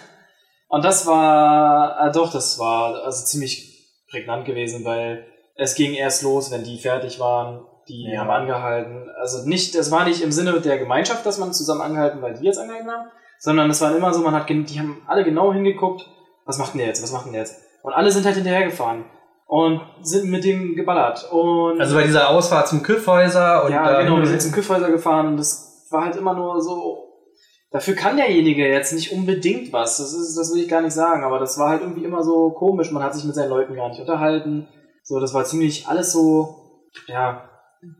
[0.70, 6.22] Und das war, äh, doch, das war also ziemlich prägnant gewesen, weil es ging erst
[6.22, 7.66] los, wenn die fertig waren.
[7.88, 8.20] Die Ja.
[8.20, 9.10] haben angehalten.
[9.20, 12.44] Also nicht, es war nicht im Sinne der Gemeinschaft, dass man zusammen angehalten, weil die
[12.44, 13.08] jetzt angehalten haben,
[13.40, 16.06] sondern es war immer so, man hat, die haben alle genau hingeguckt,
[16.46, 17.60] was macht denn der jetzt, was macht denn der jetzt?
[17.82, 19.06] Und alle sind halt hinterhergefahren
[19.46, 21.28] und sind mit dem geballert.
[21.32, 25.26] Und Also bei dieser Ausfahrt zum Kiffhäuser und ja, genau, wir sind zum Küffhäuser gefahren
[25.26, 27.09] und das war halt immer nur so.
[27.70, 29.98] Dafür kann derjenige jetzt nicht unbedingt was.
[29.98, 32.50] Das ist, das will ich gar nicht sagen, aber das war halt irgendwie immer so
[32.50, 32.90] komisch.
[32.90, 34.66] Man hat sich mit seinen Leuten gar nicht unterhalten.
[35.04, 37.48] So, das war ziemlich alles so, ja,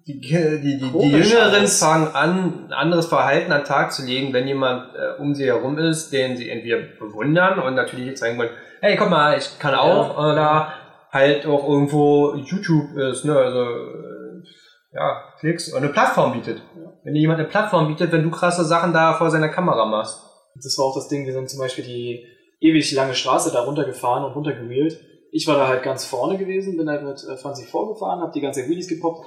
[0.06, 4.04] Die, die, die, die Komisch Jüngeren fangen an, ein anderes Verhalten an den Tag zu
[4.04, 8.38] legen, wenn jemand äh, um sie herum ist, den sie entweder bewundern und natürlich zeigen
[8.38, 8.50] wollen,
[8.80, 10.72] hey, guck mal, ich kann auch, oder
[11.10, 14.42] halt auch irgendwo YouTube ist, ne, also, äh,
[14.92, 16.60] ja, Klicks, und eine Plattform bietet.
[17.04, 20.20] Wenn dir jemand eine Plattform bietet, wenn du krasse Sachen da vor seiner Kamera machst.
[20.54, 22.24] Das war auch das Ding, wir sind zum Beispiel die
[22.60, 25.00] ewig lange Straße da runtergefahren und runtergewheelt.
[25.32, 28.40] Ich war da halt ganz vorne gewesen, bin halt mit äh, Franzi vorgefahren, hab die
[28.40, 29.26] ganze Wheelies gepoppt.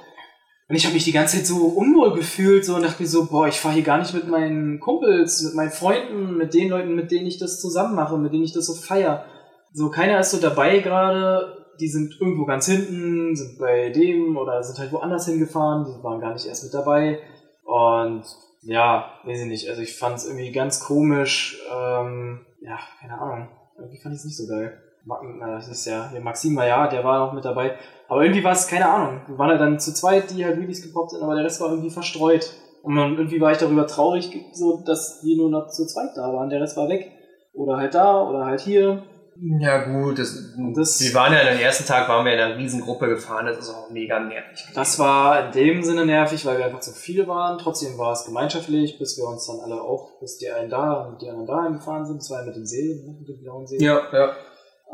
[0.68, 3.26] Und ich habe mich die ganze Zeit so unwohl gefühlt so und dachte mir so,
[3.26, 6.94] boah, ich fahre hier gar nicht mit meinen Kumpels, mit meinen Freunden, mit den Leuten,
[6.94, 9.24] mit denen ich das zusammen mache, mit denen ich das so feier.
[9.72, 14.62] So, keiner ist so dabei gerade, die sind irgendwo ganz hinten, sind bei dem oder
[14.62, 17.18] sind halt woanders hingefahren, die waren gar nicht erst mit dabei.
[17.64, 18.24] Und
[18.62, 19.68] ja, weiß ich nicht.
[19.68, 21.60] Also ich fand es irgendwie ganz komisch.
[21.72, 23.48] Ähm, ja, keine Ahnung.
[23.76, 24.80] Irgendwie fand ich es nicht so geil.
[25.40, 27.76] Das ist ja, der Maxim war ja, der war auch mit dabei.
[28.08, 29.20] Aber irgendwie war es, keine Ahnung.
[29.26, 31.68] Wir waren halt dann zu zweit, die halt Wheelies gepoppt sind, aber der Rest war
[31.70, 32.54] irgendwie verstreut.
[32.82, 36.32] Und man, irgendwie war ich darüber traurig, so dass wir nur noch zu zweit da
[36.32, 36.48] waren.
[36.48, 37.10] Der Rest war weg.
[37.52, 39.02] Oder halt da, oder halt hier.
[39.40, 40.36] Ja gut, das,
[40.74, 43.70] Das- wir waren ja am ersten Tag, waren wir in einer riesengruppe gefahren, das ist
[43.70, 44.64] auch mega nervig.
[44.74, 47.58] Das war in dem Sinne nervig, weil wir einfach zu viele waren.
[47.58, 51.20] Trotzdem war es gemeinschaftlich, bis wir uns dann alle auch, bis die einen da und
[51.20, 52.22] die anderen da hingefahren sind.
[52.28, 53.78] Ja mit dem See, ne, mit dem blauen See.
[53.82, 54.32] Ja, ja.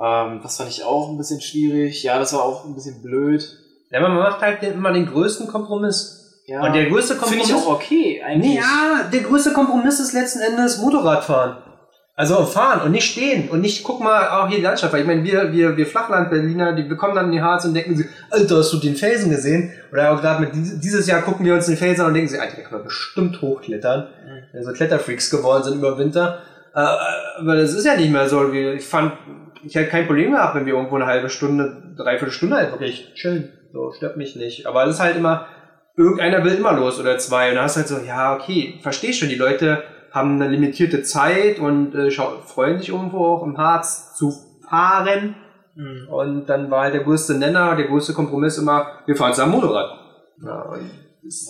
[0.03, 2.03] Ähm, das fand ich auch ein bisschen schwierig.
[2.03, 3.45] Ja, das war auch ein bisschen blöd.
[3.91, 6.17] Ja, man macht halt immer den größten Kompromiss.
[6.47, 7.49] Ja, Und der größte finde Kompromiss.
[7.49, 8.55] ich auch okay, eigentlich.
[8.55, 11.59] Nee, ja, der größte Kompromiss ist letzten Endes Motorradfahren.
[12.21, 14.93] Also fahren und nicht stehen und nicht, guck mal, auch hier die Landschaft.
[14.93, 17.73] Weil ich meine, wir, wir, wir Flachland-Berliner, die wir kommen dann in die Harz und
[17.73, 19.73] denken sie, Alter, hast du den Felsen gesehen?
[19.91, 22.29] Oder auch gerade mit dies- dieses Jahr gucken wir uns den Felsen an und denken
[22.29, 24.01] sie, Alter, da kann man bestimmt hochklettern.
[24.27, 24.59] Mhm.
[24.59, 26.43] Also Kletterfreaks geworden sind über Winter.
[26.75, 26.81] Äh,
[27.39, 28.53] aber das ist ja nicht mehr so.
[28.53, 29.15] Ich fand,
[29.65, 33.15] ich hätte kein Problem gehabt, wenn wir irgendwo eine halbe Stunde, dreiviertel Stunde halt wirklich
[33.15, 33.49] chillen.
[33.73, 34.67] So, stört mich nicht.
[34.67, 35.47] Aber es ist halt immer,
[35.97, 37.49] irgendeiner will immer los oder zwei.
[37.49, 39.83] Und da hast du halt so, ja, okay, versteh schon, die Leute
[40.13, 42.11] haben eine limitierte Zeit und äh,
[42.47, 44.33] freuen sich irgendwo auch im Harz zu
[44.69, 45.37] fahren.
[45.75, 46.09] Mhm.
[46.09, 49.91] Und dann war halt der größte Nenner, der größte Kompromiss immer, wir fahren zusammen Motorrad.
[50.43, 50.91] Ja, und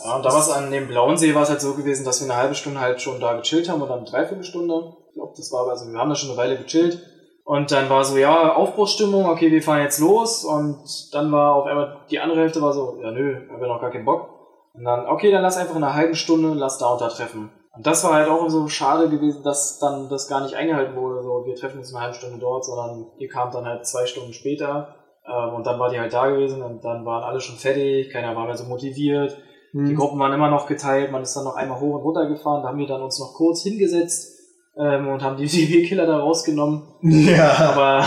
[0.05, 2.41] Ja, und damals an dem blauen See war es halt so gewesen, dass wir eine
[2.41, 4.75] halbe Stunde halt schon da gechillt haben oder eine Dreiviertelstunde.
[5.09, 7.01] Ich glaube, das war, also wir haben da schon eine Weile gechillt.
[7.45, 10.45] Und dann war so, ja, Aufbruchsstimmung, okay, wir fahren jetzt los.
[10.45, 10.79] Und
[11.13, 13.91] dann war auf einmal die andere Hälfte war so, ja nö, wir haben noch gar
[13.91, 14.29] keinen Bock.
[14.75, 17.51] Und dann, okay, dann lass einfach in einer halben Stunde, lass da und da treffen.
[17.73, 21.23] Und das war halt auch so schade gewesen, dass dann das gar nicht eingehalten wurde.
[21.23, 24.07] So, wir treffen uns in einer halben Stunde dort, sondern ihr kamt dann halt zwei
[24.07, 24.97] Stunden später.
[25.27, 28.35] Ähm, und dann war die halt da gewesen und dann waren alle schon fertig, keiner
[28.35, 29.37] war mehr so motiviert.
[29.73, 32.63] Die Gruppen waren immer noch geteilt, man ist dann noch einmal hoch und runter gefahren,
[32.63, 34.37] da haben wir dann uns noch kurz hingesetzt
[34.77, 36.83] ähm, und haben die DB-Killer da rausgenommen.
[37.03, 37.53] Ja.
[37.73, 38.05] Aber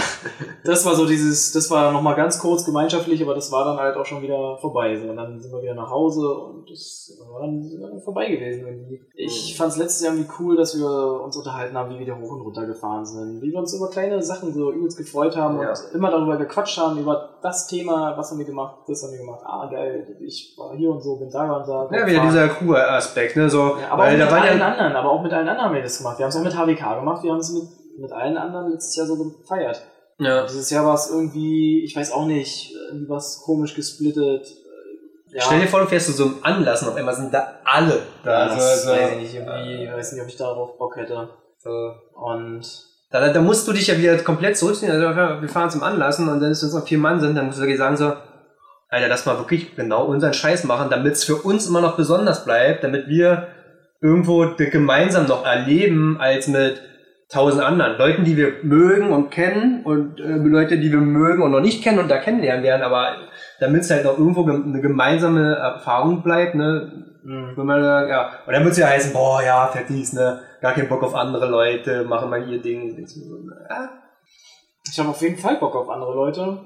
[0.64, 3.98] das war so dieses, das war nochmal ganz kurz gemeinschaftlich, aber das war dann halt
[3.98, 4.96] auch schon wieder vorbei.
[4.96, 9.02] So, und dann sind wir wieder nach Hause und das war dann, vorbei gewesen irgendwie.
[9.16, 12.20] Ich fand es letztes Jahr irgendwie cool, dass wir uns unterhalten haben, wie wir wieder
[12.20, 13.42] hoch und runter gefahren sind.
[13.42, 15.70] Wie wir uns über kleine Sachen so übelst gefreut haben Ja.
[15.70, 19.20] und immer darüber gequatscht haben, über das Thema, was haben wir gemacht, das haben wir
[19.20, 19.42] gemacht.
[19.46, 21.90] Ah, geil, ich war hier und so, bin da und da.
[21.92, 23.50] Ja, wieder dieser Crew-Aspekt, ne?
[23.50, 25.68] So, Ja, aber auch mit da waren allen ja, anderen, aber auch mit allen anderen
[25.70, 26.18] haben wir das gemacht.
[26.20, 27.64] Wir haben es auch mit HWK gemacht, wir haben es mit,
[27.98, 29.82] mit allen anderen letztes Jahr so gefeiert.
[30.20, 30.46] ja.
[30.46, 34.48] Dieses Jahr war es irgendwie, ich weiß auch nicht, irgendwie was komisch gesplittet.
[35.32, 37.60] Ja, Stell dir vor, du fährst zu so einem Anlass und auf einmal sind da
[37.66, 38.50] alle da.
[38.50, 41.30] das so, so, weiß ich nicht, irgendwie, weiß nicht, ob ich darauf Bock hätte.
[41.58, 41.94] so.
[42.14, 42.62] Und
[43.10, 44.92] Da, da musst du dich ja wieder komplett zurückziehen.
[44.92, 47.58] Also wir fahren zum Anlassen und dann ist uns noch vier Mann sind, dann musst
[47.58, 48.14] du wirklich sagen so,
[48.90, 52.46] Alter, lass mal wirklich genau unseren Scheiß machen, damit es für uns immer noch besonders
[52.46, 53.48] bleibt, damit wir
[54.02, 56.80] irgendwo gemeinsam noch erleben als mit
[57.34, 61.52] tausend anderen Leuten, die wir mögen und kennen und äh, Leute, die wir mögen und
[61.52, 63.18] noch nicht kennen und da kennenlernen werden, aber
[63.60, 66.92] damit es halt noch irgendwo gem eine gemeinsame Erfahrung bleibt, ne,
[67.24, 70.42] mh, wenn man, äh, ja, und dann wird es ja heißen, boah, ja, Fettis, ne,
[70.62, 72.96] gar keinen Bock auf andere Leute, machen mal ihr Ding.
[73.70, 73.90] Ja,
[74.90, 76.60] ich habe auf jeden Fall Bock auf andere Leute,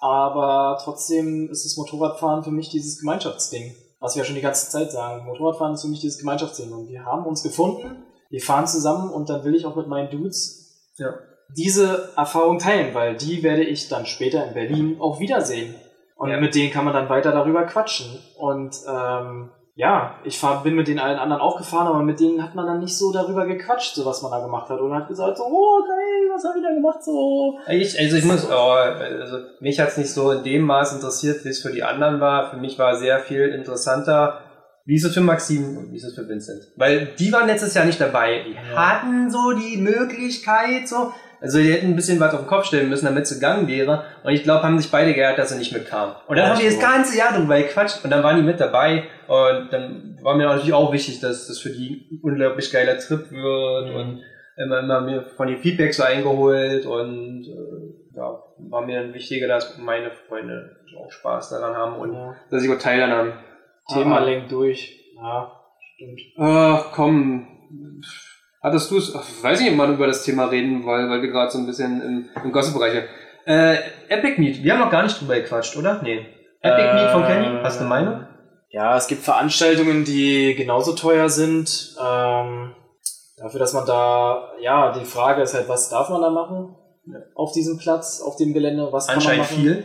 [0.00, 3.74] aber trotzdem ist das Motorradfahren für mich dieses Gemeinschaftsding.
[4.00, 5.24] Was wir ja schon die ganze Zeit sagen.
[5.24, 6.72] Motorradfahren ist für mich dieses Gemeinschaftsding.
[6.72, 8.02] Und wir haben uns gefunden,
[8.32, 11.14] wir fahren zusammen und dann will ich auch mit meinen Dudes Ja.
[11.56, 15.74] diese Erfahrung teilen, weil die werde ich dann später in Berlin auch wiedersehen.
[16.16, 16.40] Und Ja.
[16.40, 18.06] mit denen kann man dann weiter darüber quatschen.
[18.38, 22.42] Und ähm, ja, ich fahr, bin mit den allen anderen auch gefahren, aber mit denen
[22.42, 24.78] hat man dann nicht so darüber gequatscht, so was man da gemacht hat.
[24.80, 27.02] Und hat gesagt, so, oh geil, was hab ich da gemacht?
[27.02, 31.44] So, Ich, also ich muss, oh, also mich hat's nicht so in dem Maß interessiert,
[31.44, 32.50] wie es für die anderen war.
[32.50, 34.38] Für mich war sehr viel interessanter,
[34.84, 36.62] wie ist es für Maxim und wie ist es für Vincent.
[36.76, 38.42] Weil die waren letztes Jahr nicht dabei.
[38.46, 38.60] Die Ja.
[39.00, 41.12] hatten so die Möglichkeit, so.
[41.40, 44.04] Also die hätten ein bisschen was auf den Kopf stellen müssen, damit es gegangen wäre.
[44.22, 46.14] Und ich glaube, haben sich beide geärgert, dass sie nicht mitkamen.
[46.28, 48.60] Und dann Ja, haben die das ganze Jahr drüber gequatscht und dann waren die mit
[48.60, 49.04] dabei.
[49.26, 53.28] Und dann war mir natürlich auch wichtig, dass das für die ein unglaublich geiler Trip
[53.32, 53.96] wird Mhm.
[53.96, 54.22] und
[54.56, 58.38] immer, immer mir von den Feedbacks so eingeholt und äh, ja,
[58.70, 62.16] war mir dann wichtiger, dass meine Freunde auch Spaß daran haben und
[62.50, 63.32] dass sie auch Teil daran haben.
[63.88, 64.24] Thema Ah.
[64.24, 64.98] lenkt durch.
[65.16, 65.52] Ja,
[65.94, 66.20] stimmt.
[66.38, 67.46] Ach komm,
[68.62, 71.30] hattest du es, weiß ich nicht, ob man über das Thema reden, weil, weil wir
[71.30, 73.04] gerade so ein bisschen im, im Gossip-Bereich sind.
[73.46, 73.76] Äh,
[74.08, 76.00] Epic Meet, wir haben noch gar nicht drüber gequatscht, oder?
[76.02, 76.26] Nee.
[76.60, 78.26] Epic Meet von Kenny, hast du eine Meinung?
[78.70, 81.94] Ja, es gibt Veranstaltungen, die genauso teuer sind.
[82.00, 82.74] Ähm,
[83.36, 86.76] dafür, dass man da, ja, die Frage ist halt, was darf man da machen
[87.34, 88.88] auf diesem Platz, auf dem Gelände?
[88.92, 89.60] Was kann man Anscheinend machen?
[89.60, 89.84] viel.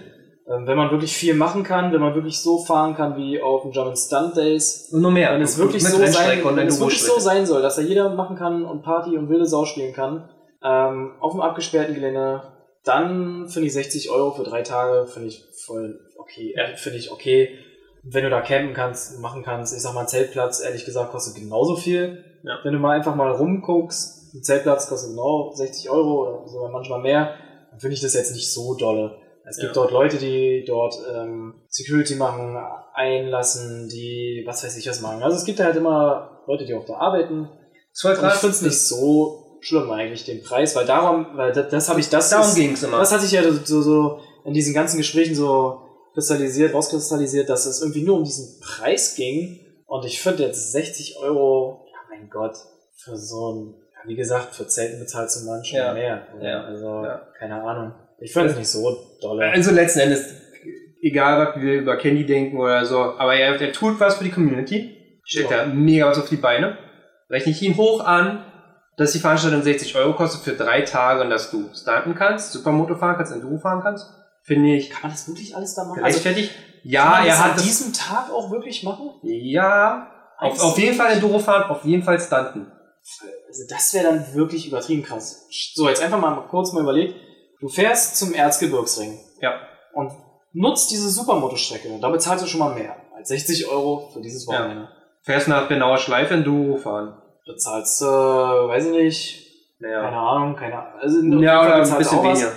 [0.50, 3.64] Ähm, wenn man wirklich viel machen kann, wenn man wirklich so fahren kann wie auf
[3.64, 5.34] den German Stunt Days, Und noch mehr.
[5.34, 8.38] wenn es wirklich so sein, wenn es wirklich so sein soll, dass da jeder machen
[8.38, 10.30] kann und Party und wilde Sau spielen kann,
[10.64, 12.43] ähm, auf dem abgesperrten Gelände,
[12.86, 17.12] dann finde ich 60 Euro für drei Tage, finde ich voll okay, äh, finde ich
[17.12, 17.58] okay.
[18.04, 21.36] Wenn du da campen kannst, machen kannst, ich sag mal, ein Zeltplatz, ehrlich gesagt, kostet
[21.36, 22.24] genauso viel.
[22.43, 22.60] Ja.
[22.64, 27.02] Wenn du mal einfach mal rumguckst, ein Zeltplatz kostet genau 60 Euro oder sogar manchmal
[27.02, 27.34] mehr,
[27.69, 29.18] dann finde ich das jetzt nicht so dolle.
[29.49, 29.82] Es gibt Ja.
[29.82, 32.57] dort Leute, die dort ähm, Security machen,
[32.94, 35.24] einlassen, die was weiß ich was machen.
[35.24, 37.41] Also es gibt halt immer Leute, die auch da arbeiten.
[37.41, 37.49] Und
[37.94, 41.99] ich finde es nicht so schlimm eigentlich, den Preis, weil darum, weil das, das habe
[41.99, 42.99] ich, das Darum ist- ging's immer.
[42.99, 45.82] das hat sich ja so, so in diesen ganzen Gesprächen so
[46.14, 49.60] kristallisiert, rauskristallisiert, dass es irgendwie nur um diesen Preis ging.
[49.86, 52.56] Und ich finde jetzt 60 Euro, ja mein Gott,
[52.98, 53.76] für so ein,
[54.06, 55.94] wie gesagt, für Zelten bezahlt du manchmal Ja.
[55.94, 56.28] mehr.
[56.41, 56.64] Ja.
[56.65, 57.22] Also, Ja.
[57.40, 57.94] keine Ahnung.
[58.19, 59.49] Ich finde es nicht so dolle.
[59.52, 60.26] Also letzten Endes,
[61.02, 64.31] egal was wir über Candy denken oder so, aber er, er tut was für die
[64.31, 65.65] Community, stellt Ja.
[65.65, 66.77] da mega was auf die Beine,
[67.30, 68.44] rechne ich ihn hoch an,
[68.98, 72.95] dass die Veranstaltung 60 Euro kostet für drei Tage und dass du stunten kannst, Supermoto
[72.95, 74.07] fahren kannst, Enduro fahren kannst,
[74.44, 76.03] finde ich Kann man das wirklich alles da machen?
[76.03, 76.35] Also, kann
[76.84, 79.11] ja, man er das hat an das, diesem Tag auch wirklich machen?
[79.22, 82.72] ja, auf, auf jeden Fall Enduro fahren, auf jeden Fall stunten.
[83.48, 85.48] Also das wäre dann wirklich übertrieben krass.
[85.73, 87.15] So, jetzt einfach mal kurz mal überlegt.
[87.59, 89.53] Du fährst zum Erzgebirgsring Ja.
[89.93, 90.11] und
[90.53, 91.89] nutzt diese Supermotostrecke.
[92.01, 94.89] Da bezahlst du schon mal mehr als 60 Euro für dieses Wochenende.
[95.23, 97.17] Fährst nach genauer Schleife Enduro fahren.
[97.45, 99.43] Bezahlst, äh, weiß ich nicht,
[99.79, 100.01] Naja.
[100.01, 100.99] Keine Ahnung, keine Ahnung.
[100.99, 102.51] Also, Ja, oder ein bisschen weniger.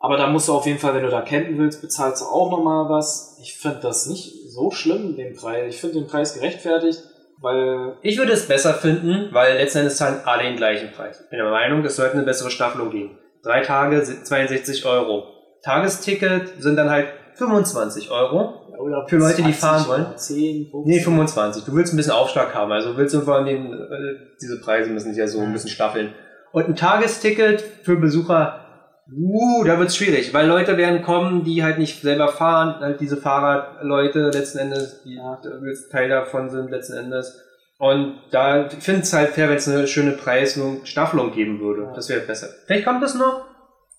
[0.00, 2.50] Aber da musst du auf jeden Fall, wenn du da campen willst, bezahlst du auch
[2.50, 3.38] nochmal was.
[3.40, 5.74] Ich finde das nicht so schlimm, den Preis.
[5.74, 7.02] Ich finde den Preis gerechtfertigt,
[7.40, 11.20] weil Ich würde es besser finden, weil letzten Endes zahlen alle den gleichen Preis.
[11.22, 13.16] Ich bin der Meinung, es sollte eine bessere Staffelung geben.
[13.46, 15.22] Drei Tage, 62 Euro.
[15.62, 18.54] Tagesticket sind dann halt 25 Euro.
[18.80, 20.06] oder Für Leute, die 20 fahren wollen?
[20.06, 20.82] oder 10, 15.
[20.84, 21.64] Nee, 25.
[21.64, 22.72] Du willst ein bisschen Aufschlag haben.
[22.72, 23.76] Also du willst irgendwann den, äh,
[24.42, 26.12] diese Preise müssen sich ja so ein bisschen staffeln.
[26.52, 28.60] Und ein Tagesticket für Besucher,
[29.16, 33.16] uh, da wird's schwierig, weil Leute werden kommen, die halt nicht selber fahren, halt diese
[33.16, 35.40] Fahrradleute letzten Endes, die Ja.
[35.60, 37.40] willst Teil davon sind letzten Endes.
[37.78, 41.60] Und da ich finde es halt fair, wenn es eine schöne Preis- und Staffelung geben
[41.60, 41.82] würde.
[41.82, 41.92] Ja.
[41.92, 42.48] Das wäre besser.
[42.66, 43.44] Vielleicht kommt das noch.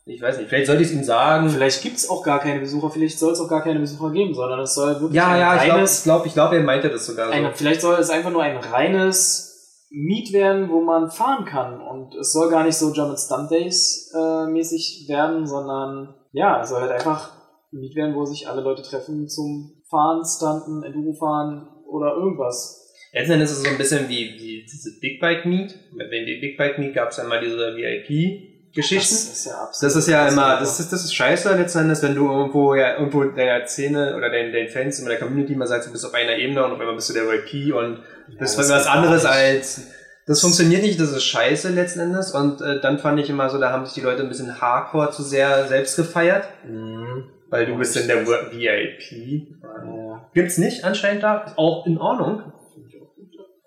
[0.06, 0.48] Ich weiß nicht.
[0.48, 1.50] Vielleicht sollte ich es ihm sagen.
[1.50, 4.62] Vielleicht gibt's auch gar keine Besucher, vielleicht soll es auch gar keine Besucher geben, sondern
[4.62, 6.90] es soll wirklich Ja, ein ja, ich glaube, reines, ich glaub, ich glaub, er meinte
[6.90, 7.34] das sogar so.
[7.34, 11.82] ein, vielleicht soll es einfach nur ein reines Miet werden, wo man fahren kann.
[11.82, 16.70] Und es soll gar nicht so German Stunt Days äh, mäßig werden, sondern ja, es
[16.70, 17.32] soll halt einfach
[17.74, 22.87] ein Miet werden, wo sich alle Leute treffen zum Fahren, Stunten, Enduro fahren oder irgendwas.
[23.18, 25.76] Letzten ist es so ein bisschen wie, wie diese Big Bike Meet.
[25.98, 29.16] Bei den Big Bike Meet gab es ja mal diese VIP-Geschichten.
[29.16, 29.92] Das ist ja absolut.
[29.92, 32.98] Das ist ja immer, das ist, das ist scheiße letzten Endes, wenn du irgendwo ja
[32.98, 36.14] irgendwo deiner Szene oder deinen, deinen Fans in der Community mal sagst, du bist auf
[36.14, 38.00] einer Ebene und auf einmal bist du der VIP und
[38.40, 39.88] das Ja, ist was anderes als.
[40.26, 42.32] Das funktioniert nicht, das ist scheiße letzten Endes.
[42.32, 45.12] Und äh, dann fand ich immer so, da haben sich die Leute ein bisschen hardcore
[45.12, 47.30] zu sehr selbst gefeiert, Mhm.
[47.50, 49.48] weil du bist dann der VIP.
[49.64, 50.30] Ja.
[50.34, 52.42] Gibt's nicht anscheinend da, ist auch in Ordnung.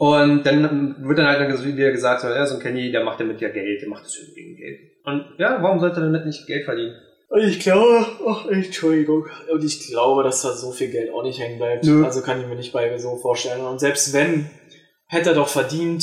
[0.01, 3.39] Und dann wird dann halt wieder gesagt, so, ja, so ein Kenny, der macht damit
[3.43, 4.79] ja Geld, der macht das wegen Geld.
[5.05, 6.95] Und ja, warum sollte er damit nicht Geld verdienen?
[7.37, 11.59] Ich glaube, ach, Entschuldigung, und ich glaube, dass da so viel Geld auch nicht hängen
[11.59, 11.85] bleibt.
[11.85, 12.03] Nö.
[12.03, 13.61] Also kann ich mir nicht bei so vorstellen.
[13.61, 14.49] Und selbst wenn,
[15.07, 16.03] hätte er doch verdient,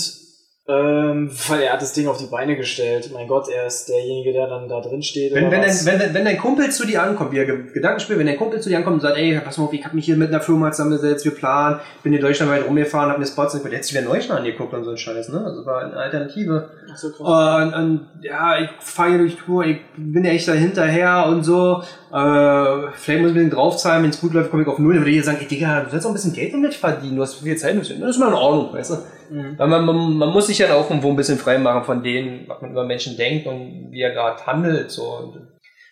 [0.70, 3.10] ähm, weil er hat das Ding auf die Beine gestellt.
[3.14, 5.34] Mein Gott, er ist derjenige, der dann da drin steht.
[5.34, 8.28] Wenn, wenn, dein, wenn, wenn dein Kumpel zu dir ankommt, wie er Ge- Gedankenspiel, wenn
[8.28, 10.18] dein Kumpel zu dir ankommt und sagt, ey, pass mal auf, ich hab mich hier
[10.18, 13.88] mit einer Firma zusammengesetzt, wir planen, bin hier deutschlandweit rumgefahren, hab mir Spots angeguckt, hätte
[13.88, 15.42] sich wieder Neuschland angeguckt und so ein Scheiß, ne?
[15.46, 16.70] Also war eine Alternative.
[16.92, 17.64] Ach so, krass.
[17.64, 21.44] Und, und ja, ich fahre hier durch Tour, ich bin ja echt da hinterher und
[21.44, 21.82] so.
[22.12, 24.96] Äh, vielleicht muss ich ein bisschen draufzahlen, wenn es gut läuft, komme ich auf Null.
[24.96, 27.22] Dann würde ich sagen, ey Digga, du sollst auch ein bisschen Geld damit verdienen, du
[27.22, 27.78] hast viel Zeit.
[27.78, 28.96] Das ist mal in Ordnung, weißt du?
[29.30, 29.58] Mhm.
[29.58, 32.48] Weil man, man, man muss sich ja auch irgendwo ein bisschen frei machen von denen,
[32.48, 34.92] was man über Menschen denkt und wie er gerade handelt.
[34.92, 35.04] So.
[35.04, 35.48] Und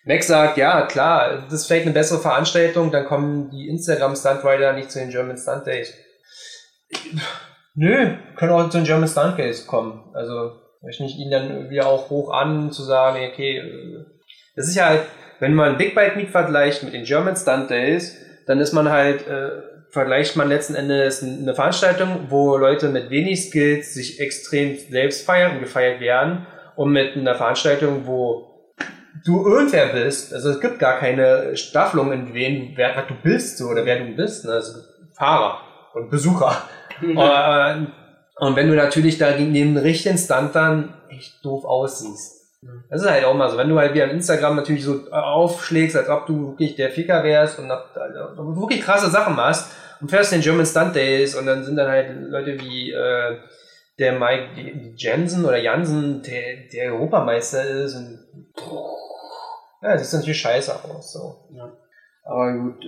[0.05, 4.91] Max sagt, ja, klar, das ist vielleicht eine bessere Veranstaltung, dann kommen die Instagram-Stunt-Rider nicht
[4.91, 5.93] zu den German Stunt Days.
[7.73, 10.11] Nö, können auch zu den German Stunt Days kommen.
[10.13, 10.53] Also,
[10.87, 14.05] ich ihn dann wieder auch hoch an, zu sagen, okay, äh,
[14.55, 15.01] das ist ja halt,
[15.39, 19.27] wenn man Big Bike Meet vergleicht mit den German Stunt Days, dann ist man halt,
[19.27, 25.25] äh, vergleicht man letzten Endes eine Veranstaltung, wo Leute mit wenig Skills sich extrem selbst
[25.25, 26.45] feiern und gefeiert werden
[26.75, 28.75] und mit einer Veranstaltung, wo
[29.25, 33.67] du irgendwer bist, also es gibt gar keine Staffelung in wen, wer du bist so,
[33.67, 34.51] oder wer du bist, ne?
[34.51, 34.81] also
[35.13, 35.61] Fahrer
[35.93, 36.63] und Besucher.
[37.01, 37.75] Äh,
[38.37, 42.33] und wenn du natürlich da gegen den richtigen Stunt dann echt doof aussiehst.
[42.89, 45.95] Das ist halt auch mal so, wenn du halt wie an Instagram natürlich so aufschlägst,
[45.95, 50.31] als ob du wirklich der Ficker wärst und du wirklich krasse Sachen machst und fährst
[50.31, 53.37] den German Stunt Days und dann sind dann halt Leute wie äh,
[53.97, 58.19] der Mike Jensen oder Jansen, der, der Europameister ist und
[59.81, 61.13] ja, das sieht natürlich scheiße aus.
[61.13, 61.47] So.
[61.53, 61.71] Ja.
[62.23, 62.83] Aber gut,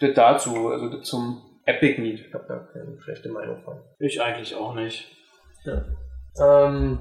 [0.00, 3.80] das dazu, also das zum Epic Meet, ich habe da keine schlechte Meinung von.
[3.98, 5.08] Ich eigentlich auch nicht.
[6.38, 7.00] Ähm,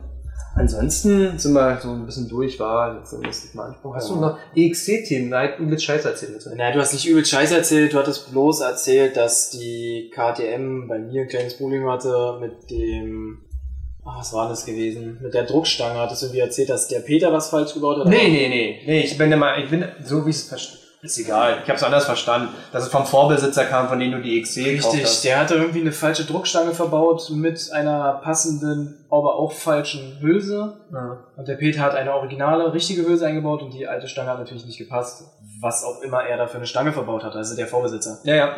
[0.55, 3.95] ansonsten sind wir so ein bisschen durch, war jetzt ein bisschen mal Anspruch.
[3.95, 5.29] Hast du noch EXC-Themen?
[5.29, 6.33] Nein, du willst Scheiß erzählen.
[6.33, 6.55] Bitte.
[6.55, 10.99] Naja, du hast nicht übel Scheiß erzählt, du hattest bloß erzählt, dass die KTM bei
[10.99, 13.45] mir ein kleines Problem hatte mit dem.
[14.03, 15.19] Ach, was war das gewesen?
[15.21, 18.07] Mit der Druckstange hattest du irgendwie erzählt, dass der Peter was falsch gebaut hat?
[18.07, 20.80] Nee, nee, nee, nee, ich bin Meinung, ich bin so wie es verstanden.
[21.03, 24.21] Ist egal, ich habe es anders verstanden, dass es vom Vorbesitzer kam, von dem du
[24.21, 25.23] die XC gekauft Richtig, hast.
[25.25, 30.85] der hatte irgendwie eine falsche Druckstange verbaut mit einer passenden, aber auch falschen Hülse.
[30.93, 31.25] Ja.
[31.37, 34.65] Und der Peter hat eine originale, richtige Hülse eingebaut und die alte Stange hat natürlich
[34.65, 35.23] nicht gepasst.
[35.59, 38.19] Was auch immer er da für eine Stange verbaut hat, also der Vorbesitzer.
[38.23, 38.55] ja, ja.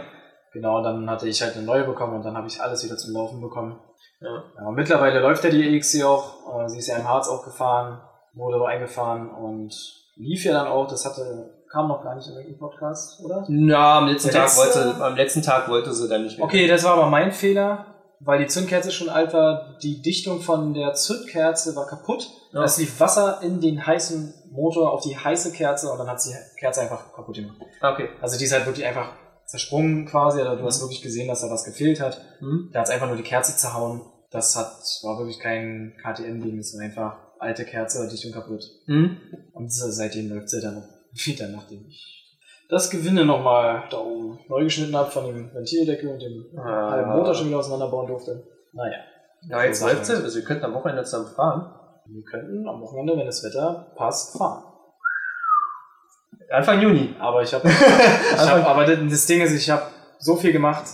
[0.54, 2.96] Genau, und dann hatte ich halt eine neue bekommen und dann habe ich alles wieder
[2.96, 3.80] zum Laufen bekommen.
[4.22, 4.44] Ja.
[4.60, 6.62] Ja, mittlerweile läuft ja die EXC auch.
[6.64, 8.00] Äh, Sie ist ja im Harz auch gefahren,
[8.34, 9.74] wurde aber eingefahren und
[10.16, 10.88] lief ja dann auch.
[10.88, 13.46] Das hatte, kam noch gar nicht in irgendeinem Podcast, oder?
[13.50, 16.46] Na, am letzten, Tag wollte, am letzten Tag wollte sie dann nicht mehr.
[16.46, 17.88] Okay, das war aber mein Fehler,
[18.20, 19.76] weil die Zündkerze schon alt war.
[19.82, 22.30] Die Dichtung von der Zündkerze war kaputt.
[22.52, 22.64] Ja.
[22.64, 26.60] Es lief Wasser in den heißen Motor auf die heiße Kerze und dann hat die
[26.60, 27.58] Kerze einfach kaputt gemacht.
[27.82, 28.10] Ah, Okay.
[28.22, 29.10] Also die ist halt wirklich einfach
[29.46, 30.42] zersprungen quasi.
[30.42, 32.22] Oder du hast wirklich gesehen, dass da was gefehlt hat.
[32.38, 32.70] Hm?
[32.72, 34.02] Da hat einfach nur die Kerze zerhauen.
[34.30, 38.64] Das hat, war wirklich kein KTM-Ding, das war einfach alte Kerze, dicht und kaputt.
[38.86, 39.18] Hm?
[39.54, 40.84] Und seitdem läuft sie dann
[41.14, 42.20] wieder, nachdem ich
[42.70, 46.92] das Gewinne nochmal da oben neu geschnitten habe von dem Ventildeckel und dem Ah.
[46.92, 48.44] halben Motor schon wieder auseinanderbauen durfte.
[48.72, 48.98] Naja.
[49.50, 50.14] Ja, jetzt läuft sie.
[50.14, 51.72] Also wir könnten am Wochenende zusammen fahren.
[52.08, 54.64] Wir könnten am Wochenende, wenn das Wetter passt, fahren.
[56.50, 57.16] Anfang Juni.
[57.20, 57.74] Aber ich habe, ich
[58.40, 59.84] hab, aber das- das Ding ist, ich habe
[60.20, 60.86] so viel gemacht.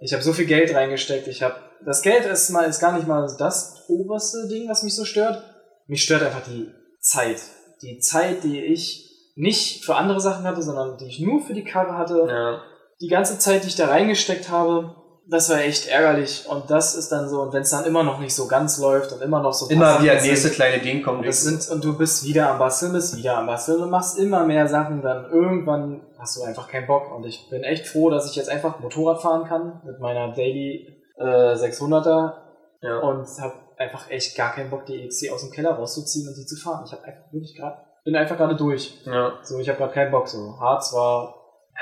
[0.00, 1.26] Ich habe so viel Geld reingesteckt.
[1.28, 4.94] Ich habe, das Geld ist mal, ist gar nicht mal das oberste Ding, was mich
[4.94, 5.42] so stört.
[5.86, 7.40] Mich stört einfach die Zeit.
[7.82, 9.07] Die Zeit, die ich
[9.38, 12.26] nicht für andere Sachen hatte, sondern die ich nur für die Karre hatte.
[12.28, 12.60] Ja.
[13.00, 14.96] Die ganze Zeit, die ich da reingesteckt habe,
[15.30, 16.46] das war echt ärgerlich.
[16.48, 19.12] Und das ist dann so, und wenn es dann immer noch nicht so ganz läuft
[19.12, 21.24] und immer noch so Immer wieder nächste kleine Ding kommt.
[21.24, 24.44] und, sind, und du bist wieder am Basteln, bist wieder am Basteln und machst immer
[24.44, 27.14] mehr Sachen, dann irgendwann hast du einfach keinen Bock.
[27.14, 30.88] Und ich bin echt froh, dass ich jetzt einfach Motorrad fahren kann mit meiner Daily
[31.16, 32.32] äh, 600er
[32.80, 32.98] ja.
[32.98, 36.46] und habe einfach echt gar keinen Bock, die EXC aus dem Keller rauszuziehen und die
[36.46, 36.84] zu fahren.
[36.86, 37.76] Ich habe einfach wirklich gerade,
[38.08, 38.94] bin einfach gerade durch.
[39.04, 39.32] ja.
[39.42, 40.26] So, ich habe gerade keinen Bock.
[40.28, 41.34] So, Harz war,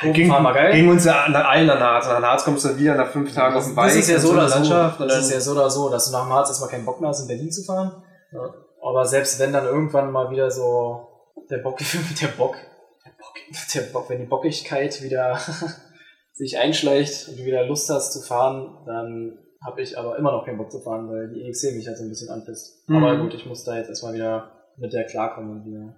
[0.02, 0.72] Ging, war geil.
[0.72, 2.06] ging uns ja nach allen an Harz.
[2.06, 3.86] Nach Harz kommst du wieder nach fünf Tagen auf dem Bike.
[3.86, 4.58] das ist ja so oder so.
[4.58, 7.00] Das dann- ist ja so oder so, dass du nach dem Harz erstmal keinen Bock
[7.00, 8.02] mehr hast, in Berlin zu fahren.
[8.32, 8.40] Ja.
[8.82, 11.08] Aber selbst wenn dann irgendwann mal wieder so
[11.48, 11.78] der Bock,
[12.20, 12.56] der Bock,
[13.04, 13.34] der Bock,
[13.74, 15.38] der Bock, wenn die Bockigkeit wieder
[16.32, 20.44] sich einschleicht und du wieder Lust hast zu fahren, dann habe ich aber immer noch
[20.44, 22.86] keinen Bock zu fahren, weil die EXC mich halt so ein bisschen anpisst.
[22.88, 22.96] Mhm.
[23.02, 25.96] Aber gut, ich muss da jetzt erstmal wieder mit der klarkommen wieder,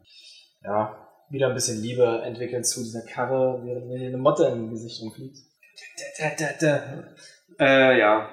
[0.63, 5.03] ja, wieder ein bisschen Liebe entwickeln zu dieser Karre, während mir eine Motte im Gesicht
[5.03, 5.39] rumfliegt.
[7.59, 8.29] Äh, ja.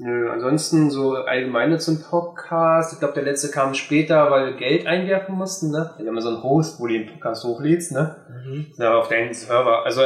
[0.00, 2.92] Nö, ansonsten so allgemeine zum Podcast.
[2.92, 5.92] Ich glaube, der letzte kam später, weil wir Geld einwerfen mussten, ne?
[5.98, 8.14] Wir haben ja so einen Host, wo du den Podcast hochlädst, ne?
[8.78, 9.84] Ja, auf deinen Server.
[9.84, 10.02] Also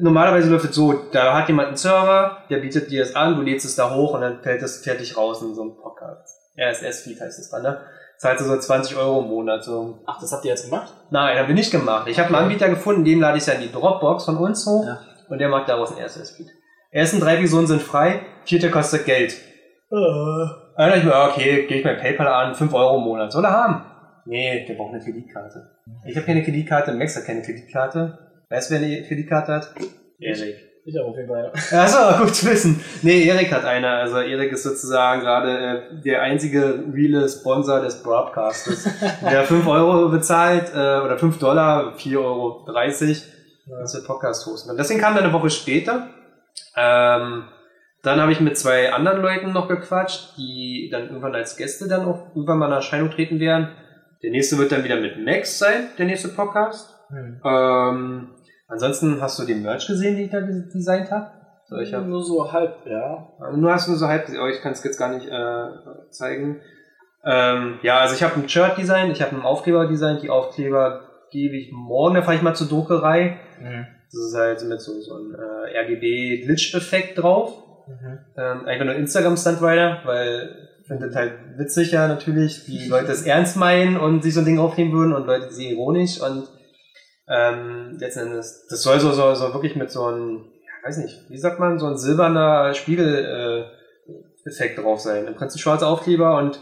[0.00, 3.40] normalerweise läuft es so, da hat jemand einen Server, der bietet dir das an, du
[3.42, 6.38] lädst es da hoch und dann fällt es fertig raus in so einem Podcast.
[6.58, 7.80] RSS-Feed heißt es dann, ne?
[8.22, 9.64] Zahlst du so 20 Euro im Monat.
[9.64, 9.98] So.
[10.06, 10.92] Ach, das habt ihr jetzt gemacht?
[11.10, 12.06] Nein, haben wir nicht gemacht.
[12.06, 14.86] Ich habe einen Anbieter gefunden, dem lade ich ja in die Dropbox von uns hoch
[14.86, 15.00] Ja.
[15.28, 16.46] und der macht daraus einen RSS-Feed.
[16.92, 19.34] Ersten drei Personen sind frei, vierte kostet Geld.
[19.90, 23.32] Dann dachte ich mir, ja, okay, gehe ich mein PayPal an, 5 Euro im Monat.
[23.32, 23.84] Soll er haben?
[24.24, 25.70] Nee, der braucht eine Kreditkarte.
[26.06, 28.18] Ich habe keine Kreditkarte, Max hat keine Kreditkarte.
[28.50, 29.74] Weißt du, wer eine Kreditkarte hat?
[30.20, 30.54] Erik.
[30.84, 31.52] Ich habe auf jeden Fall.
[31.70, 32.82] Achso, gut zu wissen.
[33.02, 33.88] Nee, Erik hat eine.
[33.88, 38.88] Also Erik ist sozusagen gerade äh, der einzige reale Sponsor des Broadcastes.
[39.22, 42.64] der 5 Euro bezahlt, äh, oder 5 Dollar, 4,30 Euro,
[43.80, 44.70] dass wir Podcast hosten.
[44.70, 46.08] Und deswegen kam dann eine Woche später.
[46.76, 47.44] Ähm,
[48.02, 52.04] dann habe ich mit zwei anderen Leuten noch gequatscht, die dann irgendwann als Gäste dann
[52.04, 53.68] auch irgendwann mal in Erscheinung treten werden.
[54.24, 56.92] Der nächste wird dann wieder mit Max sein, der nächste Podcast.
[57.10, 57.40] Hm.
[57.44, 58.28] Ähm,
[58.72, 61.30] ansonsten hast du den Merch gesehen, den ich da des- designt habe?
[61.66, 63.28] So, ich habe nur so halb, ja.
[63.40, 66.60] also nur hast du so halb, oh, ich kann es jetzt gar nicht äh, zeigen.
[67.24, 70.22] Ähm, ja, also ich habe ein Shirt designt, ich habe einen Aufkleber designt.
[70.22, 73.38] Die Aufkleber gebe ich morgen, da fahre ich mal zur Druckerei.
[73.60, 73.86] Mhm.
[74.12, 77.54] Das ist halt mit so, so einem äh, RGB-Glitch-Effekt drauf.
[77.86, 78.18] Mhm.
[78.36, 83.22] Ähm, einfach nur Instagram-Stunt-Rider, weil ich finde das halt witzig ja natürlich, wie Leute es
[83.22, 86.48] ernst meinen und sich so ein Ding aufnehmen würden und Leute sie ironisch und
[87.28, 91.24] ähm, letzten Endes, das soll so, so, so wirklich mit so einem, ja, weiß nicht,
[91.28, 93.24] wie sagt man, so ein silberner Spiegel
[93.68, 95.26] äh, Effekt drauf sein.
[95.26, 96.58] Im Prinzip schwarzer Aufkleber und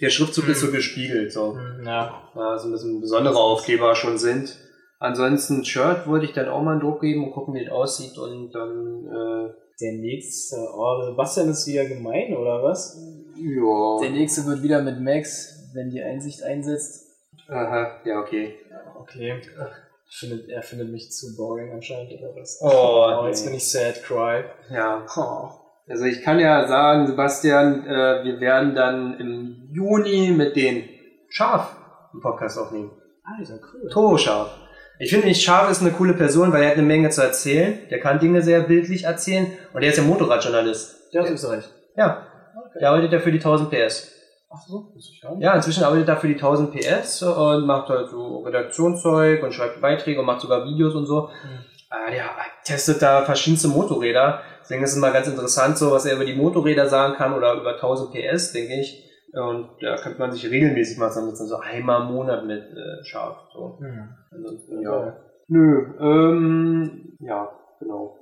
[0.00, 1.54] der Schriftzug ist so gespiegelt, so.
[1.54, 2.22] Mhm, Ja.
[2.34, 4.56] Ja, so ein bisschen besondere Aufkleber schon sind.
[4.98, 8.16] Ansonsten Shirt wollte ich dann auch mal einen Druck geben und gucken, wie das aussieht
[8.18, 12.96] und dann, äh, Der nächste, oh, Sebastian ist wieder gemein, oder was?
[13.36, 14.00] ja.
[14.00, 17.06] Der nächste wird wieder mit Max, wenn die Einsicht einsetzt.
[17.48, 18.54] Aha, ja, okay.
[18.70, 19.40] Ja, okay.
[20.16, 22.60] Findet, er findet mich zu boring anscheinend, oder was?
[22.62, 23.50] Oh, oh jetzt nee.
[23.50, 24.44] bin ich sad, cry.
[24.70, 25.04] Ja.
[25.16, 25.48] Oh.
[25.88, 30.88] Also ich kann ja sagen, Sebastian, äh, wir werden dann im Juni mit den
[31.28, 31.76] Schaf
[32.12, 32.92] einen Podcast aufnehmen.
[33.24, 33.90] Alter, cool.
[33.90, 34.56] Toro Schaf.
[35.00, 37.80] Ich finde nicht, Schaf ist eine coole Person, weil er hat eine Menge zu erzählen.
[37.90, 41.12] Der kann Dinge sehr bildlich erzählen und er ist ja Motorradjournalist.
[41.12, 41.64] Der aus Österreich.
[41.96, 42.78] Ja, Okay.
[42.80, 44.13] der arbeitet ja für die 1000 PS.
[44.54, 45.40] Ach so, muss ich hören.
[45.40, 49.80] Ja, inzwischen arbeitet er für die 1000 PS und macht halt so Redaktionszeug und schreibt
[49.80, 51.28] Beiträge und macht sogar Videos und so.
[51.90, 52.30] Ah, der
[52.64, 54.40] testet da verschiedenste Motorräder.
[54.60, 57.54] Deswegen ist es mal ganz interessant, so was er über die Motorräder sagen kann oder
[57.54, 59.04] über 1000 PS, denke ich.
[59.32, 63.36] Und da könnte man sich regelmäßig mal zusammensetzen, so einmal im Monat mit äh, Schaf.
[63.52, 63.78] So.
[63.80, 64.08] Hm.
[64.30, 65.16] Ansonsten, ja.
[65.48, 67.50] Nö, ähm, ja,
[67.80, 68.16] genau.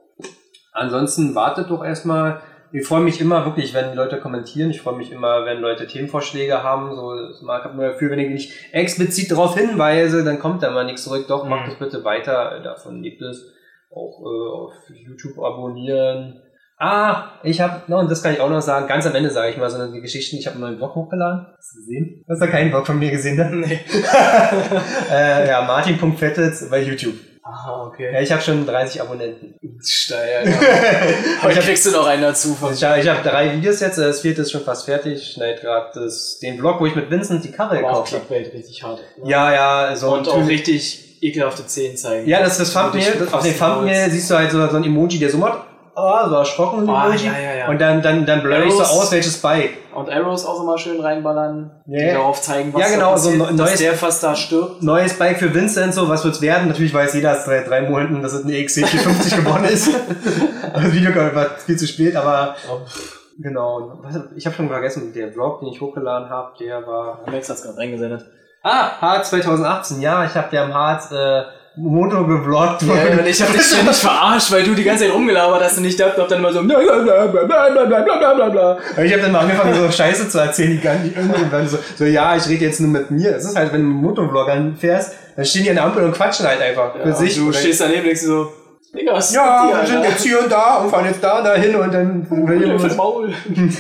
[0.73, 2.41] Ansonsten wartet doch erstmal.
[2.73, 4.71] Ich freue mich immer wirklich, wenn Leute kommentieren.
[4.71, 6.95] Ich freue mich immer, wenn Leute Themenvorschläge haben.
[6.95, 7.43] So, ich
[7.75, 11.27] mir dafür, wenn ich nicht explizit darauf hinweise, dann kommt da mal nichts zurück.
[11.29, 11.71] Doch, macht Mhm.
[11.71, 12.61] das bitte weiter.
[12.65, 13.45] Davon lebt es.
[13.91, 16.41] Auch äh, auf YouTube abonnieren.
[16.79, 19.51] Ah, ich habe, no, und das kann ich auch noch sagen, ganz am Ende sage
[19.51, 20.37] ich mal so eine Geschichten.
[20.37, 21.47] Ich habe einen neuen Blog hochgeladen.
[21.57, 22.25] Hast du gesehen?
[22.29, 23.37] Hast du keinen Blog von mir gesehen?
[23.37, 23.51] Ne?
[23.69, 23.81] Nee.
[25.13, 27.15] äh, ja, martin.fettels bei YouTube.
[27.45, 28.13] Aha, okay.
[28.13, 29.55] Ja, ich habe schon 30 Abonnenten.
[29.85, 31.43] Steil, ja.
[31.43, 32.57] Heute kriegst du noch einen dazu.
[32.73, 35.15] Ich habe hab drei Videos jetzt, das vierte ist schon fast fertig.
[35.15, 36.09] Ich schneide gerade
[36.41, 38.35] den Vlog, wo ich mit Vincent die Karre aber gekauft habe.
[38.35, 39.01] Richtig hart.
[39.19, 39.29] ne?
[39.29, 42.29] Ja, ja, so Und auch richtig ekelhafte Zehen zeigen.
[42.29, 43.29] Ja, das ist das Thumbnail.
[43.33, 46.35] Auf dem Thumbnail siehst du halt so, so ein Emoji, der so macht, oh, so
[46.37, 47.27] erschrocken Ah, Emoji.
[47.27, 47.69] ja, ja, ja.
[47.69, 49.79] Und dann, dann, dann blur ich so aus, welches Bike.
[49.95, 52.15] Und Arrows auch so mal schön reinballern, die Ja.
[52.15, 54.83] darauf zeigen, was Ja, da genau, so passiert, ein dass neues- der fast da stirbt.
[54.83, 56.69] Neues Bike für Vincent, so, was wird's werden?
[56.69, 59.91] Natürlich weiß jeder seit drei Monaten, dass es eine XC450 geworden ist.
[60.75, 62.57] Das Video war viel zu spät, aber
[63.39, 63.99] genau.
[64.03, 67.21] Was- Ich habe schon vergessen, der Vlog, den ich hochgeladen habe, der war...
[67.31, 68.25] Max hat's gerade reingesendet.
[68.63, 71.43] Ah, Harz 2018, ja, ich habe der am Harz äh,
[71.77, 72.99] Motor geblockt wurde.
[72.99, 75.87] Ja, und ich hab dich ständig verarscht, weil du die ganze Zeit rumgelabert hast und
[75.87, 78.79] ich hab dann immer so blablabla.
[79.03, 81.79] Ich hab dann mal angefangen, so Scheiße zu erzählen, die gar nicht irgendwie dann so,
[81.97, 83.37] so, ja, ich rede jetzt nur mit mir.
[83.37, 86.13] Es ist halt, wenn du einen Motorvloggern anfährst, dann stehen die an der Ampel und
[86.13, 87.37] quatschen halt einfach ja, für sich.
[87.37, 88.53] Du stehst daneben und denkst so,
[88.95, 91.55] Digga, was Ja, wir sind jetzt hier und da und fahren jetzt da und da
[91.55, 92.27] hin und dann...
[92.31, 93.33] Oh, Maul.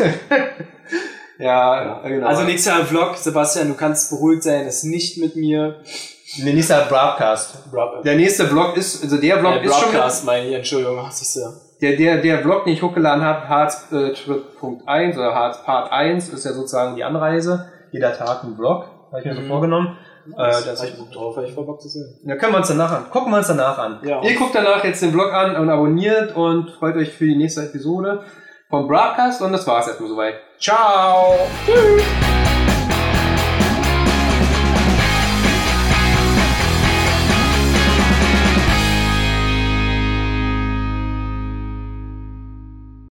[1.39, 2.27] ja, genau.
[2.27, 5.82] Also nächster Vlog, Sebastian, du kannst beruhigt sein, das ist nicht mit mir
[6.39, 7.71] der nächste Broadcast.
[7.71, 9.91] Broad Der nächste Vlog ist, also der Vlog äh, ist schon...
[9.93, 11.41] Broadcast, meine ich, Entschuldigung, ach, siehst du.
[11.81, 14.13] Der, der, der Vlog, den ich hochgeladen habe, Harz äh,
[14.61, 17.67] Punkt 1 oder Harz Part 1, ist ja sozusagen die Anreise.
[17.91, 19.49] Jeder Tag ein Vlog, habe ich mir so Mhm.
[19.49, 19.99] vorgenommen.
[20.27, 22.19] Äh, Das das, hab ich Bock drauf, ich voll Bock zu sehen.
[22.25, 23.11] da können wir uns danach an.
[23.11, 23.99] Gucken wir uns danach an.
[24.05, 24.23] Ja.
[24.23, 27.63] Ihr guckt danach jetzt den Vlog an und abonniert und freut euch für die nächste
[27.63, 28.23] Episode
[28.71, 30.35] vom Broadcast und das war's erstmal soweit.
[30.61, 31.35] Ciao!
[31.67, 32.41] Tschüss.